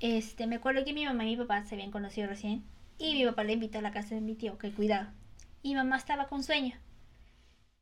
Este, 0.00 0.48
me 0.48 0.56
acuerdo 0.56 0.84
que 0.84 0.92
mi 0.92 1.04
mamá 1.04 1.24
y 1.24 1.36
mi 1.36 1.36
papá 1.36 1.64
se 1.64 1.76
habían 1.76 1.92
conocido 1.92 2.26
recién 2.26 2.64
y 2.98 3.14
mi 3.14 3.24
papá 3.24 3.44
le 3.44 3.52
invitó 3.52 3.78
a 3.78 3.82
la 3.82 3.92
casa 3.92 4.16
de 4.16 4.20
mi 4.20 4.34
tío, 4.34 4.58
que 4.58 4.72
cuidaba. 4.72 5.12
Y 5.62 5.76
mamá 5.76 5.96
estaba 5.96 6.26
con 6.26 6.42
sueño. 6.42 6.74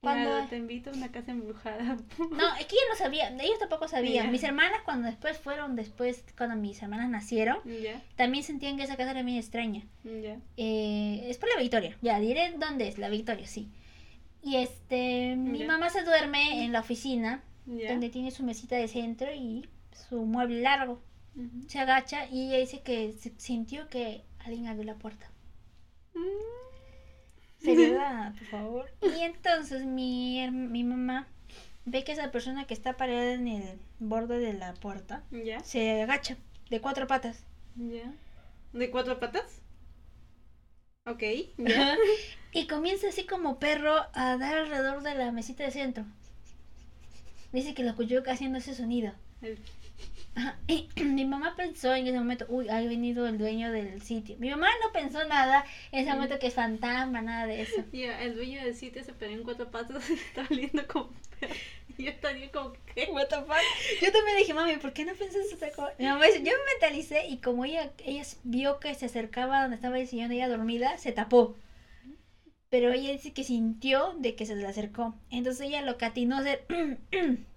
Cuando... 0.00 0.46
Te 0.48 0.56
invito 0.56 0.90
a 0.90 0.94
una 0.94 1.12
casa 1.12 1.30
embrujada. 1.30 1.98
No, 2.30 2.54
es 2.56 2.66
que 2.66 2.74
ella 2.74 2.84
no 2.90 2.96
sabía, 2.96 3.28
ellos 3.28 3.58
tampoco 3.58 3.86
sabían. 3.86 4.32
Mis 4.32 4.42
hermanas 4.42 4.80
cuando 4.84 5.06
después 5.08 5.36
fueron, 5.38 5.76
después, 5.76 6.24
cuando 6.36 6.56
mis 6.56 6.80
hermanas 6.82 7.10
nacieron, 7.10 7.58
también 8.16 8.42
sentían 8.42 8.76
que 8.76 8.84
esa 8.84 8.96
casa 8.96 9.10
era 9.10 9.22
bien 9.22 9.36
extraña. 9.36 9.82
ya. 10.04 10.38
Eh, 10.56 11.26
es 11.28 11.36
por 11.36 11.50
la 11.54 11.60
Victoria. 11.60 11.96
Ya, 12.00 12.18
diré 12.18 12.54
dónde 12.56 12.88
es, 12.88 12.98
la 12.98 13.10
Victoria, 13.10 13.46
sí. 13.46 13.68
Y 14.42 14.56
este, 14.56 15.36
mi 15.36 15.64
mamá 15.64 15.90
se 15.90 16.02
duerme 16.02 16.64
en 16.64 16.72
la 16.72 16.80
oficina, 16.80 17.42
donde 17.66 18.08
tiene 18.08 18.30
su 18.30 18.42
mesita 18.42 18.76
de 18.76 18.88
centro 18.88 19.30
y 19.34 19.68
su 20.08 20.24
mueble 20.24 20.62
largo. 20.62 21.02
Se 21.68 21.78
agacha 21.78 22.26
y 22.30 22.48
ella 22.48 22.58
dice 22.58 22.80
que 22.80 23.12
sintió 23.36 23.88
que 23.88 24.24
alguien 24.38 24.66
abrió 24.66 24.84
la 24.84 24.94
puerta. 24.94 25.30
Seriedad, 27.60 28.34
por 28.34 28.46
favor. 28.46 28.90
Y 29.02 29.20
entonces 29.22 29.84
mi, 29.84 30.48
mi 30.50 30.82
mamá 30.84 31.26
ve 31.84 32.04
que 32.04 32.12
esa 32.12 32.30
persona 32.30 32.66
que 32.66 32.74
está 32.74 32.96
parada 32.96 33.32
en 33.32 33.48
el 33.48 33.78
borde 33.98 34.38
de 34.38 34.52
la 34.54 34.74
puerta 34.74 35.22
Ya, 35.30 35.60
se 35.60 36.02
agacha 36.02 36.36
de 36.70 36.80
cuatro 36.80 37.06
patas. 37.06 37.44
ya. 37.76 38.12
¿De 38.72 38.90
cuatro 38.90 39.18
patas? 39.18 39.60
Ok, 41.06 41.22
ya. 41.58 41.96
Y 42.52 42.66
comienza 42.66 43.08
así 43.08 43.26
como 43.26 43.58
perro 43.58 43.94
a 44.12 44.36
dar 44.36 44.58
alrededor 44.58 45.02
de 45.02 45.14
la 45.14 45.32
mesita 45.32 45.64
de 45.64 45.70
centro. 45.70 46.04
Dice 47.52 47.74
que 47.74 47.82
lo 47.82 47.90
escuchó 47.90 48.22
haciendo 48.28 48.58
ese 48.58 48.74
sonido. 48.74 49.12
El- 49.42 49.58
Y 50.66 50.88
mi 51.04 51.24
mamá 51.24 51.54
pensó 51.56 51.94
en 51.94 52.06
ese 52.06 52.18
momento, 52.18 52.46
uy, 52.48 52.68
ha 52.68 52.80
venido 52.80 53.26
el 53.26 53.38
dueño 53.38 53.72
del 53.72 54.00
sitio. 54.02 54.36
Mi 54.38 54.50
mamá 54.50 54.68
no 54.82 54.92
pensó 54.92 55.24
nada 55.26 55.64
en 55.92 56.00
ese 56.00 56.12
momento 56.12 56.38
que 56.38 56.48
es 56.48 56.54
fantasma, 56.54 57.22
nada 57.22 57.46
de 57.46 57.62
eso. 57.62 57.84
Ya, 57.92 58.22
el 58.22 58.34
dueño 58.34 58.62
del 58.62 58.74
sitio 58.74 59.02
se 59.02 59.12
pegó 59.12 59.32
en 59.32 59.42
cuatro 59.42 59.70
patas 59.70 60.08
y 60.10 60.14
está 60.14 60.46
oliendo 60.50 60.86
como. 60.86 61.10
Y 61.98 62.04
yo 62.04 62.10
estaría 62.12 62.50
como 62.50 62.72
que. 62.72 63.10
What 63.10 63.26
the 63.26 63.36
fuck? 63.40 63.56
Yo 64.00 64.10
también 64.10 64.38
dije, 64.38 64.54
mami, 64.54 64.76
¿por 64.76 64.94
qué 64.94 65.04
no 65.04 65.12
pensaste 65.12 65.54
otra 65.54 65.70
cosa? 65.70 65.92
Mi 65.98 66.06
mamá 66.06 66.24
dice, 66.24 66.38
yo 66.38 66.52
me 66.52 66.72
mentalicé 66.72 67.26
y 67.26 67.38
como 67.38 67.66
ella, 67.66 67.90
ella 68.06 68.22
vio 68.44 68.80
que 68.80 68.94
se 68.94 69.06
acercaba 69.06 69.62
donde 69.62 69.76
estaba 69.76 69.98
el 69.98 70.08
de 70.08 70.34
ella 70.34 70.48
dormida, 70.48 70.96
se 70.96 71.12
tapó. 71.12 71.56
Pero 72.70 72.92
ella 72.92 73.10
dice 73.10 73.34
que 73.34 73.44
sintió 73.44 74.14
de 74.16 74.34
que 74.34 74.46
se 74.46 74.54
le 74.54 74.66
acercó. 74.66 75.14
Entonces 75.30 75.66
ella 75.66 75.82
lo 75.82 75.98
catinó 75.98 76.36
a 76.36 76.38
hacer... 76.38 76.64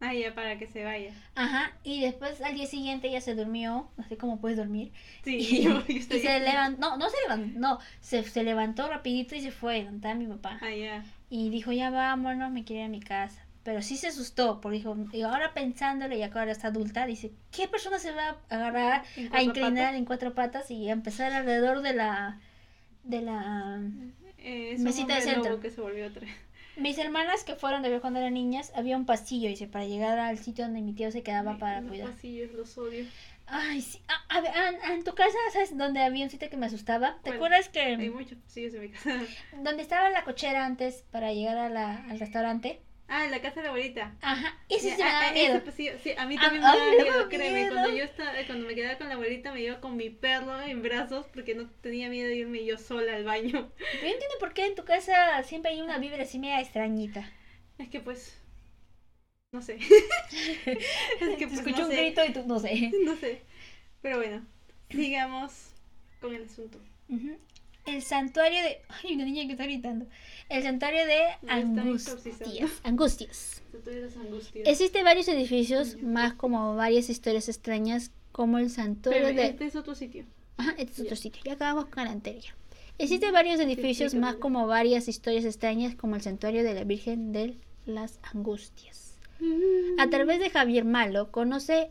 Ah, 0.00 0.12
ya, 0.12 0.34
para 0.34 0.58
que 0.58 0.66
se 0.66 0.84
vaya. 0.84 1.10
Ajá, 1.34 1.72
y 1.82 2.02
después 2.02 2.40
al 2.42 2.54
día 2.54 2.66
siguiente 2.66 3.08
ella 3.08 3.20
se 3.22 3.34
durmió, 3.34 3.90
no 3.96 4.04
sé 4.08 4.16
cómo 4.18 4.38
puedes 4.40 4.58
dormir, 4.58 4.92
Sí, 5.24 5.36
y, 5.38 5.62
yo, 5.62 5.70
yo 5.70 5.84
y 5.88 5.96
estoy- 5.98 6.20
se 6.20 6.40
levantó, 6.40 6.80
no, 6.80 6.96
no 6.98 7.08
se 7.08 7.16
levantó, 7.22 7.58
no, 7.58 7.78
se, 8.00 8.22
se 8.24 8.42
levantó 8.42 8.88
rapidito 8.88 9.34
y 9.34 9.40
se 9.40 9.50
fue, 9.50 9.84
donde 9.84 9.96
estaba 9.96 10.14
mi 10.14 10.26
papá, 10.26 10.58
Ah, 10.60 10.70
ya. 10.70 11.02
y 11.30 11.48
dijo, 11.50 11.72
ya 11.72 11.90
vámonos, 11.90 12.50
me 12.52 12.64
quiero 12.64 12.80
ir 12.82 12.86
a 12.86 12.90
mi 12.90 13.00
casa, 13.00 13.46
pero 13.62 13.80
sí 13.82 13.96
se 13.96 14.08
asustó, 14.08 14.60
porque 14.60 14.78
dijo, 14.78 14.96
y 15.12 15.22
ahora 15.22 15.54
pensándolo, 15.54 16.14
ya 16.14 16.30
que 16.30 16.38
ahora 16.38 16.52
está 16.52 16.68
adulta, 16.68 17.06
dice, 17.06 17.32
¿qué 17.50 17.66
persona 17.66 17.98
se 17.98 18.12
va 18.12 18.28
a 18.50 18.54
agarrar, 18.54 19.02
¿En 19.16 19.34
a 19.34 19.42
inclinar 19.42 19.76
patas? 19.76 19.96
en 19.96 20.04
cuatro 20.04 20.34
patas 20.34 20.70
y 20.70 20.88
a 20.90 20.92
empezar 20.92 21.32
alrededor 21.32 21.80
de 21.80 21.94
la, 21.94 22.38
de 23.04 23.22
la... 23.22 23.80
Eh, 24.38 24.72
es 24.72 24.78
un 24.80 24.84
Mesita 24.84 25.14
de 25.16 25.22
centro. 25.22 25.60
que 25.60 25.70
se 25.70 25.80
volvió 25.80 26.06
otra. 26.06 26.26
Mis 26.76 26.98
hermanas 26.98 27.44
que 27.44 27.54
fueron 27.54 27.82
de 27.82 27.88
ver 27.90 28.00
cuando 28.00 28.18
eran 28.20 28.34
niñas, 28.34 28.72
había 28.74 28.96
un 28.96 29.06
pasillo, 29.06 29.48
dice, 29.48 29.66
para 29.66 29.86
llegar 29.86 30.18
al 30.18 30.38
sitio 30.38 30.64
donde 30.64 30.80
mi 30.82 30.92
tío 30.92 31.10
se 31.10 31.22
quedaba 31.22 31.52
Ay, 31.52 31.58
para 31.58 31.80
los 31.80 31.90
cuidar. 31.90 32.10
pasillos, 32.10 32.52
los 32.52 32.76
odio. 32.78 33.06
Ay, 33.46 33.80
sí. 33.80 34.00
Ah, 34.08 34.24
a 34.28 34.40
ver, 34.40 34.50
ah, 34.54 34.70
ah, 34.84 34.92
en 34.94 35.04
tu 35.04 35.14
casa, 35.14 35.36
¿sabes 35.52 35.76
dónde 35.76 36.00
había 36.02 36.24
un 36.24 36.30
sitio 36.30 36.50
que 36.50 36.56
me 36.56 36.66
asustaba? 36.66 37.18
¿Te 37.22 37.30
acuerdas 37.30 37.70
Hay 37.74 37.96
que 37.96 38.10
muchos 38.10 38.38
pasillos 38.38 38.74
en 38.74 38.80
mi 38.82 38.88
casa. 38.90 39.20
donde 39.62 39.82
estaba 39.82 40.10
la 40.10 40.24
cochera 40.24 40.64
antes 40.66 41.04
para 41.12 41.32
llegar 41.32 41.56
a 41.56 41.68
la, 41.68 42.04
al 42.10 42.18
restaurante? 42.18 42.80
Ah, 43.08 43.26
la 43.28 43.40
casa 43.40 43.56
de 43.56 43.62
la 43.64 43.68
abuelita. 43.68 44.14
Ajá, 44.20 44.58
ese 44.68 44.88
Ya, 44.88 44.96
sí 44.96 45.02
me 45.02 45.08
ah, 45.08 45.12
daba 45.12 45.28
ah, 45.28 45.32
miedo. 45.32 45.54
ese, 45.56 45.60
pues, 45.60 45.76
sí, 45.76 45.90
sí, 46.02 46.12
a 46.18 46.26
mí 46.26 46.36
Ah, 46.36 46.40
también 46.40 46.62
me 46.62 46.68
ay, 46.68 46.96
daba 46.96 47.02
miedo, 47.02 47.28
créeme. 47.28 47.68
Cuando 47.68 47.88
yo 47.90 48.04
estaba, 48.04 48.32
cuando 48.46 48.66
me 48.66 48.74
quedaba 48.74 48.98
con 48.98 49.08
la 49.08 49.14
abuelita 49.14 49.52
me 49.52 49.60
iba 49.62 49.80
con 49.80 49.96
mi 49.96 50.10
perro 50.10 50.60
en 50.62 50.82
brazos 50.82 51.26
porque 51.32 51.54
no 51.54 51.68
tenía 51.82 52.08
miedo 52.08 52.28
de 52.28 52.36
irme 52.36 52.64
yo 52.64 52.76
sola 52.78 53.14
al 53.14 53.24
baño. 53.24 53.70
Pero 53.78 54.02
yo 54.06 54.12
entiendo 54.12 54.34
por 54.40 54.52
qué 54.54 54.66
en 54.66 54.74
tu 54.74 54.84
casa 54.84 55.42
siempre 55.44 55.70
hay 55.72 55.80
una 55.82 55.98
vibra 55.98 56.22
así 56.24 56.38
media 56.38 56.60
extrañita. 56.60 57.30
Es 57.78 57.88
que 57.88 58.00
pues, 58.00 58.36
no 59.52 59.62
sé. 59.62 59.76
es 60.66 61.36
que 61.38 61.46
pues, 61.46 61.58
escucho 61.58 61.82
no 61.82 61.84
un 61.84 61.90
sé. 61.90 61.96
grito 61.96 62.24
y 62.24 62.32
tú 62.32 62.44
no 62.46 62.58
sé. 62.58 62.90
No 63.04 63.16
sé. 63.16 63.42
Pero 64.02 64.18
bueno, 64.18 64.44
sigamos 64.90 65.70
con 66.20 66.34
el 66.34 66.44
asunto. 66.44 66.78
Ujú. 67.08 67.38
El 67.86 68.02
santuario 68.02 68.62
de. 68.62 68.80
Ay, 69.04 69.14
una 69.14 69.24
niña 69.24 69.46
que 69.46 69.52
está 69.52 69.64
gritando. 69.64 70.06
El 70.48 70.62
santuario 70.62 71.06
de 71.06 71.20
Angustias. 71.48 72.70
Angustias. 72.82 73.62
Santuario 73.72 74.00
de 74.02 74.06
las 74.06 74.16
angustias. 74.16 74.68
Existen 74.68 75.04
varios 75.04 75.28
edificios, 75.28 76.02
más 76.02 76.34
como 76.34 76.74
varias 76.76 77.08
historias 77.10 77.48
extrañas, 77.48 78.10
como 78.32 78.58
el 78.58 78.70
santuario 78.70 79.28
Espérame, 79.28 79.46
de. 79.46 79.50
este 79.50 79.66
es 79.66 79.76
otro 79.76 79.94
sitio. 79.94 80.24
Ajá, 80.56 80.74
este 80.78 80.92
es 80.92 81.00
otro 81.00 81.16
sitio. 81.16 81.42
Ya 81.44 81.52
acabamos 81.52 81.86
con 81.86 82.04
el 82.04 82.08
anterior. 82.08 82.54
Existen 82.98 83.32
varios 83.32 83.60
edificios, 83.60 84.14
más 84.14 84.36
como 84.36 84.66
varias 84.66 85.06
historias 85.08 85.44
extrañas, 85.44 85.94
como 85.94 86.16
el 86.16 86.22
santuario 86.22 86.64
de 86.64 86.72
la 86.74 86.84
Virgen 86.84 87.32
de 87.32 87.56
las 87.84 88.18
Angustias. 88.32 89.18
A 89.98 90.08
través 90.08 90.40
de 90.40 90.48
Javier 90.48 90.84
Malo, 90.84 91.30
conoce. 91.30 91.90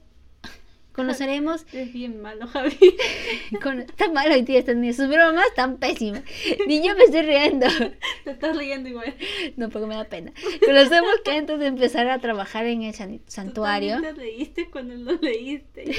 Conoceremos. 0.95 1.65
Es 1.73 1.91
bien 1.91 2.21
malo, 2.21 2.47
Javi. 2.47 2.77
Con, 3.61 3.81
está 3.81 4.09
malo 4.11 4.33
hoy 4.33 4.43
día, 4.43 4.59
están 4.59 4.81
sus 4.93 5.07
bromas 5.09 5.45
tan 5.55 5.77
pésimas. 5.77 6.23
Ni 6.67 6.81
yo 6.85 6.95
me 6.95 7.03
estoy 7.03 7.23
riendo. 7.23 7.67
Te 8.23 8.31
estás 8.31 8.55
riendo 8.57 8.89
igual. 8.89 9.13
No, 9.57 9.69
porque 9.69 9.87
me 9.87 9.95
da 9.95 10.05
pena. 10.05 10.31
Conocemos 10.65 11.11
que 11.23 11.31
antes 11.31 11.59
de 11.59 11.67
empezar 11.67 12.07
a 12.09 12.19
trabajar 12.19 12.65
en 12.65 12.83
el 12.83 12.93
san- 12.93 13.19
Tú 13.19 13.23
santuario. 13.27 13.93
también 13.95 14.15
te 14.15 14.21
reíste 14.21 14.69
cuando 14.69 14.95
lo 14.95 15.11
leíste. 15.19 15.93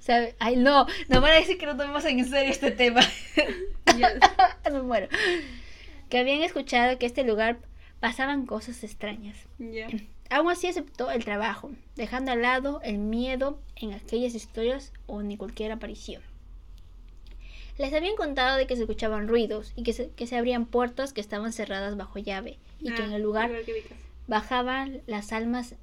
¿sabe? 0.00 0.34
Ay, 0.38 0.56
no, 0.56 0.86
no 1.08 1.20
van 1.20 1.32
a 1.32 1.36
decir 1.36 1.56
que 1.58 1.66
no 1.66 1.76
tomemos 1.76 2.04
en 2.04 2.24
serio 2.24 2.50
este 2.50 2.70
tema. 2.70 3.00
Ya. 3.96 4.12
me 4.72 4.82
muero. 4.82 5.08
Que 6.08 6.18
habían 6.18 6.42
escuchado 6.42 6.98
que 6.98 7.06
este 7.06 7.22
lugar 7.24 7.58
pasaban 8.00 8.46
cosas 8.46 8.82
extrañas. 8.84 9.36
Ya. 9.58 9.86
Aún 10.30 10.50
así 10.50 10.66
aceptó 10.66 11.10
el 11.10 11.24
trabajo, 11.24 11.70
dejando 11.96 12.32
al 12.32 12.42
lado 12.42 12.80
el 12.82 12.98
miedo 12.98 13.58
en 13.76 13.92
aquellas 13.92 14.34
historias 14.34 14.92
o 15.06 15.22
ni 15.22 15.36
cualquier 15.36 15.72
aparición. 15.72 16.22
Les 17.76 17.92
habían 17.92 18.16
contado 18.16 18.56
de 18.56 18.66
que 18.66 18.76
se 18.76 18.82
escuchaban 18.82 19.28
ruidos 19.28 19.72
y 19.74 19.82
que 19.82 19.92
se, 19.92 20.10
que 20.10 20.26
se 20.26 20.36
abrían 20.36 20.66
puertas 20.66 21.12
que 21.12 21.20
estaban 21.20 21.52
cerradas 21.52 21.96
bajo 21.96 22.18
llave 22.18 22.58
y 22.80 22.92
que 22.92 23.02
Ah, 23.02 23.06
en 23.06 23.12
el 23.12 23.22
lugar 23.22 23.50
bajaban 24.26 25.02
las 25.06 25.32
almas 25.32 25.74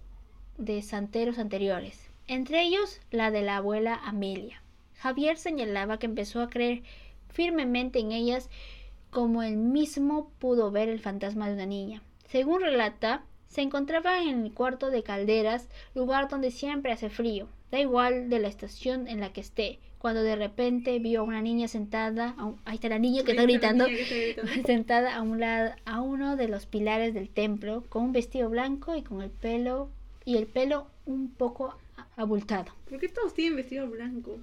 de 0.57 0.81
santeros 0.81 1.37
anteriores, 1.37 2.09
entre 2.27 2.61
ellos 2.61 3.01
la 3.11 3.29
de 3.29 3.41
la 3.41 3.57
abuela 3.57 3.95
Amelia. 3.95 4.61
Javier 4.97 5.37
señalaba 5.37 5.97
que 5.97 6.05
empezó 6.05 6.41
a 6.41 6.49
creer 6.49 6.83
firmemente 7.29 7.99
en 7.99 8.11
ellas 8.11 8.49
como 9.09 9.43
él 9.43 9.57
mismo 9.57 10.31
pudo 10.39 10.71
ver 10.71 10.87
el 10.87 10.99
fantasma 10.99 11.47
de 11.47 11.55
una 11.55 11.65
niña. 11.65 12.01
Según 12.29 12.61
relata, 12.61 13.23
se 13.51 13.61
encontraba 13.61 14.23
en 14.23 14.45
el 14.45 14.53
cuarto 14.53 14.89
de 14.89 15.03
calderas, 15.03 15.67
lugar 15.93 16.27
donde 16.29 16.49
siempre 16.49 16.91
hace 16.91 17.09
frío, 17.11 17.47
da 17.71 17.79
igual 17.79 18.29
de 18.29 18.39
la 18.39 18.47
estación 18.47 19.07
en 19.07 19.19
la 19.19 19.31
que 19.33 19.41
esté, 19.41 19.77
cuando 19.99 20.23
de 20.23 20.35
repente 20.35 20.97
vio 20.97 21.19
a 21.19 21.23
una 21.23 21.41
niña 21.41 21.67
sentada, 21.67 22.33
un- 22.39 22.59
ahí 22.65 22.75
está 22.75 22.89
la 22.89 22.97
niña 22.97 23.23
que 23.23 23.31
está 23.31 23.43
gritando, 23.43 23.85
niña 23.85 23.97
que 23.97 24.03
está 24.31 24.41
gritando. 24.41 24.67
sentada 24.67 25.15
a 25.15 25.21
un 25.21 25.39
lado 25.39 25.73
a 25.85 26.01
uno 26.01 26.35
de 26.37 26.47
los 26.47 26.65
pilares 26.65 27.13
del 27.13 27.29
templo 27.29 27.83
con 27.89 28.05
un 28.05 28.11
vestido 28.13 28.49
blanco 28.49 28.95
y 28.95 29.03
con 29.03 29.21
el 29.21 29.29
pelo 29.29 29.89
y 30.25 30.37
el 30.37 30.47
pelo 30.47 30.87
un 31.05 31.29
poco 31.29 31.75
abultado. 32.15 32.71
¿Por 32.89 32.99
qué 32.99 33.09
todos 33.09 33.33
tienen 33.33 33.57
vestido 33.57 33.87
blanco? 33.89 34.37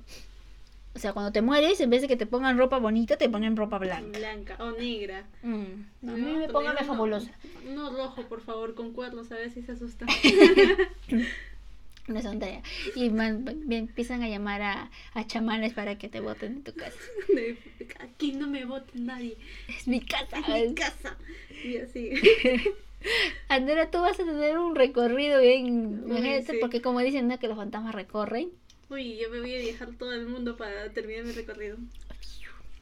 O 0.99 1.01
sea, 1.01 1.13
cuando 1.13 1.31
te 1.31 1.43
mueres, 1.43 1.81
en 1.81 1.91
vez 1.91 2.03
de 2.03 2.09
que 2.09 2.17
te 2.17 2.27
pongan 2.27 2.59
ropa 2.59 2.79
bonita, 2.79 3.17
te 3.17 3.29
ponen 3.29 3.57
ropa 3.57 3.79
blanca. 3.79 4.19
Blanca 4.19 4.57
o 4.59 4.73
negra. 4.73 5.25
Mm, 5.45 5.63
no, 6.03 6.13
a 6.13 6.17
mí 6.17 6.33
Me 6.39 6.49
pongan 6.49 6.75
uno- 6.77 6.85
fabulosa. 6.87 7.31
Uno 7.69 7.91
rojo, 7.91 8.23
por 8.23 8.41
favor, 8.41 8.75
con 8.75 8.93
cuernos, 8.93 9.31
a 9.31 9.37
ver 9.37 9.49
si 9.53 9.63
se 9.63 9.71
asusta. 9.73 10.07
Una 12.09 12.21
tontería. 12.23 12.63
Y 12.97 13.11
man- 13.11 13.45
me 13.67 13.77
empiezan 13.79 14.23
a 14.25 14.29
llamar 14.29 14.61
a, 14.63 14.91
a 15.15 15.27
chamanes 15.27 15.73
para 15.75 15.99
que 15.99 16.09
te 16.09 16.19
voten 16.21 16.53
en 16.55 16.63
tu 16.65 16.73
casa. 16.75 16.99
Aquí 18.01 18.33
no 18.33 18.49
me 18.49 18.65
vota 18.65 18.91
nadie. 18.95 19.37
Es 19.69 19.87
mi 19.87 20.01
casa. 20.01 20.39
Es 20.49 20.69
mi 20.71 20.75
casa. 20.75 21.17
Y 21.65 21.77
así. 21.77 22.11
Andrea, 23.49 23.89
tú 23.91 23.99
vas 24.01 24.19
a 24.19 24.25
tener 24.25 24.59
un 24.59 24.75
recorrido 24.75 25.41
bien. 25.41 26.03
Imagínate, 26.07 26.53
sí. 26.55 26.59
porque 26.61 26.83
como 26.83 26.99
dicen, 27.01 27.29
¿no? 27.29 27.39
Que 27.39 27.47
los 27.47 27.57
fantasmas 27.57 27.95
recorren. 27.95 28.49
Uy, 28.91 29.19
yo 29.21 29.31
me 29.31 29.41
voy 29.41 29.55
a 29.55 29.59
viajar 29.59 29.91
todo 29.99 30.13
el 30.13 30.27
mundo 30.27 30.57
para 30.57 30.91
terminar 30.93 31.25
mi 31.25 31.33
recorrido. 31.33 31.77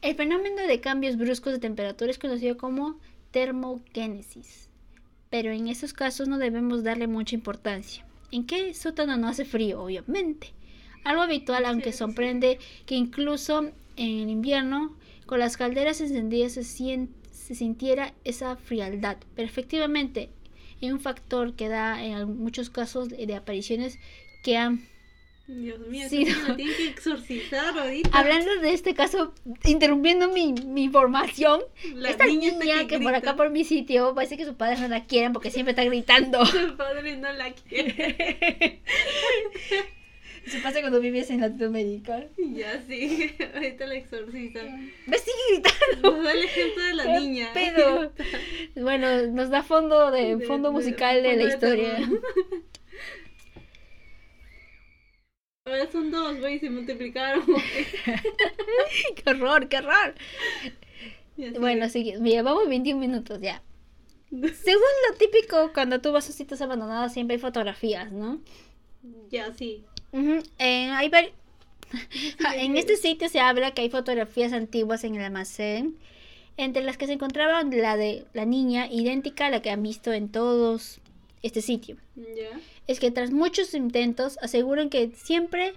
El 0.01 0.15
fenómeno 0.15 0.65
de 0.67 0.79
cambios 0.79 1.17
bruscos 1.17 1.53
de 1.53 1.59
temperatura 1.59 2.11
es 2.11 2.19
conocido 2.19 2.55
como 2.57 2.99
termogénesis, 3.31 4.69
pero 5.29 5.51
en 5.51 5.67
esos 5.67 5.93
casos 5.93 6.27
no 6.27 6.37
debemos 6.37 6.83
darle 6.83 7.07
mucha 7.07 7.35
importancia. 7.35 8.05
¿En 8.31 8.45
qué 8.45 8.73
sótano 8.73 9.17
no 9.17 9.27
hace 9.27 9.43
frío? 9.45 9.81
Obviamente. 9.81 10.53
Algo 11.03 11.21
habitual, 11.21 11.65
aunque 11.65 11.91
Sí, 11.91 11.93
sí. 11.93 11.97
sorprende 11.99 12.59
que 12.85 12.95
incluso 12.95 13.71
en 13.95 14.29
invierno, 14.29 14.95
con 15.25 15.39
las 15.39 15.57
calderas 15.57 15.99
encendidas 16.01 16.53
se, 16.53 16.63
se 16.63 17.55
sintiera 17.55 18.13
esa 18.23 18.55
frialdad. 18.55 19.17
Pero 19.35 19.47
efectivamente, 19.47 20.29
es 20.81 20.91
un 20.91 20.99
factor 20.99 21.55
que 21.55 21.69
da 21.69 22.03
en 22.03 22.37
muchos 22.37 22.69
casos 22.69 23.09
de 23.09 23.35
apariciones 23.35 23.97
que 24.43 24.57
han 24.57 24.81
Dios 25.47 25.79
mío, 25.87 26.07
Sí, 26.09 26.25
no. 26.25 26.55
tienen 26.57 26.75
que 26.75 26.87
exorcizar 26.89 27.77
ahorita. 27.77 28.09
Hablando 28.11 28.55
de 28.59 28.73
este 28.73 28.93
caso, 28.93 29.33
interrumpiendo 29.63 30.27
mi, 30.29 30.51
mi 30.53 30.83
información, 30.83 31.61
La 31.95 32.09
esta 32.09 32.25
niña 32.25 32.51
niña, 32.51 32.79
que, 32.81 32.87
que 32.87 32.99
por 32.99 33.15
acá 33.15 33.35
por 33.37 33.49
mi 33.49 33.63
sitio 33.63 34.13
parece 34.13 34.35
que 34.35 34.43
sus 34.45 34.55
padres 34.55 34.81
no 34.81 34.89
la 34.89 35.05
quieren 35.05 35.31
porque 35.31 35.49
siempre 35.49 35.71
está 35.71 35.85
gritando. 35.85 36.45
Su 36.45 36.75
padre 36.75 37.15
no 37.15 37.31
la 37.31 37.51
quiere. 37.53 38.81
Eso 40.45 40.57
pasa 40.63 40.79
cuando 40.79 41.01
vives 41.01 41.29
en 41.29 41.41
Latinoamérica. 41.41 42.23
ya 42.37 42.81
sí, 42.87 43.31
ahorita 43.53 43.85
la 43.85 43.95
exorcizan. 43.95 44.91
¿Ves? 45.05 45.21
Sigue 45.23 45.61
gritando. 45.61 46.11
Nos 46.13 46.23
da 46.23 46.31
el 46.31 46.43
ejemplo 46.43 46.83
de 46.83 46.93
la 46.93 47.03
¿Qué 47.03 47.19
niña. 47.19 47.49
pedo? 47.53 48.11
Bueno, 48.75 49.27
nos 49.27 49.49
da 49.49 49.63
fondo 49.63 50.09
de, 50.11 50.37
De- 50.37 50.45
fondo 50.45 50.69
de- 50.69 50.73
musical 50.75 51.21
de 51.23 51.29
fondo 51.29 51.37
la 51.37 51.47
de 51.47 51.53
historia. 51.53 52.09
Ahora 55.67 55.91
son 55.91 56.09
dos, 56.11 56.39
güey, 56.39 56.59
se 56.59 56.69
multiplicaron. 56.69 57.43
qué 59.15 59.29
horror, 59.29 59.67
qué 59.67 59.79
horror. 59.79 60.15
Bueno, 61.59 61.89
sí, 61.89 62.13
mira, 62.21 62.41
vamos 62.41 62.69
21 62.69 62.97
minutos 62.97 63.41
ya. 63.41 63.61
Según 64.31 64.81
lo 65.09 65.17
típico, 65.17 65.73
cuando 65.73 65.99
tú 65.99 66.13
vas 66.13 66.29
a 66.29 66.31
sitios 66.31 66.61
abandonados 66.61 67.11
siempre 67.11 67.35
hay 67.35 67.41
fotografías, 67.41 68.13
¿no? 68.13 68.39
Ya, 69.29 69.53
sí. 69.53 69.83
Eh, 70.13 70.89
hay 70.89 71.11
sí, 71.11 72.37
en 72.55 72.77
este 72.77 72.95
sitio 72.95 73.27
se 73.27 73.41
habla 73.41 73.71
que 73.71 73.81
hay 73.81 73.89
fotografías 73.89 74.53
antiguas 74.53 75.03
en 75.03 75.15
el 75.15 75.21
almacén, 75.21 75.97
entre 76.55 76.81
las 76.81 76.97
que 76.97 77.07
se 77.07 77.13
encontraba 77.13 77.61
la 77.63 77.97
de 77.97 78.25
la 78.33 78.45
niña 78.45 78.87
idéntica 78.87 79.47
a 79.47 79.49
la 79.49 79.61
que 79.61 79.69
han 79.69 79.83
visto 79.83 80.13
en 80.13 80.29
todos 80.29 81.01
este 81.43 81.61
sitio. 81.61 81.97
Es 82.87 82.99
que 82.99 83.11
tras 83.11 83.31
muchos 83.31 83.73
intentos 83.73 84.37
aseguran 84.41 84.89
que 84.89 85.11
siempre 85.15 85.73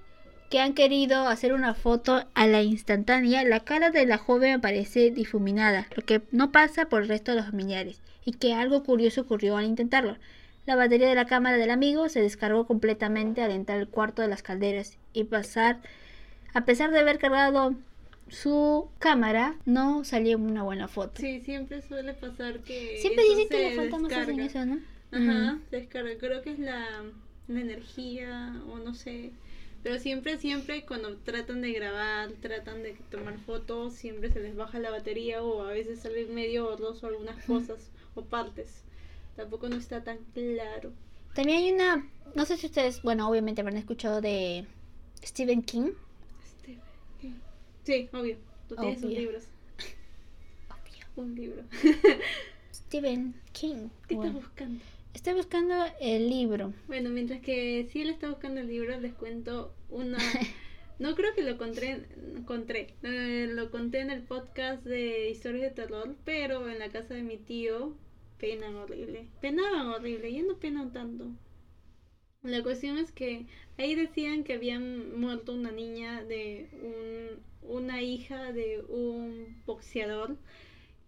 que 0.51 0.59
han 0.59 0.75
querido 0.75 1.29
hacer 1.29 1.53
una 1.53 1.75
foto 1.75 2.25
a 2.35 2.47
la 2.47 2.63
instantánea, 2.63 3.45
la 3.45 3.61
cara 3.61 3.91
de 3.91 4.05
la 4.05 4.19
joven 4.19 4.55
aparece 4.55 5.11
difuminada, 5.13 5.87
lo 5.95 6.05
que 6.05 6.23
no 6.33 6.51
pasa 6.51 6.87
por 6.87 7.03
el 7.03 7.09
resto 7.09 7.31
de 7.31 7.37
los 7.37 7.47
familiares, 7.47 8.01
y 8.25 8.33
que 8.33 8.53
algo 8.53 8.83
curioso 8.83 9.21
ocurrió 9.21 9.57
al 9.57 9.67
intentarlo. 9.67 10.17
La 10.67 10.75
batería 10.75 11.09
de 11.09 11.15
la 11.15 11.27
cámara 11.27 11.57
del 11.57 11.71
amigo 11.71 12.09
se 12.09 12.21
descargó 12.21 12.67
completamente 12.67 13.43
al 13.43 13.53
entrar 13.53 13.79
al 13.79 13.89
cuarto 13.89 14.23
de 14.23 14.29
las 14.29 14.43
calderas 14.43 14.99
y 15.13 15.25
pasar, 15.25 15.79
a 16.53 16.65
pesar 16.65 16.91
de 16.91 16.99
haber 16.99 17.19
cargado 17.19 17.77
su 18.29 18.89
cámara, 18.99 19.57
no 19.67 20.05
salió 20.05 20.37
una 20.37 20.65
buena 20.65 20.89
foto. 20.89 21.21
Sí, 21.21 21.41
siempre 21.41 21.81
suele 21.83 22.13
pasar 22.15 22.61
que. 22.61 22.99
Siempre 23.01 23.25
dicen 23.25 23.49
que 23.49 23.69
los 23.69 23.75
fantasmas 23.75 24.13
hacen 24.13 24.37
descarga. 24.37 24.63
eso, 24.63 24.67
¿no? 24.67 24.90
Ajá, 25.13 25.59
descarga. 25.71 26.17
Creo 26.19 26.43
que 26.43 26.53
es 26.53 26.59
la, 26.59 27.05
la 27.49 27.61
energía 27.61 28.63
o 28.69 28.79
no 28.79 28.95
sé. 28.95 29.33
Pero 29.83 29.99
siempre, 29.99 30.37
siempre 30.39 30.85
cuando 30.85 31.17
tratan 31.19 31.63
de 31.63 31.73
grabar, 31.73 32.33
tratan 32.41 32.83
de 32.83 32.95
tomar 33.11 33.39
fotos, 33.39 33.95
siempre 33.95 34.31
se 34.31 34.41
les 34.41 34.55
baja 34.55 34.79
la 34.79 34.91
batería 34.91 35.43
o 35.43 35.63
a 35.63 35.73
veces 35.73 36.01
sale 36.01 36.27
medio 36.27 36.65
borroso 36.65 37.07
algunas 37.07 37.43
cosas 37.45 37.91
o 38.15 38.23
partes. 38.25 38.85
Tampoco 39.37 39.69
no 39.69 39.77
está 39.77 40.05
tan 40.05 40.19
claro. 40.35 40.93
También 41.35 41.59
hay 41.59 41.73
una, 41.73 42.07
no 42.35 42.45
sé 42.45 42.57
si 42.57 42.67
ustedes, 42.67 43.03
bueno, 43.03 43.29
obviamente 43.29 43.61
habrán 43.63 43.77
escuchado 43.79 44.21
de 44.21 44.67
Stephen 45.25 45.63
King. 45.63 45.93
Este, 46.45 46.79
¿qué? 47.21 47.33
Sí, 47.85 48.09
obvio. 48.13 48.37
Tú 48.69 48.77
tienes 48.77 49.01
sus 49.01 49.07
Obvio. 49.07 49.21
libros. 49.21 49.45
Un 51.17 51.35
libro. 51.35 51.63
Stephen 52.73 53.35
King. 53.53 53.91
¿Qué 54.09 54.15
Bueno, 54.15 54.31
estás 54.31 54.33
buscando? 54.33 54.85
Estoy 55.15 55.35
buscando 55.35 55.75
el 56.01 56.31
libro. 56.31 56.73
Bueno, 56.87 57.11
mientras 57.11 57.41
que 57.41 57.89
si 57.91 58.03
él 58.03 58.11
está 58.11 58.29
buscando 58.29 58.61
el 58.61 58.69
libro, 58.69 58.99
les 59.01 59.15
cuento 59.15 59.75
una... 59.89 60.19
No 60.99 61.15
creo 61.15 61.35
que 61.35 61.43
lo 61.43 61.53
encontré, 61.53 62.05
encontré, 62.37 62.95
eh, 63.03 63.49
lo 63.51 63.71
conté 63.71 64.01
en 64.01 64.11
el 64.11 64.23
podcast 64.23 64.85
de 64.85 65.31
historias 65.31 65.63
de 65.63 65.71
terror, 65.71 66.15
pero 66.27 66.69
en 66.69 66.79
la 66.79 66.91
casa 66.91 67.15
de 67.15 67.23
mi 67.23 67.39
tío 67.39 67.97
penan 68.39 68.77
horrible. 68.77 69.31
Penaban 69.41 69.87
horrible, 69.87 70.31
ya 70.31 70.43
no 70.43 70.59
penan 70.59 70.93
tanto. 70.93 71.31
La 72.43 72.63
cuestión 72.63 72.99
es 72.99 73.13
que 73.13 73.47
ahí 73.79 73.95
decían 73.95 74.45
que 74.45 74.53
habían 74.53 75.19
muerto 75.19 75.55
una 75.55 75.73
niña 75.73 76.23
de 76.23 76.69
un, 76.83 77.71
una 77.77 78.03
hija 78.03 78.53
de 78.53 78.83
un 78.87 79.63
boxeador, 79.65 80.37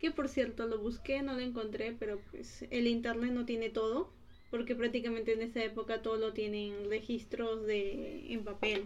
que 0.03 0.11
por 0.11 0.29
cierto 0.29 0.67
lo 0.67 0.81
busqué, 0.81 1.23
no 1.23 1.35
lo 1.35 1.38
encontré, 1.38 1.95
pero 1.97 2.21
pues 2.33 2.67
el 2.71 2.88
internet 2.88 3.31
no 3.31 3.47
tiene 3.47 3.71
todo, 3.71 4.11
porque 4.51 4.75
prácticamente 4.75 5.33
en 5.33 5.43
esa 5.43 5.62
época 5.62 6.03
todo 6.03 6.17
lo 6.17 6.33
tienen 6.33 6.91
registros 6.91 7.65
de 7.65 8.27
en 8.33 8.43
papel, 8.43 8.85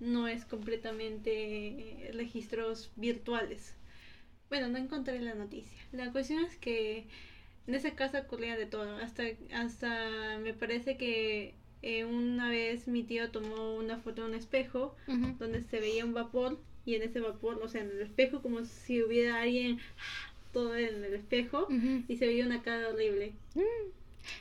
no 0.00 0.26
es 0.26 0.46
completamente 0.46 1.28
eh, 2.08 2.12
registros 2.14 2.90
virtuales. 2.96 3.74
Bueno, 4.48 4.68
no 4.68 4.78
encontré 4.78 5.20
la 5.20 5.34
noticia. 5.34 5.78
La 5.92 6.10
cuestión 6.12 6.42
es 6.42 6.56
que 6.56 7.04
en 7.66 7.74
esa 7.74 7.94
casa 7.94 8.20
ocurría 8.20 8.56
de 8.56 8.64
todo. 8.64 8.96
Hasta, 8.96 9.24
hasta 9.52 10.38
me 10.38 10.54
parece 10.54 10.96
que 10.96 11.52
eh, 11.82 12.06
una 12.06 12.48
vez 12.48 12.88
mi 12.88 13.02
tío 13.02 13.30
tomó 13.30 13.74
una 13.74 13.98
foto 13.98 14.22
de 14.22 14.28
un 14.28 14.34
espejo 14.34 14.96
donde 15.38 15.60
se 15.60 15.78
veía 15.78 16.06
un 16.06 16.14
vapor 16.14 16.58
y 16.86 16.94
en 16.94 17.02
ese 17.02 17.20
vapor, 17.20 17.60
o 17.62 17.68
sea, 17.68 17.82
en 17.82 17.90
el 17.90 18.00
espejo 18.00 18.40
como 18.40 18.64
si 18.64 19.02
hubiera 19.02 19.42
alguien 19.42 19.78
todo 20.54 20.74
en 20.76 21.04
el 21.04 21.12
espejo 21.14 21.66
y 22.08 22.16
se 22.16 22.26
veía 22.26 22.46
una 22.46 22.62
cara 22.62 22.88
horrible. 22.88 23.32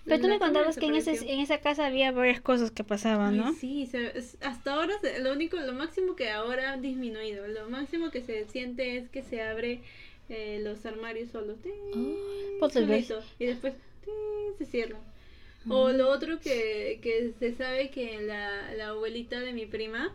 Pero 0.05 0.21
tú 0.21 0.27
me 0.29 0.39
contabas 0.39 0.77
que 0.77 0.85
en, 0.85 0.95
ese, 0.95 1.11
en 1.33 1.39
esa 1.41 1.57
casa 1.59 1.85
había 1.87 2.11
varias 2.13 2.39
cosas 2.39 2.71
que 2.71 2.85
pasaban, 2.85 3.35
¿no? 3.35 3.53
sí, 3.53 3.85
se- 3.87 4.17
es- 4.17 4.37
hasta 4.41 4.73
ahora 4.75 4.93
se- 5.01 5.19
lo 5.19 5.33
único, 5.33 5.57
lo 5.57 5.73
máximo 5.73 6.15
que 6.15 6.29
ahora 6.29 6.71
ha 6.73 6.77
disminuido, 6.77 7.45
lo 7.49 7.69
máximo 7.69 8.09
que 8.09 8.21
se 8.21 8.45
siente 8.47 8.97
es 8.97 9.09
que 9.09 9.23
se 9.23 9.41
abre 9.41 9.81
eh, 10.29 10.61
los 10.63 10.85
armarios 10.85 11.31
solos, 11.31 11.57
solito, 13.09 13.19
y 13.39 13.45
después 13.47 13.73
se 14.57 14.65
cierran. 14.65 15.01
O 15.69 15.89
lo 15.91 16.09
otro 16.09 16.39
que, 16.39 16.99
que 17.01 17.33
se 17.39 17.53
sabe 17.55 17.89
que 17.89 18.21
la, 18.21 18.73
la 18.75 18.87
abuelita 18.89 19.39
de 19.41 19.51
mi 19.53 19.65
prima, 19.65 20.13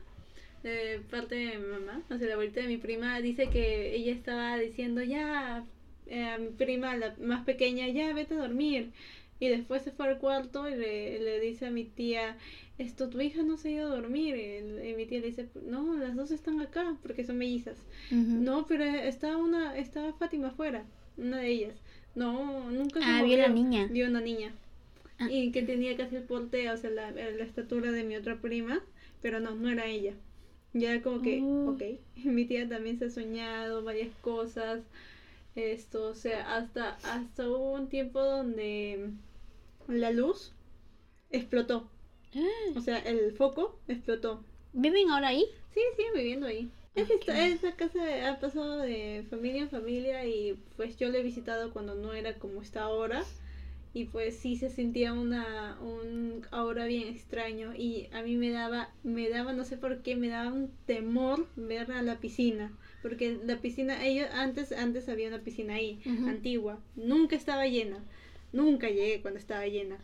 de 0.63 1.01
parte 1.11 1.35
de 1.37 1.59
mi 1.59 1.67
mamá, 1.67 2.03
o 2.11 2.17
sea, 2.19 2.27
la 2.27 2.35
abuelita 2.35 2.61
de 2.63 2.69
mi 2.69 2.79
prima 2.79 3.21
dice 3.21 3.49
que 3.51 3.95
ella 3.95 4.13
estaba 4.13 4.57
diciendo 4.59 5.03
ya 5.03 5.65
eh, 6.09 6.25
a 6.25 6.39
mi 6.39 6.49
prima, 6.49 6.97
la 6.97 7.15
más 7.21 7.45
pequeña, 7.45 7.89
ya 7.89 8.13
vete 8.13 8.35
a 8.35 8.39
dormir. 8.39 8.91
Y 9.41 9.49
después 9.49 9.83
se 9.83 9.93
fue 9.93 10.09
al 10.09 10.19
cuarto 10.19 10.69
y 10.69 10.75
le, 10.75 11.21
le 11.21 11.41
dice 11.41 11.67
a 11.67 11.71
mi 11.71 11.85
tía, 11.85 12.37
esto, 12.77 13.09
tu 13.09 13.21
hija 13.21 13.43
no 13.43 13.57
se 13.57 13.69
ha 13.69 13.73
ido 13.73 13.87
a 13.93 13.97
dormir. 13.97 14.37
Y, 14.37 14.95
mi 14.95 15.07
tía 15.07 15.21
le 15.21 15.29
dice, 15.29 15.49
no, 15.65 15.97
las 15.97 16.17
dos 16.17 16.31
están 16.33 16.61
acá 16.61 16.97
porque 17.03 17.25
son 17.25 17.39
mellizas. 17.39 17.77
No, 18.11 18.67
pero 18.67 18.85
está 18.85 19.37
una, 19.37 19.77
está 19.79 20.13
Fátima 20.15 20.49
afuera, 20.49 20.85
una 21.17 21.39
de 21.39 21.49
ellas. 21.49 21.75
No, 22.15 22.69
nunca 22.71 23.01
se 23.01 23.07
Ah, 23.07 23.23
vio 23.23 23.37
la 23.39 23.49
niña. 23.49 23.87
Vio 23.91 24.09
una 24.09 24.21
niña. 24.21 24.53
Ah. 25.21 25.29
Y 25.31 25.53
que 25.53 25.63
tenía 25.63 25.97
casi 25.97 26.17
el 26.17 26.23
porte, 26.23 26.69
o 26.71 26.77
sea, 26.77 26.91
la, 26.91 27.11
la 27.13 27.45
estatura 27.45 27.93
de 27.93 28.03
mi 28.05 28.17
otra 28.17 28.41
prima, 28.41 28.81
pero 29.23 29.39
no, 29.41 29.55
no 29.55 29.69
era 29.69 29.87
ella. 29.87 30.15
Ya 30.73 31.01
como 31.03 31.23
que, 31.23 31.41
Oh. 31.43 31.71
ok. 31.71 31.83
Mi 32.25 32.45
tía 32.45 32.69
también 32.69 32.99
se 32.99 33.07
ha 33.07 33.11
soñado 33.11 33.83
varias 33.85 34.11
cosas. 34.21 34.81
Esto, 35.59 36.07
o 36.07 36.15
sea, 36.15 36.57
hasta, 36.57 36.99
hasta 37.03 37.49
hubo 37.49 37.73
un 37.73 37.89
tiempo 37.89 38.23
donde 38.23 39.11
la 39.89 40.13
luz 40.13 40.53
explotó. 41.31 41.91
O 42.77 42.81
sea, 42.81 42.99
el 42.99 43.33
foco 43.33 43.77
explotó. 43.89 44.45
¿Viven 44.73 45.11
ahora 45.11 45.29
ahí? 45.29 45.47
Sí, 45.75 45.81
siguen 45.97 46.13
viviendo 46.15 46.47
ahí. 46.47 46.71
Es 46.95 47.09
que 47.09 47.15
esta, 47.15 47.47
esa 47.47 47.73
casa 47.73 48.31
ha 48.31 48.39
pasado 48.39 48.79
de 48.79 49.25
familia 49.31 49.63
en 49.63 49.71
familia 49.71 50.25
y 50.27 50.63
pues 50.77 50.97
yo 50.97 51.09
la 51.09 51.19
he 51.19 51.23
visitado 51.25 51.73
cuando 51.73 51.97
no 51.97 52.13
era 52.13 52.39
como 52.39 52.63
está 52.63 52.83
ahora 52.83 53.25
y 53.95 54.05
pues 54.05 54.37
sí 54.37 54.57
se 54.57 54.71
sentía 54.71 55.13
una 55.13 55.79
un 55.81 56.47
aura 56.53 56.87
bien 56.87 57.09
extraño 57.09 57.75
y 57.75 58.09
a 58.13 58.23
mí 58.23 58.37
me 58.37 58.51
daba 58.51 58.91
me 59.03 59.29
daba 59.29 59.53
no 59.53 59.65
sé 59.65 59.77
por 59.77 60.03
qué 60.03 60.15
me 60.17 60.29
daba 60.29 60.53
un 60.53 60.71
temor 60.87 61.47
ver 61.57 61.91
a 61.93 62.03
la 62.03 62.21
piscina 62.21 62.73
porque 63.03 63.39
la 63.45 63.57
piscina 63.57 64.05
ellos 64.05 64.29
antes 64.33 64.73
antes 64.73 65.09
había 65.09 65.29
una 65.29 65.39
piscina 65.41 65.75
ahí 65.75 65.99
antigua 66.29 66.79
nunca 66.97 67.37
estaba 67.37 67.67
llena 67.67 67.99
nunca 68.53 68.89
llegué 68.89 69.21
cuando 69.21 69.39
estaba 69.39 69.67
llena 69.67 69.97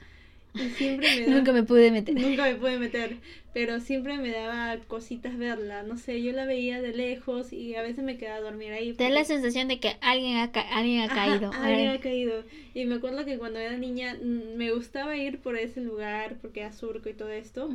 y 0.56 0.70
siempre 0.70 1.10
me 1.10 1.22
daba 1.26 1.38
Nunca 1.38 1.52
me 1.52 1.62
pude 1.64 1.90
meter. 1.90 2.14
Nunca 2.14 2.44
me 2.44 2.54
pude 2.54 2.78
meter, 2.78 3.16
pero 3.52 3.80
siempre 3.80 4.16
me 4.18 4.30
daba 4.30 4.76
cositas 4.86 5.36
verla. 5.36 5.82
No 5.82 5.96
sé, 5.98 6.22
yo 6.22 6.32
la 6.32 6.44
veía 6.46 6.80
de 6.80 6.92
lejos 6.92 7.52
y 7.52 7.74
a 7.74 7.82
veces 7.82 8.04
me 8.04 8.16
quedaba 8.18 8.36
a 8.36 8.40
dormir 8.40 8.72
ahí. 8.72 8.92
Te 8.92 9.04
da 9.04 9.10
la 9.10 9.24
sensación 9.24 9.66
de 9.68 9.80
que 9.80 9.96
alguien 10.00 10.36
ha, 10.36 10.52
ca- 10.52 10.60
alguien 10.60 11.00
ha 11.00 11.08
Ajá, 11.08 11.24
caído. 11.24 11.50
alguien 11.64 11.88
ha 11.90 11.98
caído. 11.98 12.44
Y 12.74 12.84
me 12.84 12.96
acuerdo 12.96 13.24
que 13.24 13.36
cuando 13.38 13.58
era 13.58 13.76
niña 13.76 14.14
mm, 14.22 14.56
me 14.56 14.70
gustaba 14.72 15.16
ir 15.16 15.38
por 15.38 15.56
ese 15.56 15.80
lugar 15.80 16.36
porque 16.40 16.60
era 16.60 16.72
surco 16.72 17.08
y 17.08 17.14
todo 17.14 17.30
esto. 17.30 17.68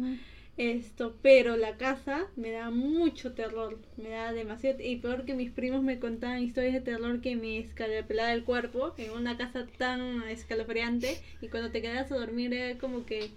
Esto, 0.60 1.16
pero 1.22 1.56
la 1.56 1.78
casa 1.78 2.28
me 2.36 2.52
da 2.52 2.70
mucho 2.70 3.32
terror, 3.32 3.80
me 3.96 4.10
da 4.10 4.34
demasiado 4.34 4.84
y 4.84 4.98
peor 4.98 5.24
que 5.24 5.34
mis 5.34 5.52
primos 5.52 5.82
me 5.84 6.00
contaban 6.00 6.44
historias 6.44 6.74
de 6.74 6.82
terror 6.82 7.22
que 7.22 7.38
me 7.38 7.60
escalofriaba 7.60 8.34
el 8.34 8.44
cuerpo 8.44 8.94
en 8.98 9.12
una 9.12 9.38
casa 9.38 9.66
tan 9.78 10.22
escalofriante 10.24 11.18
y 11.40 11.48
cuando 11.48 11.72
te 11.72 11.82
quedas 11.82 12.12
a 12.12 12.18
dormir 12.18 12.54
era 12.54 12.78
como 12.78 13.06
que 13.06 13.32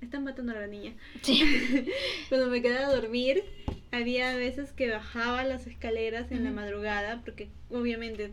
están 0.00 0.22
matando 0.22 0.52
a 0.52 0.60
la 0.60 0.68
niña. 0.68 0.92
Sí. 1.22 1.42
Cuando 2.28 2.46
me 2.46 2.62
quedaba 2.62 2.86
a 2.86 2.94
dormir, 2.94 3.42
había 3.90 4.36
veces 4.36 4.70
que 4.70 4.88
bajaba 4.88 5.42
las 5.42 5.66
escaleras 5.66 6.30
en 6.30 6.44
la 6.44 6.52
madrugada, 6.52 7.20
porque 7.24 7.48
obviamente 7.68 8.30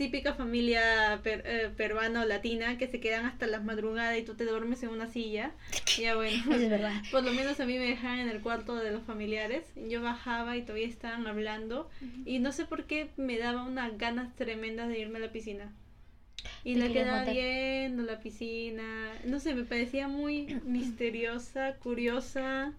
típica 0.00 0.32
familia 0.34 1.20
per- 1.22 1.42
eh, 1.44 1.70
peruana 1.76 2.22
o 2.22 2.24
latina 2.24 2.78
que 2.78 2.88
se 2.88 3.00
quedan 3.00 3.26
hasta 3.26 3.46
las 3.46 3.62
madrugadas 3.62 4.16
y 4.18 4.22
tú 4.22 4.34
te 4.34 4.44
duermes 4.46 4.82
en 4.82 4.88
una 4.90 5.08
silla. 5.08 5.52
Ya 6.00 6.14
bueno, 6.16 6.36
Eso 6.42 6.52
es 6.54 6.70
verdad. 6.70 6.92
por 7.10 7.22
lo 7.22 7.32
menos 7.32 7.60
a 7.60 7.66
mí 7.66 7.76
me 7.78 7.84
dejaban 7.84 8.20
en 8.20 8.28
el 8.30 8.40
cuarto 8.40 8.76
de 8.76 8.90
los 8.92 9.02
familiares. 9.02 9.64
Yo 9.88 10.00
bajaba 10.00 10.56
y 10.56 10.62
todavía 10.62 10.86
estaban 10.88 11.26
hablando 11.26 11.90
y 12.24 12.38
no 12.38 12.52
sé 12.52 12.64
por 12.64 12.84
qué 12.84 13.08
me 13.18 13.36
daba 13.38 13.64
unas 13.64 13.98
ganas 13.98 14.34
tremendas 14.36 14.88
de 14.88 14.98
irme 15.00 15.18
a 15.18 15.22
la 15.22 15.32
piscina. 15.32 15.70
Y 16.64 16.74
Te 16.74 16.80
la 16.80 16.88
quedaba 16.94 17.18
matar. 17.18 17.34
viendo 17.34 18.02
la 18.04 18.18
piscina. 18.20 19.12
No 19.26 19.38
sé, 19.40 19.54
me 19.54 19.64
parecía 19.64 20.08
muy 20.08 20.46
misteriosa, 20.64 21.74
curiosa, 21.82 22.72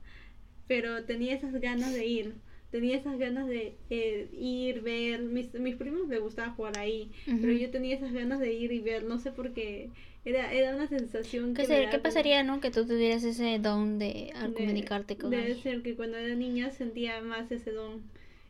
pero 0.67 1.03
tenía 1.03 1.36
esas 1.36 1.53
ganas 1.62 1.93
de 1.93 2.05
ir. 2.07 2.34
Tenía 2.71 2.97
esas 2.97 3.17
ganas 3.19 3.47
de 3.47 3.75
eh, 3.89 4.29
ir, 4.39 4.81
ver. 4.81 5.21
Mis, 5.21 5.53
mis 5.55 5.75
primos 5.75 6.07
les 6.07 6.21
gustaba 6.21 6.51
jugar 6.53 6.77
ahí, 6.77 7.12
pero 7.25 7.51
Ujú. 7.51 7.62
yo 7.62 7.69
tenía 7.69 7.95
esas 7.95 8.13
ganas 8.13 8.39
de 8.39 8.53
ir 8.53 8.71
y 8.71 8.79
ver. 8.79 9.03
No 9.03 9.19
sé 9.19 9.31
por 9.31 9.53
qué. 9.53 9.89
Era, 10.23 10.53
era 10.53 10.75
una 10.75 10.88
sensación 10.88 11.53
¿Qué, 11.53 11.63
que 11.63 11.67
ser- 11.67 11.79
me 11.79 11.86
qué 11.86 11.91
como- 11.97 12.03
pasaría, 12.03 12.43
no? 12.43 12.62
Que 12.62 12.71
tú 12.71 12.86
tuvieras 12.86 13.23
ese 13.23 13.57
don 13.60 13.99
de 13.99 14.31
al 14.36 14.51
de- 14.51 14.57
comunicarte 14.57 15.17
con 15.17 15.31
Debe 15.31 15.55
ser 15.55 15.81
que 15.81 15.95
cuando 15.95 16.15
era 16.17 16.34
niña 16.36 16.69
sentía 16.71 17.21
más 17.21 17.51
ese 17.51 17.71
don. 17.71 18.01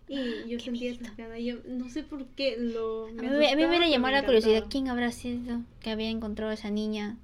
Y 0.07 0.49
yo 0.49 0.57
qué 0.57 0.65
sentía 0.65 0.91
esas 0.91 1.15
ganas. 1.15 1.39
Yo 1.39 1.55
no 1.67 1.89
sé 1.89 2.03
por 2.03 2.25
qué 2.35 2.57
lo. 2.59 3.05
A 3.07 3.11
me 3.13 3.21
mí, 3.23 3.29
me- 3.37 3.51
a 3.51 3.55
mí 3.55 3.63
me 3.65 3.69
pero 3.79 3.89
llamó 3.89 4.07
me 4.07 4.11
la 4.13 4.25
curiosidad. 4.25 4.65
¿Quién 4.69 4.89
habrá 4.89 5.11
sido 5.11 5.61
que 5.79 5.89
había 5.89 6.09
encontrado 6.09 6.51
a 6.51 6.55
esa 6.55 6.69
niña? 6.69 7.17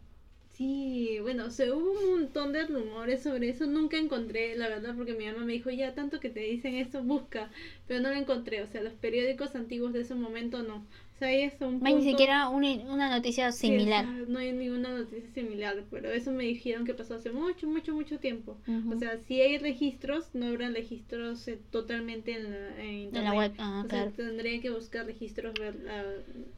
Sí, 0.57 1.19
bueno, 1.21 1.51
se 1.51 1.71
hubo 1.71 1.91
un 1.91 2.21
montón 2.21 2.51
de 2.51 2.65
rumores 2.65 3.21
sobre 3.21 3.49
eso. 3.49 3.67
Nunca 3.67 3.97
encontré, 3.97 4.55
la 4.55 4.67
verdad, 4.69 4.95
porque 4.95 5.13
mi 5.13 5.25
mamá 5.27 5.45
me 5.45 5.53
dijo, 5.53 5.69
ya 5.69 5.93
tanto 5.93 6.19
que 6.19 6.29
te 6.31 6.39
dicen 6.39 6.73
esto, 6.75 7.03
busca. 7.03 7.51
Pero 7.87 8.01
no 8.01 8.09
lo 8.09 8.15
encontré. 8.15 8.63
O 8.63 8.67
sea, 8.67 8.81
los 8.81 8.93
periódicos 8.93 9.55
antiguos 9.55 9.93
de 9.93 10.01
ese 10.01 10.15
momento 10.15 10.63
no. 10.63 10.77
O 10.77 11.19
sea, 11.19 11.27
ahí 11.27 11.41
está 11.43 11.67
un 11.67 11.75
hay 11.85 11.93
ni 11.93 11.99
punto- 12.01 12.09
siquiera 12.09 12.49
una, 12.49 12.69
una 12.91 13.09
noticia 13.15 13.51
similar. 13.51 14.05
o 14.05 14.07
sea, 14.07 14.25
no 14.27 14.39
hay 14.39 14.51
ninguna 14.51 14.89
noticia 14.97 15.29
similar, 15.33 15.83
pero 15.91 16.11
eso 16.11 16.31
me 16.31 16.43
dijeron 16.45 16.85
que 16.85 16.93
pasó 16.95 17.15
hace 17.15 17.31
mucho, 17.31 17.67
mucho, 17.67 17.93
mucho 17.93 18.17
tiempo. 18.19 18.57
O 18.93 18.97
sea, 18.97 19.17
si 19.27 19.39
hay 19.41 19.57
registros, 19.59 20.29
no 20.33 20.47
habrán 20.47 20.73
registros 20.73 21.47
eh, 21.47 21.59
totalmente 21.71 22.31
en, 22.33 22.51
la, 22.51 22.67
en 22.81 22.85
En 22.89 22.95
internet. 23.05 23.31
la 23.31 23.37
web. 23.37 23.51
Ah, 23.59 23.83
o 23.85 23.89
sea, 23.89 24.05
claro. 24.05 24.11
tendría 24.15 24.59
que 24.61 24.69
buscar 24.71 25.05
registros, 25.05 25.53
ver, 25.59 25.75
ah, 25.89 26.03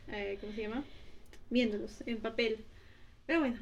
eh, 0.09 0.37
¿cómo 0.39 0.53
se 0.53 0.61
llama? 0.61 0.83
Viéndolos 1.49 2.01
en 2.05 2.17
papel. 2.17 2.57
Pero 3.27 3.39
bueno, 3.41 3.57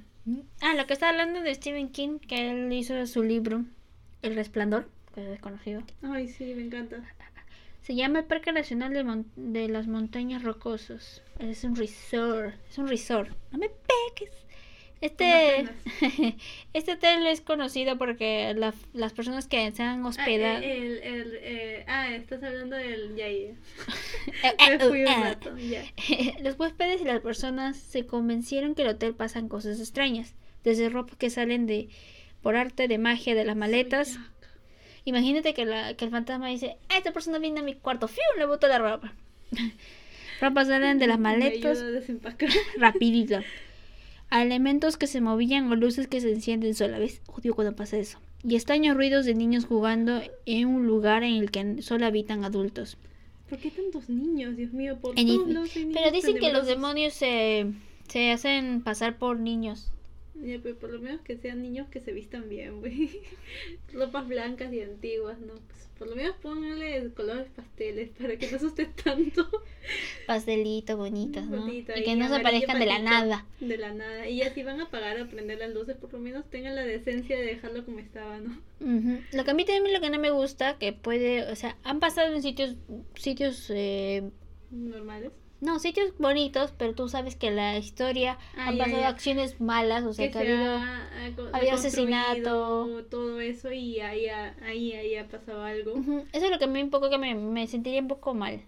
Ah, 0.62 0.74
lo 0.76 0.86
que 0.88 0.94
está 0.94 1.10
hablando 1.10 1.42
de 1.42 1.54
Stephen 1.56 1.90
King, 1.90 2.20
que 2.20 2.50
él 2.52 2.72
hizo 2.74 3.06
su 3.08 3.24
libro, 3.24 3.64
El 4.22 4.36
Resplandor, 4.36 4.90
que 5.14 5.22
es 5.24 5.30
desconocido. 5.30 5.84
ay, 6.04 6.28
sí, 6.28 6.54
me 6.56 6.64
encanta. 6.64 6.98
Se 7.82 7.96
llama 7.96 8.20
el 8.20 8.26
Parque 8.26 8.52
Nacional 8.52 8.92
de, 8.94 9.04
Mon- 9.06 9.32
de 9.38 9.70
las 9.70 9.88
Montañas 9.88 10.44
Rocosas. 10.44 11.22
Es 11.40 11.64
un 11.64 11.76
resort. 11.78 12.54
Es 12.70 12.78
un 12.78 12.88
resort. 12.90 13.30
No 13.52 13.58
me 13.60 13.70
pegues. 13.70 14.34
Este, 15.00 15.68
este 16.74 16.94
hotel 16.94 17.28
es 17.28 17.42
conocido 17.42 17.98
porque 17.98 18.54
la- 18.56 18.74
las 18.94 19.14
personas 19.14 19.48
que 19.48 19.72
se 19.72 19.84
han 19.84 20.04
Ah, 20.06 20.08
hospedado... 20.10 20.60
eh, 20.64 20.78
el, 20.78 20.98
el, 21.04 21.40
eh, 21.42 21.86
ah, 21.88 22.10
estás 22.16 22.42
hablando 22.44 22.76
del 22.76 23.16
ya, 23.16 23.28
ya. 23.30 23.54
Eh, 24.44 24.56
Me 24.72 24.80
fui 24.80 25.02
un 25.06 25.22
rato, 25.24 25.58
ya. 25.58 25.84
Los 26.42 26.58
huéspedes 26.60 27.02
y 27.02 27.06
las 27.06 27.22
personas 27.22 27.78
se 27.78 28.06
convencieron 28.06 28.76
que 28.76 28.82
el 28.84 28.90
hotel 28.90 29.14
pasan 29.16 29.50
cosas 29.50 29.80
extrañas, 29.80 30.34
desde 30.64 30.90
ropa 30.90 31.16
que 31.18 31.30
salen 31.30 31.68
de 31.68 31.90
por 32.42 32.56
arte 32.56 32.88
de 32.88 32.98
magia 32.98 33.36
de 33.36 33.46
las 33.46 33.56
maletas. 33.56 34.18
Imagínate 35.06 35.54
que, 35.54 35.66
la, 35.66 35.94
que 35.96 36.06
el 36.06 36.12
fantasma 36.12 36.48
dice, 36.50 36.78
ah, 36.90 36.98
esta 36.98 37.14
persona 37.14 37.40
viene 37.40 37.60
a 37.62 37.64
mi 37.64 37.76
cuarto, 37.76 38.08
¡fiu! 38.08 38.22
le 38.38 38.46
boto 38.46 38.68
la 38.68 38.80
ropa. 38.80 39.14
Ropa 40.42 40.66
salen 40.66 41.00
de 41.00 41.08
las 41.08 41.20
maletas 41.20 41.84
rapidito. 42.78 43.40
A 44.30 44.44
elementos 44.44 44.98
que 44.98 45.08
se 45.08 45.22
movían 45.22 45.72
o 45.72 45.76
luces 45.76 46.08
que 46.08 46.22
se 46.22 46.32
encienden 46.32 46.76
sola, 46.76 47.00
¿ves? 47.00 47.22
Odio 47.28 47.56
cuando 47.56 47.76
pasa 47.76 47.98
eso. 47.98 48.20
Y 48.44 48.56
extraños 48.56 48.96
ruidos 48.96 49.26
de 49.26 49.34
niños 49.34 49.66
jugando 49.66 50.22
en 50.46 50.68
un 50.68 50.86
lugar 50.86 51.24
en 51.24 51.36
el 51.36 51.52
que 51.52 51.82
solo 51.82 52.06
habitan 52.06 52.44
adultos. 52.44 52.98
¿Por 53.50 53.60
qué 53.60 53.72
tantos 53.72 54.10
niños? 54.10 54.58
Dios 54.58 54.74
mío, 54.74 54.98
por 55.00 55.18
En 55.18 55.28
todos 55.28 55.48
niños 55.48 55.70
Pero 55.94 56.12
dicen 56.12 56.38
que 56.38 56.52
los 56.52 56.68
demonios 56.68 57.14
se, 57.14 57.72
se 58.10 58.32
hacen 58.32 58.82
pasar 58.82 59.18
por 59.18 59.40
niños. 59.40 59.92
Ya, 60.44 60.60
pero 60.62 60.78
por 60.78 60.92
lo 60.92 61.00
menos 61.00 61.22
que 61.22 61.38
sean 61.38 61.62
niños 61.62 61.88
que 61.90 62.00
se 62.00 62.12
vistan 62.12 62.48
bien, 62.50 62.80
güey. 62.80 63.22
Ropas 63.94 64.28
blancas 64.28 64.72
y 64.72 64.82
antiguas, 64.82 65.40
¿no? 65.40 65.54
Pues 65.54 65.90
por 65.98 66.08
lo 66.10 66.16
menos 66.16 66.36
pónganle 66.42 67.12
colores 67.14 67.48
pasteles 67.56 68.10
para 68.10 68.38
que 68.38 68.50
no 68.52 68.58
asuste 68.58 68.86
tanto. 69.04 69.50
Pastelitos 70.28 70.96
bonitos, 70.96 71.46
¿no? 71.48 71.62
Bonito, 71.62 71.94
y 71.96 72.04
que 72.04 72.16
no 72.16 72.28
se 72.28 72.36
aparezcan 72.36 72.80
de 72.80 72.86
la 72.86 73.00
nada. 73.00 73.46
De 73.60 73.78
la 73.78 73.94
nada. 73.94 74.28
Y 74.30 74.38
ya 74.38 74.54
si 74.54 74.62
van 74.62 74.80
a 74.80 74.86
apagar 74.86 75.20
o 75.20 75.28
prender 75.28 75.58
las 75.58 75.74
luces, 75.74 75.98
por 75.98 76.14
lo 76.14 76.20
menos 76.20 76.48
tengan 76.50 76.76
la 76.76 76.84
decencia 76.84 77.38
de 77.38 77.46
dejarlo 77.46 77.84
como 77.84 78.00
estaba, 78.00 78.40
¿no? 78.40 78.62
Ujú. 78.80 79.22
Lo 79.34 79.44
que 79.44 79.52
a 79.52 79.54
mí 79.56 79.66
también 79.66 79.94
lo 79.94 80.02
que 80.02 80.12
no 80.12 80.20
me 80.20 80.30
gusta, 80.30 80.78
que 80.78 80.94
puede, 80.94 81.52
o 81.52 81.56
sea, 81.56 81.78
han 81.84 82.00
pasado 82.00 82.36
en 82.36 82.42
sitios, 82.44 82.76
sitios, 83.16 83.72
eh, 83.72 84.30
Normales. 84.70 85.32
No, 85.62 85.80
sitios 85.80 86.14
bonitos, 86.18 86.74
pero 86.78 86.94
tú 86.94 87.10
sabes 87.10 87.36
que 87.36 87.52
la 87.52 87.78
historia 87.78 88.38
Ah, 88.56 88.68
han 88.70 88.78
pasado 88.78 89.06
acciones 89.06 89.60
malas, 89.60 90.04
o 90.04 90.14
sea, 90.14 90.28
que 90.28 90.32
que 90.34 90.38
ha 90.40 90.42
habido... 90.42 90.76
ha, 91.54 91.58
habido 91.58 91.74
asesinato. 91.76 93.04
Todo 93.10 93.40
eso 93.42 93.72
y 93.72 94.00
ahí, 94.00 94.28
ha- 94.30 94.56
ahí, 94.64 94.94
ahí 94.94 95.16
ha 95.16 95.28
pasado 95.28 95.64
algo. 95.64 95.94
Eso 96.32 96.46
es 96.46 96.52
lo 96.52 96.60
que 96.60 96.66
a 96.66 96.68
mí 96.68 96.82
un 96.82 96.90
poco 96.90 97.10
que 97.10 97.18
me, 97.18 97.34
me 97.36 97.68
sentiría 97.68 98.02
un 98.02 98.08
poco 98.08 98.34
mal. 98.34 98.62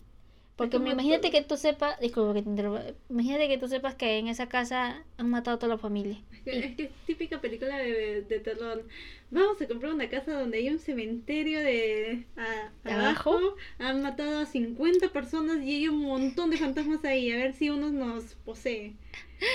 Porque 0.59 0.77
me- 0.79 0.91
imagínate 0.91 1.31
que 1.31 1.41
tú 1.41 1.57
sepas, 1.57 1.99
disculpa 1.99 2.33
que 2.35 2.41
te 2.43 2.49
interrumpa, 2.49 2.83
imagínate 3.09 3.47
que 3.47 3.57
tú 3.57 3.67
sepas 3.67 3.95
que 3.95 4.17
en 4.19 4.27
esa 4.27 4.47
casa 4.49 5.03
han 5.17 5.29
matado 5.29 5.55
a 5.55 5.59
toda 5.59 5.73
la 5.75 5.79
familia. 5.79 6.17
Es 6.31 6.41
que, 6.41 6.59
es 6.59 6.75
que 6.75 6.83
es 6.83 6.91
típica 7.05 7.41
película 7.41 7.77
de, 7.77 8.21
de 8.23 8.39
terror. 8.39 8.85
Vamos 9.31 9.61
a 9.61 9.67
comprar 9.67 9.93
una 9.93 10.09
casa 10.09 10.33
donde 10.39 10.57
hay 10.59 10.69
un 10.69 10.79
cementerio 10.79 11.59
de 11.59 12.25
a- 12.37 12.71
¿De 12.83 12.91
abajo. 12.91 13.31
abajo? 13.31 13.55
Han 13.79 14.01
matado 14.01 14.39
a 14.39 14.45
50 14.45 15.09
personas 15.09 15.61
y 15.63 15.75
hay 15.75 15.87
un 15.87 15.99
montón 16.01 16.49
de 16.49 16.57
fantasmas 16.57 17.03
ahí. 17.05 17.31
A 17.31 17.37
ver 17.37 17.53
si 17.53 17.69
uno 17.69 17.89
nos 17.91 18.35
posee. 18.45 18.93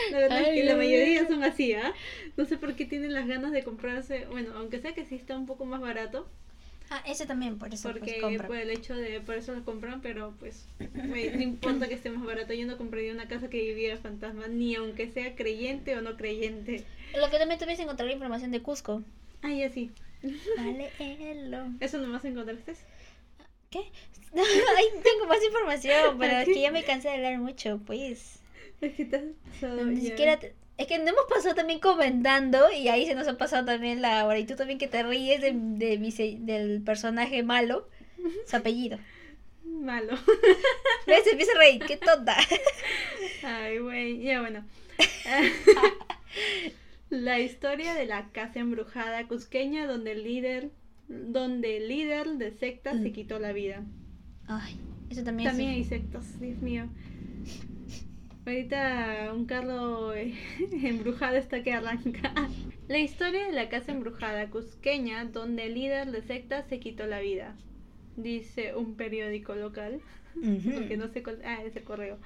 La 0.09 0.19
verdad 0.21 0.43
es 0.43 0.51
que 0.51 0.65
la 0.65 0.75
ay, 0.75 0.77
mayoría 0.77 1.21
ay. 1.21 1.27
son 1.29 1.43
así, 1.45 1.75
¿ah? 1.75 1.93
No 2.37 2.45
sé 2.47 2.57
por 2.59 2.75
qué 2.77 2.87
tienen 2.87 3.13
las 3.15 3.27
ganas 3.29 3.53
de 3.53 3.65
comprarse. 3.65 4.27
Bueno, 4.31 4.53
aunque 4.57 4.81
sea 4.81 4.95
que 4.95 5.05
sí 5.05 5.15
está 5.17 5.37
un 5.39 5.47
poco 5.47 5.65
más 5.67 5.81
barato. 5.81 6.27
Ah, 6.91 7.03
ese 7.07 7.27
también, 7.27 7.59
por 7.59 7.73
eso 7.73 7.91
Porque 7.91 8.19
pues, 8.21 8.43
por 8.43 8.57
el 8.57 8.71
hecho 8.71 8.95
de. 8.95 9.21
Por 9.21 9.37
eso 9.37 9.55
lo 9.55 9.65
compran, 9.65 10.01
pero 10.01 10.35
pues. 10.39 10.67
no 10.95 11.17
importa 11.43 11.89
que 11.89 11.95
esté 11.95 12.11
más 12.11 12.25
barato. 12.25 12.53
Yo 12.53 12.67
no 12.67 12.77
compraría 12.77 13.13
una 13.13 13.27
casa 13.27 13.49
que 13.49 13.61
viviera 13.61 13.97
fantasma. 13.97 14.47
Ni 14.49 14.75
aunque 14.75 15.11
sea 15.11 15.35
creyente 15.35 15.97
o 15.97 16.03
no 16.03 16.17
creyente. 16.17 16.85
Lo 17.19 17.31
que 17.31 17.39
también 17.39 17.59
tuviese 17.59 17.83
encontrar 17.83 18.11
información 18.11 18.51
de 18.51 18.61
Cusco. 18.63 19.03
Ah, 19.43 19.53
ya 19.53 19.71
sí. 19.71 19.91
Vale, 20.57 20.91
hello. 20.99 21.67
¿Eso 21.81 21.99
nomás 21.99 22.25
encontraste? 22.25 22.75
¿Qué? 23.71 23.79
Ay, 24.35 24.85
tengo 25.03 25.27
más 25.27 25.45
información, 25.45 26.17
pero 26.19 26.33
es 26.39 26.47
que 26.47 26.61
ya 26.61 26.71
me 26.71 26.85
cansé 26.85 27.09
de 27.09 27.15
hablar 27.17 27.39
mucho, 27.39 27.81
pues. 27.87 28.41
Es 28.81 28.95
que 28.95 29.05
te 29.05 29.17
has 29.17 29.23
pasado 29.53 29.85
Ni 29.87 30.01
ya. 30.03 30.11
siquiera 30.11 30.39
te- 30.39 30.55
Es 30.77 30.87
que 30.89 30.99
no 30.99 31.09
hemos 31.11 31.27
pasado 31.29 31.55
también 31.55 31.79
comentando 31.79 32.73
y 32.73 32.89
ahí 32.89 33.07
se 33.07 33.15
nos 33.15 33.29
ha 33.29 33.39
pasado 33.39 33.65
también 33.65 34.03
la 34.03 34.27
hora. 34.27 34.39
Y 34.39 34.45
tú 34.47 34.57
también 34.57 34.79
que 34.79 34.89
te 34.89 35.03
ríes 35.03 35.41
de, 35.41 35.53
de 35.55 35.99
mi 35.99 36.11
del 36.11 36.83
personaje 36.83 37.43
malo, 37.43 37.89
su 38.47 38.57
apellido. 38.57 38.99
Malo. 39.65 40.17
¿Ves? 41.07 41.25
Se 41.25 41.31
empieza 41.31 41.53
a 41.53 41.59
reír, 41.59 41.85
qué 41.87 41.97
tonta. 41.97 42.37
Ay, 43.43 43.79
güey. 43.79 44.21
Ya 44.23 44.41
bueno. 44.41 44.65
La 47.11 47.39
historia 47.39 47.95
de 47.95 48.07
la 48.07 48.31
casa 48.33 48.59
embrujada 48.59 49.29
cusqueña 49.29 49.87
donde 49.87 50.13
el 50.13 50.25
líder 50.25 50.71
donde 51.09 51.77
el 51.77 51.89
líder 51.89 52.27
de 52.39 52.51
secta 52.51 52.99
se 53.01 53.13
quitó 53.13 53.39
la 53.39 53.53
vida. 53.53 53.83
Ay, 54.47 54.77
eso 55.11 55.23
también, 55.23 55.51
También 55.51 55.71
es. 55.71 55.77
hay 55.77 55.85
sectas, 55.85 56.41
Dios 56.41 56.61
mío. 56.61 56.89
Ahorita 58.47 59.33
un 59.35 59.47
carro 59.47 60.13
eh, 60.13 60.35
embrujado 60.83 61.37
está 61.37 61.63
que 61.63 61.73
arranca. 61.73 62.35
La 62.89 62.99
historia 62.99 63.47
de 63.47 63.53
la 63.53 63.71
casa 63.71 63.93
embrujada 63.93 64.51
cusqueña 64.51 65.25
donde 65.25 65.67
el 65.67 65.75
líder 65.75 66.11
de 66.11 66.21
secta 66.23 66.63
se 66.63 66.79
quitó 66.79 67.07
la 67.07 67.21
vida. 67.21 67.57
Dice 68.17 68.75
un 68.75 68.97
periódico 68.97 69.55
local. 69.55 70.01
Porque 70.35 70.97
no 70.97 71.09
sé 71.09 71.23
cuál. 71.23 71.41
Ah, 71.45 71.63
es 71.65 71.75
el 71.77 71.85
correo. 71.85 72.19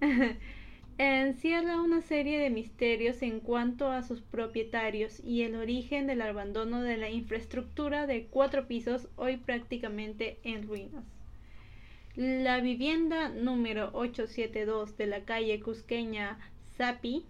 Encierra 0.98 1.82
una 1.82 2.00
serie 2.00 2.38
de 2.38 2.50
misterios 2.50 3.22
en 3.22 3.40
cuanto 3.40 3.88
a 3.88 4.02
sus 4.02 4.22
propietarios 4.22 5.20
y 5.22 5.42
el 5.42 5.54
origen 5.54 6.06
del 6.06 6.22
abandono 6.22 6.82
de 6.82 6.96
la 6.96 7.10
infraestructura 7.10 8.06
de 8.06 8.26
cuatro 8.26 8.66
pisos, 8.66 9.08
hoy 9.16 9.36
prácticamente 9.36 10.40
en 10.42 10.66
ruinas. 10.66 11.17
La 12.18 12.60
vivienda 12.60 13.28
número 13.28 13.90
872 13.92 14.96
de 14.96 15.06
la 15.06 15.20
calle 15.20 15.60
cusqueña 15.60 16.36
Zapi 16.76 17.24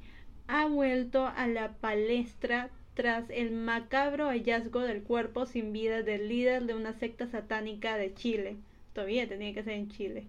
ha 0.46 0.64
vuelto 0.64 1.26
a 1.26 1.46
la 1.46 1.72
palestra 1.74 2.70
tras 2.94 3.28
el 3.28 3.50
macabro 3.50 4.28
hallazgo 4.28 4.80
del 4.80 5.02
cuerpo 5.02 5.44
sin 5.44 5.74
vida 5.74 6.02
del 6.02 6.30
líder 6.30 6.64
de 6.64 6.72
una 6.74 6.94
secta 6.94 7.26
satánica 7.26 7.98
de 7.98 8.14
Chile. 8.14 8.56
Todavía 8.94 9.28
tenía 9.28 9.52
que 9.52 9.62
ser 9.62 9.74
en 9.74 9.90
Chile 9.90 10.26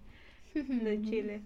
de 0.52 1.00
Chile, 1.08 1.40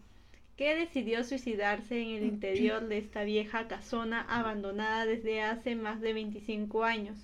que 0.57 0.75
decidió 0.75 1.23
suicidarse 1.23 2.03
en 2.03 2.17
el 2.17 2.25
interior 2.25 2.89
de 2.89 2.99
esta 2.99 3.23
vieja 3.23 3.69
casona 3.69 4.23
abandonada 4.23 5.07
desde 5.07 5.41
hace 5.41 5.77
más 5.77 6.01
de 6.01 6.15
25 6.15 6.83
años. 6.83 7.17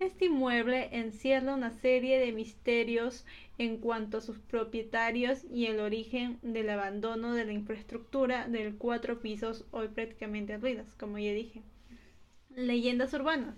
Este 0.00 0.26
inmueble 0.26 0.90
encierra 0.92 1.54
una 1.54 1.70
serie 1.70 2.18
de 2.18 2.32
misterios 2.32 3.24
en 3.58 3.78
cuanto 3.78 4.18
a 4.18 4.20
sus 4.20 4.38
propietarios 4.38 5.44
y 5.50 5.66
el 5.66 5.80
origen 5.80 6.38
del 6.42 6.70
abandono 6.70 7.34
de 7.34 7.44
la 7.44 7.52
infraestructura 7.52 8.48
del 8.48 8.76
cuatro 8.76 9.20
pisos 9.20 9.64
hoy 9.70 9.88
prácticamente 9.88 10.54
en 10.54 10.60
ruinas, 10.60 10.94
como 10.94 11.18
ya 11.18 11.32
dije. 11.32 11.62
Leyendas 12.56 13.12
urbanas. 13.14 13.56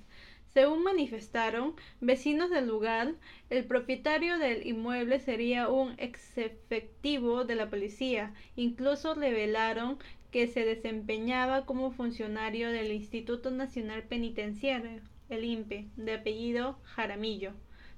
Según 0.56 0.82
manifestaron 0.82 1.74
vecinos 2.00 2.48
del 2.48 2.66
lugar, 2.66 3.14
el 3.50 3.64
propietario 3.66 4.38
del 4.38 4.66
inmueble 4.66 5.20
sería 5.20 5.68
un 5.68 5.94
ex 5.98 6.38
efectivo 6.38 7.44
de 7.44 7.56
la 7.56 7.68
policía. 7.68 8.32
Incluso 8.56 9.14
revelaron 9.14 9.98
que 10.30 10.46
se 10.46 10.64
desempeñaba 10.64 11.66
como 11.66 11.90
funcionario 11.90 12.70
del 12.70 12.92
Instituto 12.92 13.50
Nacional 13.50 14.04
Penitenciario, 14.04 15.02
el 15.28 15.44
INPE, 15.44 15.88
de 15.96 16.14
apellido 16.14 16.78
Jaramillo. 16.84 17.52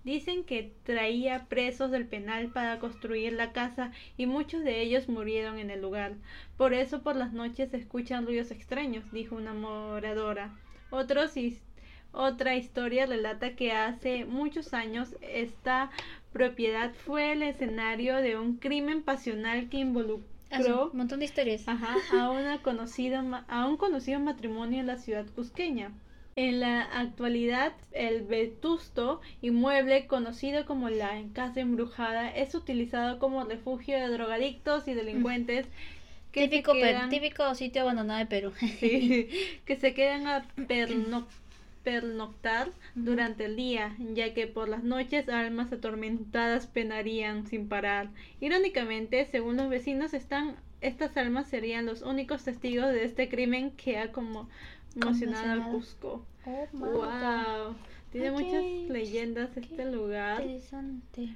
Dicen 0.09 0.43
que 0.45 0.73
traía 0.85 1.45
presos 1.51 1.91
del 1.91 2.07
penal 2.07 2.49
para 2.49 2.79
construir 2.79 3.35
la 3.35 3.53
casa 3.53 3.93
y 4.17 4.25
muchos 4.25 4.65
de 4.65 4.81
ellos 4.81 5.07
murieron 5.07 5.59
en 5.59 5.71
el 5.71 5.83
lugar. 5.83 6.15
Por 6.57 6.73
eso 6.73 7.03
por 7.03 7.15
las 7.15 7.35
noches 7.35 7.71
se 7.73 7.77
escuchan 7.77 8.25
ruidos 8.25 8.51
extraños, 8.51 9.05
dijo 9.13 9.35
una 9.37 9.53
moradora. 9.53 10.55
Otros 10.89 11.37
his- 11.37 11.61
otra 12.11 12.57
historia 12.57 13.05
relata 13.05 13.55
que 13.55 13.73
hace 13.73 14.25
muchos 14.25 14.73
años 14.73 15.15
esta 15.21 15.91
propiedad 16.33 16.95
fue 16.95 17.33
el 17.33 17.43
escenario 17.43 18.17
de 18.17 18.39
un 18.39 18.57
crimen 18.57 19.03
pasional 19.03 19.69
que 19.69 19.77
Ah, 19.77 19.81
involucró 19.81 20.89
Un 20.91 20.97
montón 20.97 21.19
de 21.19 21.27
historias. 21.27 21.69
Ajá, 21.69 21.97
a, 22.19 22.31
una 22.31 22.63
conocida, 22.63 23.45
a 23.47 23.67
un 23.67 23.77
conocido 23.77 24.21
matrimonio 24.21 24.81
en 24.81 24.87
la 24.87 24.97
ciudad 24.97 25.27
cusqueña. 25.37 25.93
En 26.39 26.61
la 26.61 26.83
actualidad, 26.83 27.73
el 27.93 28.23
vetusto 28.23 29.21
inmueble 29.43 30.07
conocido 30.07 30.65
como 30.67 30.89
la 30.89 31.23
Casa 31.35 31.61
Embrujada 31.61 32.31
es 32.31 32.55
utilizado 32.55 33.19
como 33.19 33.45
refugio 33.45 33.97
de 33.99 34.09
drogadictos 34.09 34.87
y 34.89 34.95
delincuentes 34.95 35.67
que, 36.33 36.47
se 36.49 36.51
Típico, 36.51 36.73
quedan, 36.73 37.11
típico 37.11 37.55
sitio 37.55 37.83
abandonado 37.83 38.21
de 38.21 38.27
Perú. 38.27 38.53
sí, 38.81 39.29
que 39.65 39.77
se 39.77 39.95
quedan 39.95 40.27
a 40.29 40.47
perno- 40.69 41.27
pernoctar 41.83 42.71
durante 42.95 43.45
el 43.47 43.57
día, 43.57 43.97
ya 43.99 44.35
que 44.35 44.47
por 44.47 44.69
las 44.69 44.85
noches 44.85 45.29
almas 45.29 45.73
atormentadas 45.73 46.67
penarían 46.67 47.47
sin 47.47 47.69
parar. 47.69 48.11
Irónicamente, 48.41 49.25
según 49.27 49.57
los 49.57 49.69
vecinos, 49.69 50.15
están 50.15 50.57
estas 50.81 51.17
almas 51.17 51.49
serían 51.49 51.87
los 51.87 52.03
únicos 52.03 52.45
testigos 52.45 52.87
de 52.93 53.05
este 53.05 53.29
crimen 53.29 53.73
que 53.73 53.99
ha 53.99 54.13
como 54.13 54.49
Conmocionado 54.95 55.53
al 55.53 55.59
Conmocionado. 55.63 55.73
Cusco. 55.79 56.27
Oh. 56.47 56.77
Wow. 56.79 57.77
Tiene 58.13 58.31
Ok, 58.31 58.41
muchas 58.41 58.63
leyendas 58.91 59.51
qué 59.53 59.61
este 59.61 59.85
lugar. 59.91 60.41
Interesante. 60.41 61.29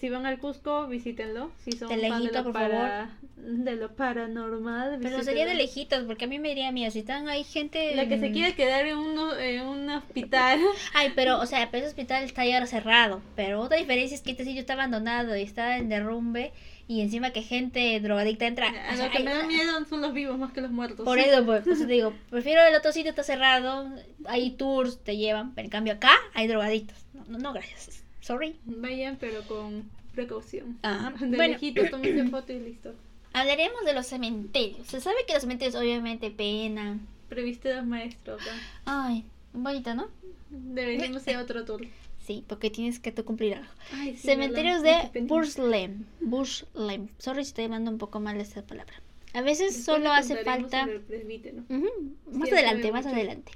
Si 0.00 0.08
van 0.08 0.24
al 0.24 0.38
Cusco, 0.38 0.86
visítenlo. 0.86 1.50
Si 1.58 1.72
son 1.72 1.90
De 1.90 2.08
fan 2.08 2.24
de 2.24 2.32
lo, 2.32 2.42
por 2.44 2.52
para- 2.54 3.18
de 3.36 3.76
lo 3.76 3.94
paranormal, 3.94 4.98
Pero 5.02 5.22
sería 5.22 5.44
de 5.44 5.52
visítenlo. 5.52 5.62
lejitos, 5.62 6.04
porque 6.04 6.24
a 6.24 6.28
mí 6.28 6.38
me 6.38 6.48
diría 6.48 6.72
miedo. 6.72 6.90
Si 6.90 7.00
están 7.00 7.28
ahí 7.28 7.44
gente. 7.44 7.94
La 7.94 8.08
que 8.08 8.18
se 8.18 8.30
mm, 8.30 8.32
quiere 8.32 8.54
quedar 8.54 8.86
en, 8.86 8.96
uno, 8.96 9.36
en 9.36 9.60
un 9.66 9.90
hospital. 9.90 10.58
Ay, 10.94 11.12
pero, 11.14 11.38
o 11.38 11.44
sea, 11.44 11.68
pero 11.70 11.82
ese 11.84 11.88
hospital 11.88 12.24
está 12.24 12.46
ya 12.46 12.64
cerrado. 12.66 13.20
Pero 13.36 13.60
otra 13.60 13.76
diferencia 13.76 14.14
es 14.14 14.22
que 14.22 14.30
este 14.30 14.44
sitio 14.44 14.60
está 14.60 14.72
abandonado 14.72 15.36
y 15.36 15.42
está 15.42 15.76
en 15.76 15.90
derrumbe. 15.90 16.52
Y 16.86 17.00
encima 17.00 17.30
que 17.30 17.42
gente 17.42 17.98
drogadicta 18.00 18.46
entra. 18.46 18.68
A 18.68 18.92
O 18.92 18.96
sea, 18.96 19.06
lo 19.06 19.12
que 19.12 19.22
me 19.22 19.32
da 19.32 19.46
miedo 19.46 19.84
son 19.86 20.02
los 20.02 20.12
vivos 20.12 20.38
más 20.38 20.52
que 20.52 20.60
los 20.60 20.70
muertos. 20.70 21.04
Por 21.04 21.18
eso, 21.18 21.44
pues, 21.44 21.64
por 21.64 21.72
eso 21.72 21.86
te 21.86 21.92
digo, 21.92 22.12
prefiero 22.30 22.62
el 22.62 22.74
otro 22.74 22.92
sitio 22.92 23.10
está 23.10 23.22
cerrado, 23.22 23.90
hay 24.26 24.50
tours, 24.50 24.98
te 25.02 25.16
llevan, 25.16 25.54
pero 25.54 25.64
en 25.66 25.70
cambio 25.70 25.94
acá 25.94 26.12
hay 26.34 26.46
drogadictos. 26.46 26.98
No, 27.14 27.24
no, 27.28 27.38
no, 27.38 27.52
gracias. 27.54 28.02
Sorry. 28.20 28.56
Vayan, 28.64 29.16
pero 29.18 29.42
con 29.46 29.88
precaución. 30.14 30.78
Ajá. 30.82 31.12
De 31.18 31.36
Bueno. 31.36 31.54
lejito, 31.54 31.82
tómense 31.90 32.24
foto 32.30 32.52
y 32.52 32.60
listo. 32.60 32.94
Hablaremos 33.32 33.84
de 33.84 33.94
los 33.94 34.06
cementerios. 34.06 34.86
Se 34.86 35.00
sabe 35.00 35.16
que 35.26 35.32
los 35.32 35.42
cementerios 35.42 35.74
obviamente 35.74 36.30
penan. 36.30 37.00
Previsteros 37.28 37.84
maestros. 37.84 38.40
¿no? 38.40 38.52
Ay, 38.84 39.24
bonito, 39.52 39.94
¿no? 39.94 40.08
Deberíamos 40.50 41.16
hacer 41.22 41.38
otro 41.38 41.64
tour. 41.64 41.80
Sí, 42.26 42.44
porque 42.48 42.70
tienes 42.70 43.00
que 43.00 43.12
tú 43.12 43.24
cumplir 43.24 43.54
algo. 43.54 43.70
Ay, 43.92 44.16
sí, 44.16 44.26
Cementerios 44.28 44.82
de. 44.82 45.10
Burslem. 45.22 46.06
Burslem. 46.20 47.08
Sorry 47.18 47.44
si 47.44 47.48
estoy 47.48 47.64
hablando 47.64 47.90
un 47.90 47.98
poco 47.98 48.18
mal 48.20 48.36
de 48.36 48.42
esa 48.44 48.62
palabra. 48.62 48.94
A 49.34 49.42
veces 49.42 49.74
Después 49.76 49.84
solo 49.84 50.10
hace 50.12 50.36
falta... 50.44 50.82
el 50.84 51.00
presbítero. 51.00 51.64
Más 51.68 52.48
Sí, 52.48 52.54
adelante, 52.54 52.92
más 52.92 53.04
mucho. 53.04 53.16
adelante. 53.16 53.52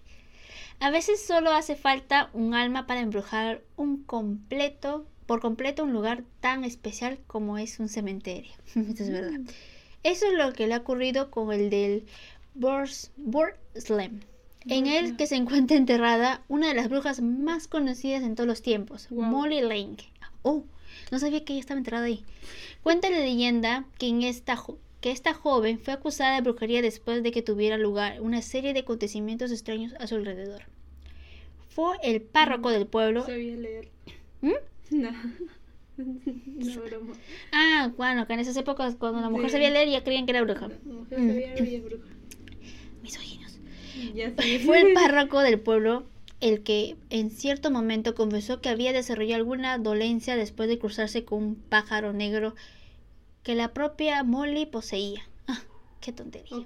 A 0.81 0.91
veces 0.91 1.23
solo 1.25 1.51
hace 1.53 1.77
falta 1.77 2.31
un 2.35 2.55
alma 2.55 2.87
para 2.87 3.01
embrujar 3.01 3.63
un 3.77 4.03
completo, 4.05 5.07
por 5.27 5.41
completo 5.41 5.85
un 5.85 5.93
lugar 5.93 6.25
tan 6.41 6.65
especial 6.65 7.19
como 7.27 7.59
es 7.59 7.79
un 7.81 7.89
cementerio. 7.89 8.53
Esto 8.75 9.03
es 9.03 9.11
verdad. 9.11 9.41
Eso 10.03 10.27
es 10.27 10.35
lo 10.35 10.53
que 10.53 10.67
le 10.67 10.75
ha 10.75 10.79
ocurrido 10.79 11.31
con 11.31 11.53
el 11.53 11.71
del 11.71 12.07
Burs- 12.55 13.11
Burslem. 13.17 14.21
En 14.67 14.87
él 14.87 15.17
que 15.17 15.27
se 15.27 15.37
encuentra 15.37 15.77
enterrada 15.77 16.43
una 16.49 16.69
de 16.69 16.75
las 16.75 16.89
brujas 16.89 17.21
más 17.21 17.69
conocidas 17.69 18.23
en 18.23 18.35
todos 18.35 18.47
los 18.47 18.63
tiempos, 18.63 19.09
Wow. 19.11 19.23
Molly 19.25 19.61
Lane. 19.63 19.97
Oh, 20.43 20.65
no 21.11 21.19
sabía 21.19 21.45
que 21.45 21.53
ella 21.55 21.61
estaba 21.61 21.79
enterrada 21.79 22.05
ahí. 22.07 22.25
Cuenta 22.83 23.09
la 23.11 23.19
leyenda 23.19 23.87
que, 23.99 24.09
en 24.09 24.23
esta, 24.23 24.57
jo- 24.57 24.79
que 25.01 25.11
esta 25.11 25.33
joven 25.35 25.79
fue 25.79 25.95
acusada 25.95 26.35
de 26.35 26.43
brujería 26.43 26.83
después 26.83 27.23
de 27.23 27.31
que 27.33 27.43
tuviera 27.43 27.79
lugar 27.79 28.21
una 28.21 28.43
serie 28.43 28.73
de 28.73 28.81
acontecimientos 28.81 29.53
extraños 29.53 29.95
a 30.01 30.07
su 30.07 30.17
alrededor. 30.17 30.63
Fue 31.71 31.97
el 32.03 32.21
párroco 32.23 32.71
del 32.71 32.87
pueblo. 32.87 33.25
Sabía 33.25 33.57
leer. 33.57 33.89
¿Mm? 34.43 34.51
No. 34.91 35.11
No, 35.99 36.81
broma. 36.83 37.15
Ah, 37.53 37.91
bueno, 37.97 38.27
que 38.27 38.33
en 38.33 38.41
esas 38.41 38.57
épocas 38.57 38.95
cuando 38.97 39.21
la 39.21 39.31
mujer 39.31 39.47
Sí. 39.47 39.53
sabía 39.53 39.71
leer 39.71 39.89
ya 39.89 40.05
creían 40.05 40.27
que 40.27 40.31
era 40.31 40.43
bruja. 40.43 40.69
La 40.69 40.93
mujer 40.95 41.19
Mm. 41.19 41.27
sabía 41.29 41.55
leer 41.55 41.69
y 41.69 41.75
es 41.77 41.85
bruja. 41.85 42.07
Misóginos. 43.03 43.48
Fue 44.65 44.81
el 44.81 44.93
párroco 44.95 45.41
del 45.41 45.61
pueblo 45.61 46.07
el 46.41 46.63
que 46.63 46.97
en 47.11 47.31
cierto 47.31 47.71
momento 47.71 48.15
confesó 48.15 48.61
que 48.61 48.69
había 48.69 48.93
desarrollado 48.93 49.41
alguna 49.41 49.79
dolencia 49.79 50.37
después 50.37 50.69
de 50.69 50.79
cruzarse 50.79 51.25
con 51.25 51.43
un 51.43 51.55
pájaro 51.57 52.13
negro 52.13 52.55
que 53.43 53.55
la 53.55 53.73
propia 53.73 54.23
Molly 54.23 54.67
poseía. 54.67 55.23
Ah, 55.49 55.63
qué 56.01 56.13
tontería. 56.13 56.65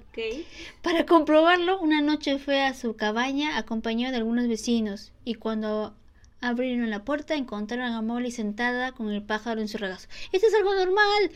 Para 0.81 1.05
comprobarlo, 1.05 1.79
una 1.79 2.01
noche 2.01 2.37
fue 2.37 2.61
a 2.61 2.73
su 2.73 2.95
cabaña 2.95 3.57
acompañado 3.57 4.11
de 4.11 4.17
algunos 4.17 4.47
vecinos 4.47 5.11
y 5.25 5.35
cuando 5.35 5.95
abrieron 6.39 6.89
la 6.89 7.03
puerta 7.03 7.35
encontraron 7.35 7.93
a 7.93 8.01
Molly 8.01 8.31
sentada 8.31 8.91
con 8.91 9.09
el 9.09 9.23
pájaro 9.23 9.61
en 9.61 9.67
su 9.67 9.77
regazo. 9.77 10.07
Esto 10.31 10.47
es 10.47 10.53
algo 10.53 10.75
normal. 10.75 11.31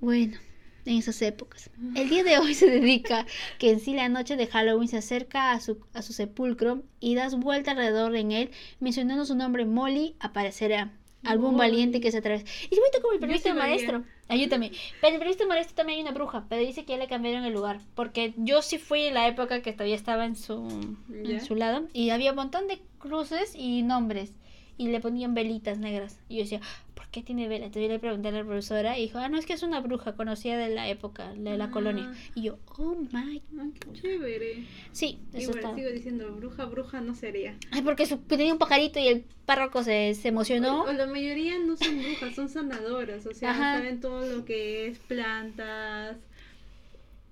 Bueno, 0.00 0.36
en 0.84 0.96
esas 0.98 1.20
épocas. 1.22 1.70
El 1.94 2.08
día 2.08 2.24
de 2.24 2.38
hoy 2.38 2.54
se 2.54 2.66
dedica 2.70 3.26
que 3.58 3.70
en 3.70 3.80
sí 3.80 3.94
la 3.94 4.08
noche 4.08 4.36
de 4.36 4.46
Halloween 4.46 4.88
se 4.88 4.98
acerca 4.98 5.52
a 5.52 5.60
su, 5.60 5.80
a 5.94 6.02
su 6.02 6.12
sepulcro 6.12 6.82
y 7.00 7.14
das 7.14 7.38
vuelta 7.38 7.72
alrededor 7.72 8.16
en 8.16 8.32
él 8.32 8.50
mencionando 8.80 9.24
su 9.24 9.34
nombre 9.34 9.64
Molly 9.64 10.16
aparecerá. 10.20 10.92
Algún 11.22 11.54
Molly. 11.54 11.70
valiente 11.70 12.00
que 12.00 12.10
se 12.10 12.18
atraviesa. 12.18 12.46
Y 12.70 12.74
es 12.74 12.80
bonito 12.80 13.02
como 13.02 13.12
el 13.12 13.20
periodista 13.20 13.52
maestro. 13.52 14.04
Ah, 14.28 14.36
yo 14.36 14.48
también. 14.48 14.72
Pero 15.00 15.14
el 15.14 15.18
periodista 15.18 15.46
maestro 15.46 15.74
también 15.74 15.98
hay 15.98 16.02
una 16.02 16.12
bruja, 16.12 16.46
pero 16.48 16.62
dice 16.64 16.84
que 16.84 16.92
ya 16.92 16.98
le 16.98 17.08
cambiaron 17.08 17.44
el 17.44 17.52
lugar. 17.52 17.80
Porque 17.94 18.32
yo 18.38 18.62
sí 18.62 18.78
fui 18.78 19.02
en 19.02 19.14
la 19.14 19.28
época 19.28 19.60
que 19.60 19.72
todavía 19.72 19.96
estaba 19.96 20.24
en 20.24 20.34
su, 20.34 20.66
en 21.12 21.40
su 21.44 21.56
lado 21.56 21.88
y 21.92 22.08
había 22.10 22.30
un 22.30 22.36
montón 22.36 22.68
de 22.68 22.80
cruces 22.98 23.54
y 23.54 23.82
nombres. 23.82 24.32
Y 24.80 24.88
le 24.88 24.98
ponían 24.98 25.34
velitas 25.34 25.76
negras. 25.78 26.18
Y 26.26 26.36
yo 26.36 26.42
decía, 26.44 26.60
¿por 26.94 27.06
qué 27.08 27.22
tiene 27.22 27.48
vela? 27.48 27.66
Entonces 27.66 27.86
yo 27.86 27.92
le 27.92 27.98
pregunté 27.98 28.28
a 28.28 28.30
la 28.32 28.42
profesora 28.42 28.98
y 28.98 29.02
dijo, 29.02 29.18
ah, 29.18 29.28
no, 29.28 29.36
es 29.36 29.44
que 29.44 29.52
es 29.52 29.62
una 29.62 29.80
bruja 29.80 30.14
conocida 30.16 30.56
de 30.56 30.74
la 30.74 30.88
época, 30.88 31.34
de 31.34 31.58
la 31.58 31.64
Ah. 31.64 31.70
colonia. 31.70 32.10
Y 32.34 32.44
yo, 32.44 32.58
oh 32.78 32.96
my. 33.12 33.42
Ay, 33.60 33.72
qué 33.78 34.00
chévere. 34.00 34.64
Sí, 34.92 35.18
eso 35.34 35.50
Igual 35.50 35.74
sigo 35.76 35.90
diciendo, 35.90 36.34
bruja, 36.34 36.64
bruja 36.64 37.02
no 37.02 37.14
sería. 37.14 37.58
Ay, 37.72 37.82
porque 37.82 38.06
su, 38.06 38.16
tenía 38.20 38.54
un 38.54 38.58
pajarito 38.58 38.98
y 38.98 39.08
el 39.08 39.24
párroco 39.44 39.82
se, 39.84 40.14
se 40.14 40.28
emocionó. 40.28 40.84
O 40.84 40.92
la 40.94 41.06
mayoría 41.06 41.58
no 41.58 41.76
son 41.76 41.98
brujas, 42.02 42.34
son 42.34 42.48
sanadoras. 42.48 43.26
O 43.26 43.34
sea, 43.34 43.50
Ajá. 43.50 43.76
saben 43.76 44.00
todo 44.00 44.34
lo 44.34 44.46
que 44.46 44.86
es 44.86 44.98
plantas, 44.98 46.16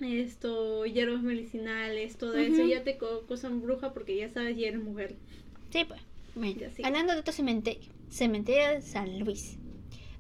esto, 0.01 0.84
hierbas 0.84 1.22
medicinales, 1.22 2.18
todo 2.18 2.34
eso. 2.36 2.61
Ujú. 2.61 2.70
Ya 2.70 2.84
te 2.84 2.99
co- 2.99 3.24
bruja 3.62 3.94
porque 3.94 4.16
ya 4.16 4.28
sabes, 4.28 4.55
ya 4.59 4.68
eres 4.68 4.82
mujer. 4.82 5.14
Sí, 5.70 5.86
pues. 5.86 6.07
Sí. 6.43 6.82
hablando 6.84 7.12
de 7.14 7.20
otro 7.20 7.32
cementerio. 7.32 7.91
Cementerio 8.09 8.70
de 8.70 8.82
San 8.82 9.18
Luis. 9.20 9.59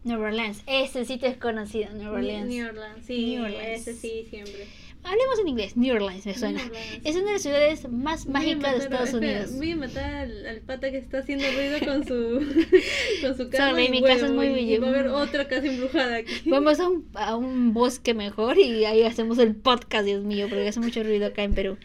Nueva 0.04 0.28
Orleans. 0.28 0.62
Ese 0.66 1.04
sitio 1.04 1.28
es 1.28 1.36
conocido, 1.36 1.90
Nueva 1.94 2.18
Orleans. 2.18 2.48
New 2.48 2.66
Orleans, 2.68 3.04
sí, 3.06 3.34
New 3.34 3.44
Orleans. 3.44 3.86
ese 3.86 3.94
sí, 3.94 4.26
siempre. 4.30 4.66
Hablemos 5.04 5.38
en 5.40 5.48
inglés. 5.48 5.76
New 5.76 5.94
Orleans 5.94 6.26
me 6.26 6.34
suena. 6.34 6.58
New 6.58 6.66
Orleans. 6.68 7.00
Es 7.04 7.16
una 7.16 7.26
de 7.26 7.32
las 7.32 7.42
ciudades 7.42 7.88
más 7.90 8.26
mágicas 8.26 8.72
de 8.72 8.78
Estados 8.84 9.08
espera, 9.10 9.32
Unidos. 9.32 9.56
Voy 9.56 9.70
a 9.72 9.76
matar 9.76 10.14
al, 10.14 10.46
al 10.46 10.60
pata 10.60 10.90
que 10.90 10.98
está 10.98 11.18
haciendo 11.18 11.44
ruido 11.52 11.78
con 11.86 12.04
su 12.06 12.40
con 13.22 13.36
su 13.36 13.50
Sorry, 13.50 13.86
y 13.86 13.90
mi 13.90 14.00
huevo, 14.00 14.14
casa 14.14 14.26
es 14.26 14.32
muy 14.32 14.48
bella. 14.48 14.80
va 14.80 14.86
a 14.86 14.90
haber 14.90 15.06
otra 15.08 15.48
casa 15.48 15.66
embrujada 15.66 16.16
aquí. 16.16 16.48
Vamos 16.50 16.80
a 16.80 16.88
un, 16.88 17.08
a 17.14 17.36
un 17.36 17.72
bosque 17.74 18.14
mejor 18.14 18.58
y 18.58 18.84
ahí 18.84 19.02
hacemos 19.02 19.38
el 19.38 19.54
podcast, 19.56 20.04
Dios 20.04 20.24
mío, 20.24 20.46
porque 20.48 20.68
hace 20.68 20.80
mucho 20.80 21.02
ruido 21.02 21.26
acá 21.26 21.42
en 21.42 21.54
Perú. 21.54 21.76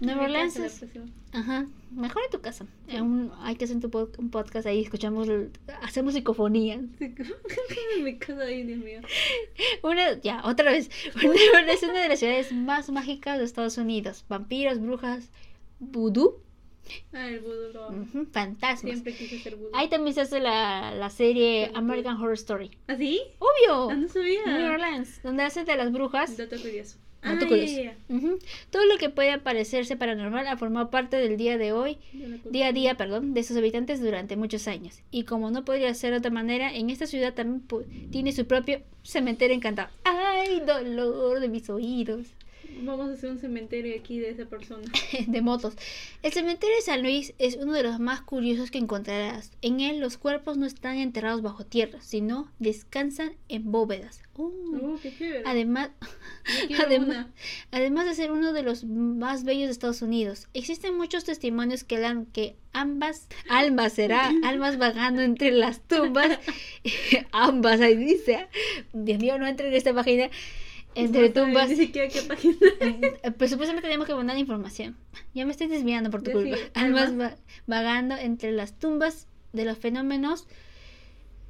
Nueva 0.00 0.24
Orleans 0.24 0.54
casa 0.54 0.86
es... 0.86 1.21
Ajá, 1.32 1.66
mejor 1.90 2.22
en 2.26 2.30
tu 2.30 2.40
casa. 2.42 2.66
En 2.88 3.02
un- 3.04 3.32
hay 3.40 3.56
que 3.56 3.64
hacer 3.64 3.80
tu 3.80 3.88
pod- 3.90 4.18
un 4.18 4.30
podcast 4.30 4.66
ahí, 4.66 4.82
escuchamos, 4.82 5.28
hacemos 5.82 6.12
psicofonía. 6.14 6.80
Sí, 6.98 7.14
mi 8.02 8.18
casa 8.18 8.42
ahí, 8.42 8.64
Dios 8.64 8.78
mío. 8.80 9.00
Una, 9.82 10.20
ya, 10.20 10.42
otra 10.44 10.70
vez. 10.72 10.90
Una, 11.24 11.72
es 11.72 11.82
una 11.82 12.02
de 12.02 12.08
las 12.10 12.18
ciudades 12.18 12.52
más 12.52 12.90
mágicas 12.90 13.38
de 13.38 13.44
Estados 13.44 13.78
Unidos. 13.78 14.24
Vampiros, 14.28 14.78
brujas, 14.80 15.30
vudú, 15.80 16.38
Ah, 17.12 17.28
el 17.28 17.38
vudú 17.40 17.72
lo 17.72 18.04
fantasmas. 18.32 18.80
Siempre 18.92 19.14
quise 19.14 19.38
ser 19.38 19.54
vudú. 19.54 19.70
Ahí 19.72 19.88
también 19.88 20.14
se 20.14 20.22
hace 20.22 20.40
la, 20.40 20.92
la 20.92 21.10
serie 21.10 21.70
American 21.74 22.16
Horror 22.20 22.34
Story. 22.34 22.72
¿Ah, 22.88 22.96
sí? 22.96 23.20
¡Obvio! 23.38 23.88
Ah, 23.90 23.94
no 23.94 24.08
sabía. 24.08 24.44
New 24.46 24.72
Orleans, 24.72 25.22
donde 25.22 25.44
hacen 25.44 25.64
de 25.64 25.76
las 25.76 25.92
brujas. 25.92 26.36
Dato 26.36 26.56
curioso. 26.60 26.98
Ah. 27.22 27.38
Todo 28.70 28.84
lo 28.86 28.98
que 28.98 29.08
puede 29.08 29.38
parecerse 29.38 29.96
paranormal 29.96 30.46
ha 30.48 30.56
formado 30.56 30.90
parte 30.90 31.16
del 31.16 31.36
día 31.36 31.56
de 31.56 31.72
hoy. 31.72 31.98
De 32.12 32.50
día 32.50 32.66
a 32.66 32.72
día, 32.72 32.96
perdón, 32.96 33.32
de 33.32 33.44
sus 33.44 33.56
habitantes 33.56 34.00
durante 34.00 34.36
muchos 34.36 34.66
años. 34.66 35.00
Y 35.10 35.24
como 35.24 35.50
no 35.50 35.64
podría 35.64 35.94
ser 35.94 36.10
de 36.10 36.18
otra 36.18 36.30
manera, 36.30 36.74
en 36.74 36.90
esta 36.90 37.06
ciudad 37.06 37.32
también 37.34 37.62
tiene 38.10 38.32
su 38.32 38.46
propio 38.46 38.82
cementerio 39.02 39.54
encantado. 39.54 39.90
¡Ay, 40.04 40.60
dolor 40.66 41.40
de 41.40 41.48
mis 41.48 41.70
oídos! 41.70 42.26
Vamos 42.82 43.10
a 43.10 43.12
hacer 43.12 43.30
un 43.30 43.38
cementerio 43.38 43.94
aquí 43.98 44.18
de 44.18 44.30
esa 44.30 44.46
persona. 44.46 44.84
de 45.26 45.42
motos. 45.42 45.74
El 46.22 46.32
cementerio 46.32 46.76
de 46.76 46.82
San 46.82 47.02
Luis 47.02 47.34
es 47.38 47.56
uno 47.56 47.72
de 47.72 47.82
los 47.82 48.00
más 48.00 48.22
curiosos 48.22 48.70
que 48.70 48.78
encontrarás. 48.78 49.52
En 49.62 49.80
él 49.80 50.00
los 50.00 50.18
cuerpos 50.18 50.56
no 50.56 50.66
están 50.66 50.98
enterrados 50.98 51.42
bajo 51.42 51.64
tierra, 51.64 52.00
sino 52.00 52.50
descansan 52.58 53.34
en 53.48 53.70
bóvedas. 53.70 54.22
Oh. 54.34 54.50
Oh, 54.82 54.98
qué. 55.02 55.42
Además, 55.44 55.90
además, 56.84 57.26
además 57.70 58.06
de 58.06 58.14
ser 58.14 58.32
uno 58.32 58.52
de 58.52 58.62
los 58.62 58.84
más 58.84 59.44
bellos 59.44 59.66
de 59.66 59.72
Estados 59.72 60.02
Unidos, 60.02 60.48
existen 60.54 60.96
muchos 60.96 61.24
testimonios 61.24 61.84
que 61.84 61.98
dan 61.98 62.26
que 62.26 62.56
ambas 62.72 63.28
almas 63.48 63.92
será 63.92 64.32
almas 64.44 64.78
vagando 64.78 65.22
entre 65.22 65.50
las 65.50 65.80
tumbas, 65.80 66.38
ambas 67.32 67.80
ahí 67.80 67.96
dice, 67.96 68.48
Dios 68.92 69.18
mío 69.18 69.38
no 69.38 69.46
entre 69.46 69.68
en 69.68 69.74
esta 69.74 69.94
página, 69.94 70.30
entre 70.94 71.30
tumbas, 71.30 71.68
Ni 71.70 71.76
siquiera 71.76 72.08
qué 72.08 72.22
página. 72.22 72.56
pues 73.38 73.50
supuestamente 73.50 73.88
tenemos 73.88 74.06
que 74.06 74.14
mandar 74.14 74.36
información. 74.38 74.96
Ya 75.34 75.44
me 75.46 75.52
estoy 75.52 75.66
desviando 75.68 76.10
por 76.10 76.22
tu 76.22 76.32
culpa. 76.32 76.56
almas. 76.74 77.18
va- 77.18 77.36
vagando 77.66 78.16
entre 78.16 78.52
las 78.52 78.78
tumbas 78.78 79.26
de 79.52 79.64
los 79.64 79.78
fenómenos 79.78 80.46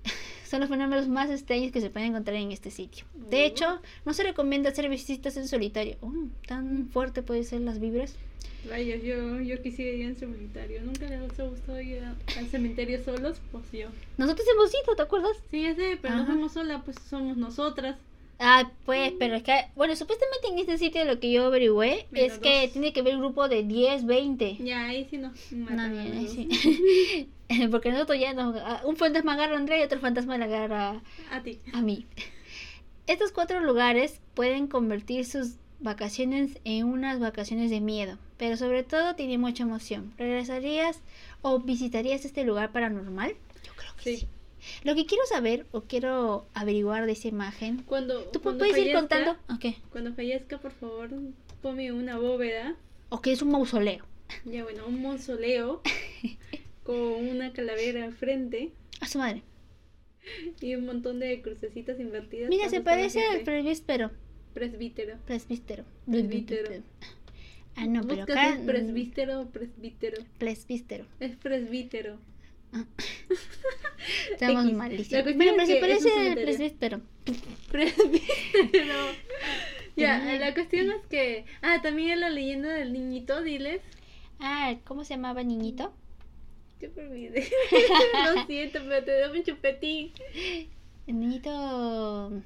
son 0.48 0.60
los 0.60 0.68
fenómenos 0.68 1.08
más 1.08 1.30
extraños 1.30 1.72
que 1.72 1.80
se 1.80 1.90
pueden 1.90 2.10
encontrar 2.10 2.36
en 2.36 2.52
este 2.52 2.70
sitio. 2.70 3.06
De 3.30 3.46
hecho, 3.46 3.80
no 4.04 4.12
se 4.14 4.22
recomienda 4.22 4.70
hacer 4.70 4.88
visitas 4.88 5.36
en 5.36 5.48
solitario. 5.48 5.96
Oh, 6.00 6.12
tan 6.46 6.88
fuerte 6.90 7.22
pueden 7.22 7.44
ser 7.44 7.60
las 7.62 7.78
vibras. 7.80 8.16
Vaya, 8.68 8.94
yo, 8.96 9.40
yo 9.40 9.60
quisiera 9.60 9.90
ir 9.96 10.02
en 10.06 10.16
solitario. 10.16 10.82
Nunca 10.82 11.06
les 11.08 11.38
ha 11.40 11.44
gustado 11.44 11.80
ir 11.80 12.02
al 12.04 12.46
cementerio 12.48 13.02
solos, 13.02 13.40
pues 13.50 13.64
yo. 13.72 13.88
Nosotros 14.18 14.46
hemos 14.54 14.70
ido, 14.72 14.94
¿te 14.94 15.02
acuerdas? 15.02 15.36
Sí, 15.50 15.62
ya 15.62 15.74
sé, 15.74 15.98
pero 16.00 16.14
no 16.14 16.22
Ajá. 16.22 16.32
somos 16.32 16.52
solas, 16.52 16.82
pues 16.84 16.96
somos 17.08 17.36
nosotras. 17.36 17.96
Ah, 18.44 18.70
pues, 18.84 19.12
pero 19.20 19.36
es 19.36 19.42
que, 19.44 19.52
bueno, 19.76 19.94
supuestamente 19.94 20.48
en 20.48 20.58
este 20.58 20.76
sitio 20.78 21.04
lo 21.04 21.20
que 21.20 21.30
yo 21.30 21.44
averigüé 21.46 22.06
es 22.12 22.38
que 22.40 22.62
dos. 22.62 22.72
tiene 22.72 22.92
que 22.92 23.00
haber 23.00 23.14
un 23.14 23.20
grupo 23.20 23.48
de 23.48 23.62
10, 23.62 24.04
20. 24.04 24.56
Ya, 24.60 24.86
ahí 24.86 25.06
sí 25.08 25.16
nos 25.18 25.32
No, 25.52 25.66
matan 25.70 25.80
a 25.80 25.88
ni- 26.04 26.08
los 26.08 26.24
dos. 26.24 26.32
sí. 26.34 27.28
Porque 27.70 27.92
nosotros 27.92 28.18
ya 28.18 28.32
nos, 28.34 28.56
ah, 28.56 28.82
un 28.84 28.96
fantasma 28.96 29.34
agarra 29.34 29.54
a 29.54 29.58
Andrea 29.58 29.78
y 29.78 29.82
otro 29.84 30.00
fantasma 30.00 30.38
le 30.38 30.44
agarra 30.44 31.00
A 31.30 31.42
ti. 31.42 31.58
a 31.72 31.82
mí. 31.82 32.04
Estos 33.06 33.30
cuatro 33.32 33.60
lugares 33.60 34.20
pueden 34.34 34.66
convertir 34.66 35.24
sus 35.26 35.54
vacaciones 35.80 36.58
en 36.64 36.84
unas 36.86 37.18
vacaciones 37.20 37.70
de 37.70 37.80
miedo, 37.80 38.16
pero 38.38 38.56
sobre 38.56 38.82
todo 38.84 39.14
tiene 39.14 39.38
mucha 39.38 39.64
emoción. 39.64 40.14
¿Regresarías 40.18 41.00
o 41.42 41.58
visitarías 41.60 42.24
este 42.24 42.44
lugar 42.44 42.72
paranormal? 42.72 43.34
Yo 43.64 43.72
creo 43.76 43.92
que 43.96 44.02
sí. 44.02 44.16
Sí. 44.18 44.26
Lo 44.84 44.94
que 44.94 45.06
quiero 45.06 45.24
saber 45.26 45.66
o 45.72 45.82
quiero 45.82 46.46
averiguar 46.54 47.06
de 47.06 47.12
esa 47.12 47.28
imagen. 47.28 47.82
Cuando, 47.84 48.24
¿Tú 48.24 48.40
cuando 48.40 48.64
puedes 48.64 48.78
ir 48.78 48.92
contando? 48.94 49.32
Ok. 49.52 49.76
Cuando 49.90 50.12
fallezca, 50.14 50.58
por 50.58 50.72
favor, 50.72 51.10
ponme 51.60 51.92
una 51.92 52.18
bóveda. 52.18 52.76
O 53.08 53.20
que 53.20 53.32
es 53.32 53.42
un 53.42 53.50
mausoleo. 53.50 54.04
Ya, 54.44 54.62
bueno, 54.64 54.86
un 54.86 55.02
mausoleo 55.02 55.82
con 56.84 56.96
una 56.96 57.52
calavera 57.52 58.04
al 58.04 58.12
frente 58.14 58.70
A 59.00 59.06
su 59.06 59.18
madre. 59.18 59.42
y 60.60 60.74
un 60.74 60.86
montón 60.86 61.18
de 61.20 61.42
crucecitas 61.42 61.98
invertidas. 62.00 62.48
Mira, 62.48 62.68
se 62.68 62.80
parece 62.80 63.24
al 63.26 63.40
presbítero. 63.42 64.10
presbítero. 64.54 65.16
Presbítero. 65.26 65.84
Presbítero. 66.08 66.82
Ah, 67.74 67.86
no, 67.86 68.02
pero 68.06 68.24
acá. 68.24 68.54
es 68.54 68.60
presbítero 68.60 69.40
o 69.42 69.46
presbítero. 69.46 70.22
Presbítero. 70.38 71.06
Es 71.20 71.36
presbítero. 71.36 72.18
Estamos 74.32 74.64
X. 74.64 74.74
malísimos. 74.76 75.26
Es 75.26 75.36
pero 75.36 75.66
se 75.66 75.76
parece 75.76 76.10
presbítero. 76.34 77.00
Presbítero. 77.70 78.94
ya, 79.96 80.18
la 80.38 80.54
cuestión 80.54 80.90
es 80.90 81.06
que. 81.08 81.44
Ah, 81.60 81.80
también 81.82 82.20
la 82.20 82.30
leyenda 82.30 82.70
del 82.70 82.92
niñito, 82.92 83.42
diles. 83.42 83.80
Ah, 84.40 84.74
¿cómo 84.84 85.04
se 85.04 85.14
llamaba 85.14 85.42
niñito? 85.42 85.92
Yo 86.80 86.88
me 86.96 87.02
olvidé. 87.02 87.48
Lo 88.34 88.44
siento, 88.46 88.80
pero 88.88 89.04
te 89.04 89.20
doy 89.20 89.38
un 89.38 89.44
chupetín. 89.44 90.10
El 91.06 91.20
niñito. 91.20 92.42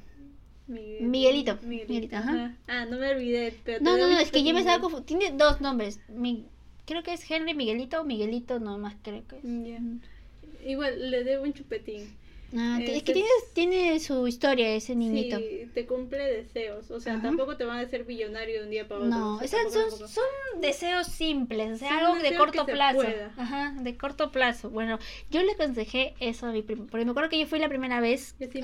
Miguel- 0.66 1.02
Miguelito. 1.08 1.58
Miguelito, 1.62 2.16
ajá. 2.16 2.54
Ah, 2.66 2.84
no 2.86 2.98
me 2.98 3.10
olvidé. 3.12 3.54
Pero 3.64 3.82
No, 3.82 3.96
no, 3.96 4.08
no, 4.10 4.18
es 4.18 4.30
que 4.30 4.42
yo 4.42 4.52
me 4.52 4.60
estaba 4.60 4.80
confundiendo. 4.80 5.06
Tiene 5.26 5.36
dos 5.38 5.60
nombres. 5.60 6.00
Mi- 6.08 6.46
Creo 6.84 7.02
que 7.02 7.12
es 7.14 7.28
Henry 7.30 7.54
Miguelito 7.54 8.00
o 8.00 8.04
Miguelito 8.04 8.60
nomás, 8.60 8.94
creo 9.02 9.26
que 9.26 9.36
es. 9.38 9.42
Ya. 9.42 9.80
Igual, 10.66 11.10
le 11.10 11.24
debo 11.24 11.44
un 11.44 11.52
chupetín. 11.52 12.16
Ah, 12.56 12.78
es 12.80 13.02
que 13.02 13.12
tiene, 13.12 13.28
es- 13.42 13.52
tiene 13.54 13.98
su 14.00 14.26
historia 14.28 14.72
ese 14.74 14.94
niñito. 14.94 15.36
Sí, 15.38 15.68
te 15.74 15.84
cumple 15.84 16.24
deseos. 16.24 16.90
O 16.92 17.00
sea, 17.00 17.14
Ajá. 17.14 17.22
tampoco 17.22 17.56
te 17.56 17.64
van 17.64 17.78
a 17.78 17.80
hacer 17.80 18.04
billonario 18.04 18.60
de 18.60 18.64
un 18.64 18.70
día 18.70 18.86
para 18.86 19.00
otro. 19.00 19.10
No, 19.10 19.36
o 19.36 19.46
sea, 19.48 19.58
son, 19.68 20.60
deseos 20.60 21.08
simples, 21.08 21.72
o 21.72 21.76
sea, 21.76 21.88
Son 21.88 21.98
algo 21.98 22.22
de 22.22 22.36
corto 22.36 22.64
plazo. 22.64 23.02
Ajá, 23.36 23.74
de 23.80 23.96
corto 23.96 24.30
plazo. 24.30 24.70
Bueno, 24.70 24.98
yo 25.30 25.42
le 25.42 25.52
aconsejé 25.52 26.14
eso 26.20 26.46
a 26.46 26.52
mi 26.52 26.62
primo, 26.62 26.86
porque 26.86 27.04
me 27.04 27.10
acuerdo 27.10 27.30
que 27.30 27.40
yo 27.40 27.46
fui 27.46 27.58
la 27.58 27.68
primera 27.68 28.00
vez. 28.00 28.36
Y 28.38 28.44
así 28.44 28.60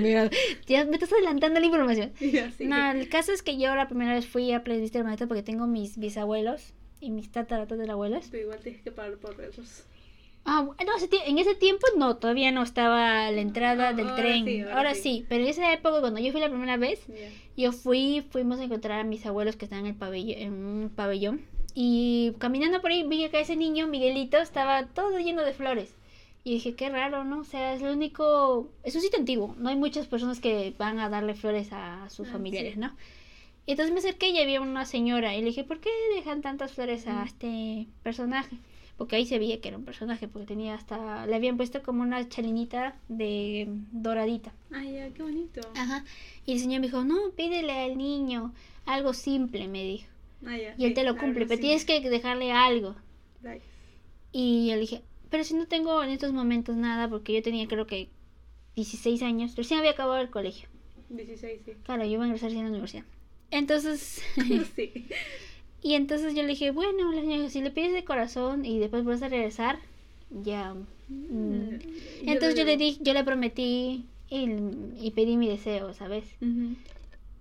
me 0.00 0.10
gradué. 0.10 0.30
Me 0.66 0.66
ya 0.66 0.84
me 0.84 0.94
estás 0.94 1.12
adelantando 1.12 1.60
la 1.60 1.66
información. 1.66 2.12
No, 2.58 2.90
el 2.90 3.08
caso 3.08 3.32
es 3.32 3.42
que 3.42 3.58
yo 3.58 3.74
la 3.74 3.86
primera 3.86 4.12
vez 4.14 4.26
fui 4.26 4.52
a 4.52 4.64
Presbítero 4.64 5.04
Maestro 5.04 5.28
porque 5.28 5.42
tengo 5.42 5.66
mis 5.66 5.98
bisabuelos 5.98 6.74
y 7.00 7.10
mis 7.10 7.30
tataratatarabuelos. 7.30 8.26
Pero 8.30 8.42
igual 8.44 8.58
tienes 8.58 8.82
que 8.82 8.90
pagar 8.90 9.16
por 9.18 9.36
verlos. 9.36 9.84
Ah, 10.46 10.62
no, 10.64 10.92
en 11.26 11.38
ese 11.38 11.54
tiempo 11.56 11.84
no, 11.96 12.16
todavía 12.16 12.52
no 12.52 12.62
estaba 12.62 13.30
la 13.32 13.40
entrada 13.40 13.88
Ah, 13.88 13.92
del 13.92 14.06
ahora 14.08 14.16
tren. 14.22 14.44
sí, 14.44 14.60
ahora 14.60 14.76
ahora 14.76 14.94
sí. 14.94 15.00
sí, 15.02 15.26
pero 15.28 15.42
en 15.42 15.50
esa 15.50 15.72
época 15.72 16.00
cuando 16.00 16.20
yo 16.20 16.30
fui 16.32 16.40
la 16.40 16.48
primera 16.48 16.76
vez, 16.76 17.04
yo 17.56 17.72
fui, 17.72 18.24
fuimos 18.30 18.60
a 18.60 18.64
encontrar 18.64 19.00
a 19.00 19.04
mis 19.04 19.26
abuelos 19.26 19.56
que 19.56 19.64
estaban 19.64 19.86
en, 19.86 19.92
el 19.92 19.98
pabellón, 19.98 20.38
en 20.40 20.52
un 20.64 20.88
pabellón. 20.94 21.42
Y 21.74 22.32
caminando 22.38 22.80
por 22.80 22.90
ahí 22.92 23.02
vi 23.02 23.28
que 23.28 23.40
ese 23.40 23.56
niño, 23.56 23.86
Miguelito, 23.88 24.38
estaba 24.38 24.86
todo 24.86 25.18
lleno 25.18 25.42
de 25.42 25.52
flores. 25.52 25.94
Y 26.44 26.52
dije, 26.54 26.74
qué 26.76 26.88
raro, 26.90 27.24
¿no? 27.24 27.40
O 27.40 27.44
sea, 27.44 27.74
es 27.74 27.82
el 27.82 27.88
único... 27.90 28.70
Es 28.84 28.94
un 28.94 29.00
sitio 29.02 29.18
antiguo. 29.18 29.56
No 29.58 29.68
hay 29.68 29.74
muchas 29.76 30.06
personas 30.06 30.38
que 30.38 30.74
van 30.78 31.00
a 31.00 31.08
darle 31.08 31.34
flores 31.34 31.70
a 31.72 32.08
sus 32.08 32.28
Ah, 32.28 32.32
familiares, 32.32 32.74
sí. 32.74 32.78
¿no? 32.80 32.94
Y 33.66 33.72
entonces 33.72 33.92
me 33.92 33.98
acerqué 33.98 34.28
y 34.28 34.38
había 34.38 34.60
una 34.60 34.84
señora. 34.84 35.34
Y 35.34 35.40
le 35.40 35.46
dije, 35.46 35.64
¿por 35.64 35.80
qué 35.80 35.90
dejan 36.14 36.40
tantas 36.42 36.72
flores 36.72 37.08
a 37.08 37.24
este 37.24 37.88
personaje? 38.04 38.56
Porque 38.96 39.16
ahí 39.16 39.26
se 39.26 39.38
veía 39.38 39.60
que 39.60 39.68
era 39.68 39.76
un 39.76 39.84
personaje, 39.84 40.26
porque 40.26 40.46
tenía 40.46 40.74
hasta... 40.74 41.26
Le 41.26 41.34
habían 41.34 41.56
puesto 41.56 41.82
como 41.82 42.02
una 42.02 42.28
chalinita 42.28 42.96
de 43.08 43.68
doradita. 43.92 44.52
Ay, 44.70 44.94
ya, 44.94 45.10
qué 45.10 45.22
bonito. 45.22 45.60
Ajá. 45.74 46.04
Y 46.46 46.52
el 46.52 46.60
señor 46.60 46.80
me 46.80 46.86
dijo, 46.86 47.04
no, 47.04 47.30
pídele 47.36 47.72
al 47.72 47.98
niño 47.98 48.54
algo 48.86 49.12
simple, 49.12 49.68
me 49.68 49.82
dijo. 49.84 50.06
Ah, 50.46 50.56
ya, 50.56 50.74
Y 50.78 50.84
él 50.84 50.90
sí, 50.90 50.94
te 50.94 51.04
lo 51.04 51.16
cumple, 51.16 51.46
pero 51.46 51.60
tienes 51.60 51.84
que 51.84 52.00
dejarle 52.00 52.52
algo. 52.52 52.94
Like. 53.42 53.64
Y 54.32 54.68
yo 54.68 54.74
le 54.74 54.80
dije, 54.80 55.02
pero 55.30 55.44
si 55.44 55.54
no 55.54 55.66
tengo 55.66 56.02
en 56.02 56.10
estos 56.10 56.32
momentos 56.32 56.76
nada, 56.76 57.08
porque 57.08 57.32
yo 57.34 57.42
tenía 57.42 57.66
creo 57.66 57.86
que 57.86 58.08
16 58.76 59.22
años, 59.22 59.56
recién 59.56 59.80
había 59.80 59.92
acabado 59.92 60.20
el 60.20 60.30
colegio. 60.30 60.68
16, 61.08 61.60
sí. 61.64 61.72
Claro, 61.84 62.04
yo 62.04 62.10
iba 62.12 62.24
a 62.24 62.26
ingresar 62.26 62.50
a 62.50 62.54
la 62.54 62.60
universidad. 62.60 63.04
Entonces, 63.50 64.22
sí. 64.76 65.06
y 65.86 65.94
entonces 65.94 66.34
yo 66.34 66.42
le 66.42 66.48
dije, 66.48 66.70
bueno, 66.70 67.12
la 67.12 67.20
señora, 67.20 67.48
si 67.48 67.60
le 67.60 67.70
pides 67.70 67.92
de 67.92 68.04
corazón 68.04 68.64
y 68.64 68.78
después 68.78 69.04
vas 69.04 69.22
a 69.22 69.28
regresar, 69.28 69.78
ya. 70.30 70.74
mm". 71.08 71.78
Entonces 72.26 72.58
yo 72.58 72.64
le 72.64 72.76
dije 72.76 72.98
di, 72.98 73.04
yo 73.04 73.14
le 73.14 73.22
prometí 73.24 74.04
y, 74.28 74.48
y 75.00 75.12
pedí 75.14 75.36
mi 75.36 75.48
deseo, 75.48 75.94
¿sabes? 75.94 76.24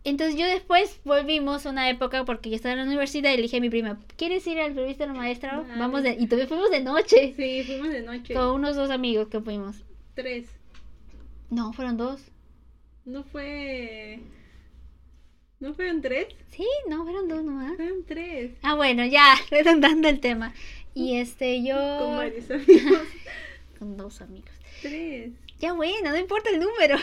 Entonces 0.03 0.39
yo 0.39 0.45
después 0.45 0.99
volvimos 1.03 1.65
a 1.65 1.71
una 1.71 1.89
época 1.89 2.25
porque 2.25 2.51
yo 2.51 2.55
estaba 2.55 2.73
en 2.73 2.79
la 2.79 2.85
universidad 2.85 3.33
y 3.33 3.37
le 3.37 3.41
dije 3.41 3.57
a 3.57 3.61
mi 3.61 3.71
prima, 3.71 3.99
¿quieres 4.17 4.45
ir 4.45 4.59
al 4.59 4.75
revista 4.75 5.07
del 5.07 5.15
maestro? 5.15 5.49
Ah, 5.51 5.75
Vamos 5.79 6.03
de... 6.03 6.11
Y 6.19 6.27
todavía 6.27 6.47
fuimos 6.47 6.69
de 6.69 6.81
noche. 6.81 7.33
Sí, 7.35 7.63
fuimos 7.63 7.89
de 7.89 8.03
noche. 8.03 8.35
Con 8.35 8.51
unos 8.51 8.75
dos 8.75 8.91
amigos 8.91 9.29
que 9.29 9.41
fuimos. 9.41 9.77
Tres. 10.13 10.45
No, 11.49 11.73
fueron 11.73 11.97
dos. 11.97 12.21
No 13.05 13.23
fue. 13.23 14.19
¿No 15.65 15.73
fueron 15.73 16.01
tres? 16.01 16.27
Sí, 16.51 16.65
no, 16.87 17.03
fueron 17.03 17.27
dos 17.27 17.43
nomás. 17.43 17.75
Fueron 17.75 18.03
tres. 18.05 18.51
Ah, 18.61 18.75
bueno, 18.75 19.03
ya, 19.05 19.35
redundando 19.49 20.07
el 20.07 20.19
tema. 20.19 20.53
Y 20.93 21.17
este, 21.17 21.63
yo... 21.63 21.75
Con 21.99 22.17
varios 22.17 22.51
amigos. 22.51 22.99
Con 23.79 23.97
dos 23.97 24.21
amigos. 24.21 24.51
tres. 24.81 25.31
Ya 25.59 25.73
bueno, 25.73 26.11
no 26.11 26.17
importa 26.17 26.49
el 26.51 26.59
número. 26.59 26.97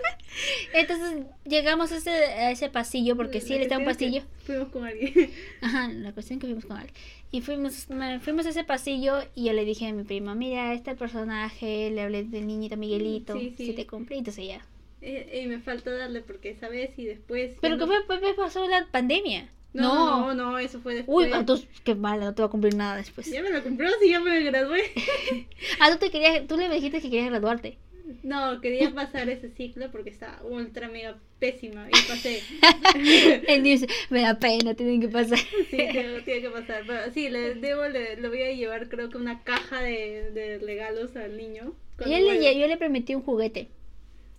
Entonces 0.72 1.24
llegamos 1.44 1.92
a 1.92 1.96
ese, 1.98 2.10
a 2.10 2.50
ese 2.50 2.70
pasillo, 2.70 3.16
porque 3.16 3.40
sí, 3.40 3.52
él 3.54 3.62
está 3.62 3.78
un 3.78 3.84
pasillo. 3.84 4.22
Fuimos 4.44 4.68
con 4.68 4.84
alguien. 4.86 5.30
Ajá, 5.60 5.88
la 5.88 6.12
cuestión 6.12 6.38
es 6.38 6.40
que 6.40 6.46
fuimos 6.46 6.64
con 6.64 6.78
él. 6.80 6.90
Y 7.32 7.42
fuimos, 7.42 7.88
me- 7.90 8.20
fuimos 8.20 8.46
a 8.46 8.50
ese 8.50 8.64
pasillo 8.64 9.18
y 9.34 9.44
yo 9.46 9.52
le 9.52 9.64
dije 9.64 9.86
a 9.88 9.92
mi 9.92 10.04
prima, 10.04 10.34
mira, 10.34 10.72
este 10.72 10.94
personaje, 10.94 11.90
le 11.90 12.00
hablé 12.02 12.24
del 12.24 12.46
niñito 12.46 12.76
Miguelito, 12.76 13.34
Sí, 13.38 13.54
sí. 13.56 13.66
si 13.66 13.72
te 13.74 13.86
cumple, 13.86 14.16
entonces 14.18 14.46
ya. 14.46 14.64
Eh, 15.02 15.40
y 15.42 15.46
me 15.46 15.58
falta 15.60 15.90
darle 15.90 16.20
porque 16.20 16.50
esa 16.50 16.68
vez 16.68 16.90
y 16.98 17.04
después. 17.06 17.56
Pero 17.60 17.76
que 17.78 17.86
no- 17.86 17.92
fue, 18.06 18.18
fue- 18.18 18.34
pasó 18.34 18.68
la 18.68 18.86
pandemia. 18.90 19.48
No, 19.72 20.34
no, 20.34 20.34
no, 20.34 20.58
eso 20.58 20.80
fue 20.80 20.96
después. 20.96 21.28
Uy, 21.28 21.32
entonces 21.32 21.68
qué 21.84 21.94
mal, 21.94 22.18
no 22.20 22.34
te 22.34 22.42
va 22.42 22.48
a 22.48 22.50
cumplir 22.50 22.74
nada 22.74 22.96
después. 22.96 23.30
Ya 23.30 23.40
me 23.42 23.50
lo 23.50 23.62
compró, 23.62 23.88
si 24.02 24.10
ya 24.10 24.20
me 24.20 24.42
gradué. 24.42 24.82
Ah, 25.80 25.90
tú 25.92 25.98
te 25.98 26.10
querías, 26.10 26.46
tú 26.48 26.56
le 26.56 26.68
dijiste 26.68 27.00
que 27.00 27.08
querías 27.08 27.30
graduarte. 27.30 27.78
No, 28.24 28.60
quería 28.60 28.90
pasar 28.92 29.28
ese 29.30 29.50
ciclo 29.50 29.90
porque 29.92 30.10
estaba 30.10 30.42
ultra 30.42 30.88
mega 30.88 31.16
pésima 31.38 31.86
y 31.88 32.08
pasé. 32.08 32.42
Él 33.46 33.62
dice, 33.62 33.86
me 34.10 34.22
da 34.22 34.38
pena, 34.38 34.74
tienen 34.74 35.00
que 35.00 35.08
pasar. 35.08 35.38
Sí, 35.38 35.76
tengo- 35.76 36.22
tiene 36.24 36.40
que 36.42 36.50
pasar. 36.50 36.82
Pero 36.86 37.12
sí, 37.12 37.28
le 37.28 37.54
debo, 37.54 37.86
le, 37.86 38.16
le 38.16 38.28
voy 38.28 38.42
a 38.42 38.52
llevar 38.52 38.88
creo 38.88 39.08
que 39.08 39.16
una 39.18 39.42
caja 39.44 39.80
de, 39.80 40.30
de 40.32 40.58
regalos 40.58 41.14
al 41.16 41.36
niño. 41.36 41.72
Yo 42.00 42.06
le, 42.06 42.58
yo 42.58 42.66
le 42.66 42.76
prometí 42.76 43.14
un 43.14 43.22
juguete. 43.22 43.68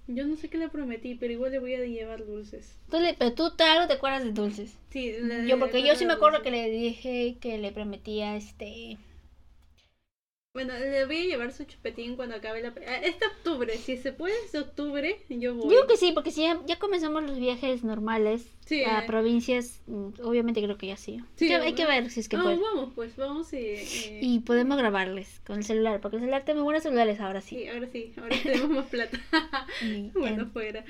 Yo 0.07 0.25
no 0.25 0.35
sé 0.35 0.49
qué 0.49 0.57
le 0.57 0.67
prometí, 0.69 1.15
pero 1.15 1.31
igual 1.31 1.51
le 1.51 1.59
voy 1.59 1.73
a 1.75 1.79
llevar 1.85 2.25
dulces. 2.25 2.75
Tú 2.89 2.99
le, 2.99 3.13
pero 3.13 3.33
tú 3.33 3.51
claro 3.55 3.87
te 3.87 3.93
acuerdas 3.93 4.23
de 4.23 4.31
dulces. 4.31 4.75
Sí, 4.89 5.13
le- 5.21 5.47
Yo, 5.47 5.57
porque 5.59 5.83
yo 5.87 5.95
sí 5.95 6.05
me 6.05 6.13
acuerdo 6.13 6.39
dulces. 6.39 6.51
que 6.53 6.57
le 6.63 6.69
dije 6.71 7.37
que 7.39 7.57
le 7.57 7.71
prometía 7.71 8.35
este 8.35 8.97
Bueno, 10.53 10.73
le 10.77 11.05
voy 11.05 11.15
a 11.17 11.23
llevar 11.27 11.53
su 11.53 11.63
chupetín 11.63 12.17
cuando 12.17 12.35
acabe 12.35 12.61
la... 12.61 12.73
Este 13.03 13.25
octubre, 13.25 13.73
si 13.77 13.95
se 13.95 14.11
puede, 14.11 14.33
este 14.43 14.59
octubre, 14.59 15.17
yo 15.29 15.55
voy. 15.55 15.69
Digo 15.69 15.87
que 15.87 15.95
sí, 15.95 16.11
porque 16.13 16.31
si 16.31 16.41
ya, 16.41 16.59
ya 16.65 16.77
comenzamos 16.77 17.23
los 17.23 17.39
viajes 17.39 17.85
normales 17.85 18.45
Sí, 18.65 18.83
a 18.83 18.99
eh. 18.99 19.07
provincias, 19.07 19.81
mm, 19.87 20.09
obviamente 20.25 20.61
creo 20.61 20.77
que 20.77 20.87
ya 20.87 20.97
sí. 20.97 21.21
Hay 21.39 21.73
que 21.73 21.85
ver 21.85 22.09
si 22.09 22.19
es 22.19 22.27
que 22.27 22.35
Ah, 22.35 22.41
puede. 22.43 22.57
vamos, 22.57 22.89
pues, 22.93 23.15
vamos 23.15 23.53
y... 23.53 23.57
eh, 23.59 24.19
Y 24.21 24.39
podemos 24.41 24.77
grabarles 24.77 25.39
con 25.47 25.57
el 25.57 25.63
celular, 25.63 26.01
porque 26.01 26.17
el 26.17 26.23
celular 26.23 26.43
tiene 26.43 26.59
buenos 26.59 26.83
celulares 26.83 27.21
ahora 27.21 27.39
sí. 27.39 27.55
Sí, 27.55 27.67
ahora 27.69 27.87
sí, 27.89 28.11
ahora 28.17 28.35
tenemos 28.43 28.69
más 28.71 28.85
plata. 28.87 29.17
Bueno, 30.13 30.47
fuera. 30.47 30.83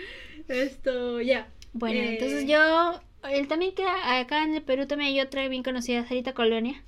Esto, 0.47 1.21
ya. 1.21 1.51
bueno, 1.73 1.99
eh, 1.99 2.13
entonces 2.13 2.47
yo, 2.47 2.99
él 3.29 3.47
también 3.47 3.75
queda, 3.75 4.19
acá 4.19 4.43
en 4.43 4.55
el 4.55 4.63
Perú 4.63 4.87
también 4.87 5.11
hay 5.13 5.21
otra 5.21 5.47
bien 5.47 5.61
conocida, 5.61 6.03
Sarita 6.07 6.33
Colonia, 6.33 6.83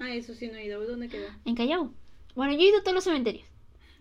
Ah, 0.00 0.12
eso 0.12 0.34
sí 0.34 0.48
no 0.48 0.56
he 0.56 0.66
ido. 0.66 0.84
¿Dónde 0.84 1.08
queda? 1.08 1.38
en 1.44 1.54
Callao. 1.54 1.92
Bueno, 2.36 2.52
yo 2.52 2.60
he 2.60 2.68
ido 2.68 2.78
a 2.78 2.82
todos 2.82 2.94
los 2.94 3.04
cementerios. 3.04 3.46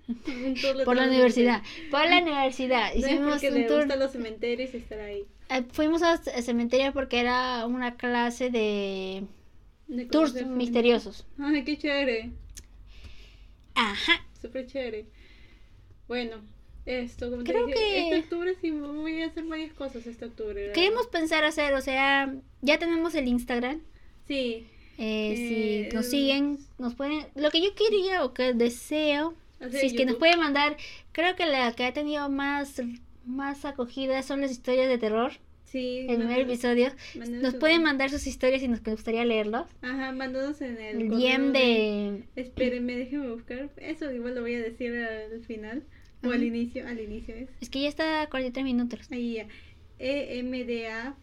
Por 0.85 0.95
la 0.95 1.07
universidad. 1.07 1.63
Por 1.89 2.07
la 2.07 2.19
universidad. 2.21 2.93
No 2.93 2.99
Hicimos 2.99 3.31
porque 3.41 3.49
un 3.49 3.65
tour. 3.67 3.77
gustan 3.79 3.99
los 3.99 4.11
cementerios 4.11 4.73
y 4.73 4.77
estar 4.77 4.99
ahí. 4.99 5.25
Eh, 5.49 5.63
Fuimos 5.71 6.03
al 6.03 6.19
cementerio 6.43 6.93
porque 6.93 7.19
era 7.19 7.65
una 7.65 7.95
clase 7.97 8.49
de 8.51 9.23
De 9.87 10.05
tours 10.05 10.45
misteriosos. 10.45 11.25
Ay, 11.39 11.63
qué 11.63 11.77
chévere. 11.77 12.31
Ajá. 13.73 14.25
Súper 14.41 14.67
chévere. 14.67 15.05
Bueno, 16.07 16.37
esto, 16.85 17.29
como 17.31 17.43
te 17.43 17.51
Creo 17.51 17.65
dije, 17.65 17.79
que- 17.79 17.99
este 18.09 18.19
octubre 18.19 18.55
sí 18.61 18.71
voy 18.71 19.21
a 19.21 19.27
hacer 19.27 19.43
varias 19.45 19.73
cosas 19.73 20.05
este 20.05 20.25
octubre. 20.25 20.67
la 20.67 20.73
Queremos 20.73 21.07
pensar 21.07 21.43
hacer, 21.43 21.73
o 21.73 21.81
sea, 21.81 22.33
ya 22.61 22.77
tenemos 22.79 23.15
el 23.15 23.27
Instagram. 23.27 23.77
verdad. 23.79 23.85
Sí, 24.27 24.67
Eh, 24.97 25.33
Eh, 25.87 25.89
si 25.89 25.95
nos 25.95 26.05
siguen, 26.09 26.59
nos 26.77 26.95
pueden. 26.95 27.25
Lo 27.35 27.49
que 27.51 27.61
yo 27.61 27.73
quería 27.75 28.23
o 28.23 28.33
que 28.33 28.53
deseo, 28.53 29.33
si 29.71 29.87
es 29.87 29.93
que 29.93 30.05
nos 30.05 30.15
pueden 30.15 30.39
mandar, 30.39 30.77
creo 31.11 31.35
que 31.35 31.45
la 31.45 31.71
que 31.73 31.85
ha 31.85 31.93
tenido 31.93 32.29
más, 32.29 32.81
más 33.25 33.65
acogida 33.65 34.21
son 34.23 34.41
las 34.41 34.51
historias 34.51 34.87
de 34.87 34.97
terror. 34.97 35.33
Sí, 35.65 36.05
El 36.07 36.17
primer 36.17 36.39
episodio. 36.41 36.91
Nos 37.15 37.55
pueden 37.55 37.83
mandar 37.83 38.09
sus 38.09 38.27
historias 38.27 38.63
y 38.63 38.67
nos 38.69 38.81
gustaría 38.81 39.25
leerlos. 39.25 39.65
Ajá, 39.81 40.13
mándanos 40.13 40.61
en 40.61 40.77
el. 40.79 41.01
El 41.01 41.09
DM 41.09 41.51
de. 41.51 42.23
Espérenme, 42.37 42.95
déjenme 42.95 43.29
buscar. 43.31 43.69
Eso 43.77 44.09
igual 44.11 44.35
lo 44.35 44.41
voy 44.41 44.55
a 44.55 44.61
decir 44.61 44.95
al 44.95 45.43
final. 45.43 45.83
O 46.23 46.29
al 46.31 46.43
inicio, 46.43 46.87
al 46.87 46.99
inicio 46.99 47.35
es. 47.35 47.49
Es 47.59 47.69
que 47.69 47.81
ya 47.81 47.89
está 47.89 48.21
a 48.21 48.29
43 48.29 48.63
minutos. 48.63 48.99
Ahí 49.11 49.33
ya. 49.33 49.47
EMDA 49.99 51.15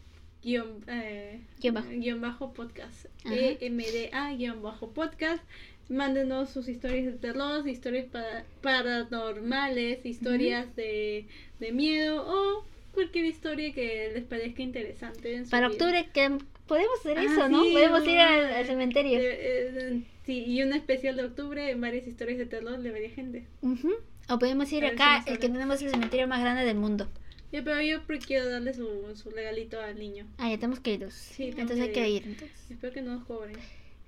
guion, 0.42 0.84
eh, 0.88 1.40
Guión 1.60 1.74
bajo. 1.74 1.88
guion 1.90 2.20
bajo 2.20 2.52
podcast. 2.52 3.06
EMDA 3.24 4.32
guion 4.36 4.62
bajo 4.62 4.90
podcast. 4.90 5.42
Mándenos 5.88 6.48
sus 6.50 6.68
historias 6.68 7.04
de 7.06 7.12
terror, 7.12 7.68
historias 7.68 8.06
para- 8.06 8.44
paranormales, 8.62 10.04
historias 10.06 10.74
de, 10.76 11.26
de 11.60 11.72
miedo 11.72 12.24
o 12.26 12.64
cualquier 12.94 13.24
historia 13.26 13.72
que 13.72 14.10
les 14.14 14.24
parezca 14.24 14.62
interesante. 14.62 15.34
en 15.34 15.44
su 15.44 15.50
Para 15.50 15.68
vida. 15.68 15.74
octubre, 15.76 16.08
que 16.12 16.38
podemos 16.66 16.98
hacer 17.00 17.18
Ah, 17.18 17.24
eso, 17.24 17.48
¿no? 17.48 17.64
sí, 17.64 17.72
Podemos 17.72 18.06
ir 18.06 18.18
al, 18.18 18.44
al 18.54 18.66
cementerio. 18.66 19.18
eh, 19.18 19.22
eh, 19.32 20.02
sí, 20.24 20.44
y 20.46 20.62
un 20.62 20.72
especial 20.72 21.16
de 21.16 21.24
octubre 21.24 21.70
en 21.70 21.80
varias 21.80 22.06
historias 22.06 22.38
de 22.38 22.46
terror 22.46 22.78
de 22.78 22.90
varias 22.90 23.12
gente. 23.14 23.44
Ujú. 23.62 23.92
O 24.28 24.38
podemos 24.38 24.72
ir 24.72 24.84
A 24.84 24.88
ver 24.90 24.96
si 24.96 25.02
acá, 25.02 25.24
el 25.26 25.38
que 25.38 25.48
tenemos 25.48 25.82
el 25.82 25.90
cementerio 25.90 26.28
más 26.28 26.40
grande 26.40 26.64
del 26.64 26.76
mundo. 26.76 27.08
Ya, 27.52 27.62
pero 27.62 27.82
yo 27.82 28.00
quiero 28.26 28.48
darle 28.48 28.72
su, 28.72 28.88
su 29.14 29.30
regalito 29.30 29.78
al 29.80 29.98
niño. 29.98 30.26
Ah, 30.38 30.48
ya 30.48 30.56
tenemos 30.56 30.80
que 30.80 30.94
ir. 30.94 31.10
Sí, 31.12 31.50
entonces 31.56 31.80
hay 31.80 31.92
que 31.92 32.08
ir. 32.08 32.22
Entonces. 32.24 32.50
Espero 32.70 32.92
que 32.94 33.02
no 33.02 33.16
nos 33.16 33.26
cobren. 33.26 33.56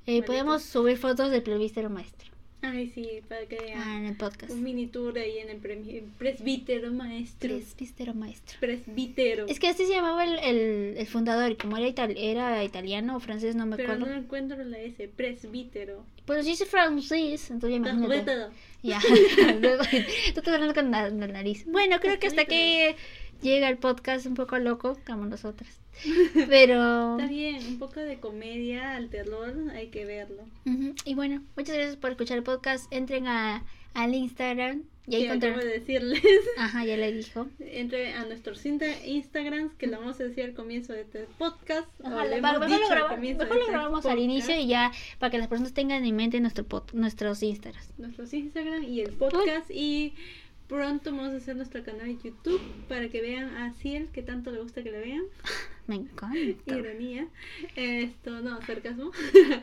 Eh, 0.07 0.23
podemos 0.23 0.63
subir 0.63 0.97
fotos 0.97 1.31
del 1.31 1.43
presbítero 1.43 1.91
maestro. 1.91 2.35
Ay, 2.63 2.91
sí, 2.95 3.21
para 3.29 3.45
que 3.45 3.57
vean. 3.57 3.79
Ah, 3.79 3.99
en 3.99 4.07
el 4.07 4.17
podcast. 4.17 4.51
Un 4.51 4.63
mini 4.63 4.87
tour 4.87 5.19
ahí 5.19 5.39
en 5.39 5.51
el 5.51 5.59
presbítero 5.59 6.91
maestro. 6.93 7.51
Presbítero 7.51 8.15
maestro. 8.15 8.59
Presbítero. 8.59 9.47
Es 9.47 9.61
que 9.61 9.69
así 9.69 9.85
se 9.85 9.93
llamaba 9.93 10.25
el, 10.25 10.39
el, 10.39 10.97
el 10.97 11.07
fundador, 11.07 11.51
y 11.51 11.57
como 11.57 11.77
era, 11.77 12.05
era 12.17 12.65
italiano 12.65 13.17
o 13.17 13.21
francés, 13.21 13.55
no 13.55 13.67
me 13.67 13.77
Pero 13.77 13.93
acuerdo. 13.93 14.15
no 14.15 14.19
encuentro 14.19 14.65
la 14.65 14.79
S. 14.79 15.09
Presbítero. 15.15 16.07
Pues 16.25 16.47
sí 16.47 16.53
es 16.53 16.65
francés, 16.67 17.51
entonces 17.51 17.71
ya 17.71 17.77
imagínate. 17.77 18.23
Presbítero. 18.23 18.51
Ya, 18.83 19.01
tú 20.33 20.41
estás 20.41 20.55
hablando 20.55 20.75
con 20.75 20.91
la, 20.91 21.11
la 21.11 21.27
nariz. 21.27 21.67
Bueno, 21.67 22.01
creo 22.01 22.19
que 22.19 22.29
hasta 22.29 22.43
aquí 22.43 22.95
llega 23.43 23.69
el 23.69 23.79
podcast 23.79 24.27
un 24.27 24.35
poco 24.35 24.59
loco, 24.59 24.99
como 25.07 25.27
nosotras. 25.27 25.81
Pero... 26.49 27.19
Está 27.19 27.29
bien, 27.31 27.65
un 27.67 27.79
poco 27.79 28.01
de 28.01 28.19
comedia 28.19 28.97
al 28.97 29.09
terror, 29.11 29.55
hay 29.75 29.89
que 29.89 30.05
verlo. 30.05 30.43
Ujú, 30.67 30.95
Y 31.05 31.15
bueno, 31.15 31.43
muchas 31.57 31.77
gracias 31.77 31.97
por 31.97 32.11
escuchar 32.11 32.39
el 32.39 32.43
podcast. 32.45 32.93
Entren 32.93 33.27
a, 33.29 33.65
al 33.95 34.15
Instagram 34.15 34.83
y 35.07 35.17
ahí 35.17 35.25
encontrar... 35.27 35.59
de 35.63 35.67
decirles. 35.67 36.23
Ajá, 36.59 36.85
ya 36.85 36.97
le 36.97 37.13
dijo. 37.13 37.47
Entre 37.61 38.13
a 38.15 38.25
nuestros 38.25 38.65
insta- 38.65 39.05
Instagrams, 39.07 39.75
que 39.75 39.87
lo 39.87 40.01
vamos 40.01 40.19
a 40.19 40.25
decir 40.25 40.45
al 40.45 40.55
comienzo 40.55 40.93
de 40.95 41.03
este 41.03 41.27
podcast. 41.39 41.89
o 42.03 42.07
Ajá, 42.09 42.25
le 42.25 42.41
va- 42.41 42.55
hemos 42.57 42.61
mejor 42.69 42.81
lo, 42.81 42.87
al 42.87 42.91
graba- 42.91 43.17
mejor 43.17 43.49
lo 43.49 43.55
este 43.61 43.71
grabamos 43.71 43.99
al 44.07 44.13
podcast. 44.13 44.19
inicio 44.21 44.57
y 44.59 44.67
ya 44.67 44.91
para 45.19 45.31
que 45.31 45.39
las 45.39 45.47
personas 45.49 45.75
tengan 45.75 46.05
en 46.05 46.17
mente 46.17 46.41
nuestro 46.41 46.67
pod- 46.67 46.93
nuestros 46.93 47.43
Instagrams. 47.43 47.89
nuestros 47.99 48.33
Instagram 48.35 48.83
y 48.83 49.01
el 49.01 49.13
podcast 49.13 49.71
y 49.71 50.15
pronto 50.69 51.11
vamos 51.11 51.33
a 51.35 51.37
hacer 51.37 51.57
nuestro 51.57 51.83
canal 51.85 52.07
de 52.07 52.17
YouTube 52.31 52.61
para 52.89 53.09
que 53.09 53.21
vean 53.21 53.55
a 53.57 53.73
Ciel 53.75 54.09
que 54.13 54.23
tanto 54.23 54.51
le 54.51 54.61
gusta 54.61 54.83
que 54.83 54.91
le 54.91 54.99
vean 55.01 55.23
Me 55.87 55.97
encanta. 55.97 56.39
ironía 56.67 57.27
esto 57.77 58.41
no 58.41 58.61
sarcasmo 58.63 59.11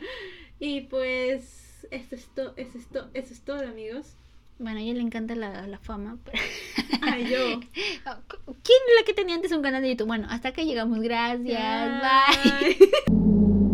y 0.60 0.82
pues 0.82 1.86
esto 1.90 2.14
es 2.14 2.26
todo 2.34 2.54
eso 2.56 2.78
es 2.78 2.86
todo 2.86 3.10
eso 3.14 3.34
es 3.34 3.40
todo 3.40 3.66
amigos 3.68 4.14
Bueno, 4.58 4.78
a 4.78 4.82
ella 4.82 4.94
le 4.94 5.00
encanta 5.00 5.34
la, 5.34 5.66
la 5.66 5.78
fama. 5.78 6.18
pero- 6.24 6.38
ay 7.02 7.26
yo 7.30 7.58
¿Quién 7.58 8.78
es 8.88 9.00
la 9.00 9.04
que 9.04 9.14
tenía 9.14 9.34
antes 9.34 9.50
un 9.52 9.62
canal 9.62 9.82
de 9.82 9.90
YouTube? 9.90 10.06
Bueno, 10.06 10.28
hasta 10.30 10.50
acá 10.50 10.62
llegamos. 10.62 11.00
Gracias. 11.00 12.02
Bye. 12.02 12.76
Bye. 13.08 13.71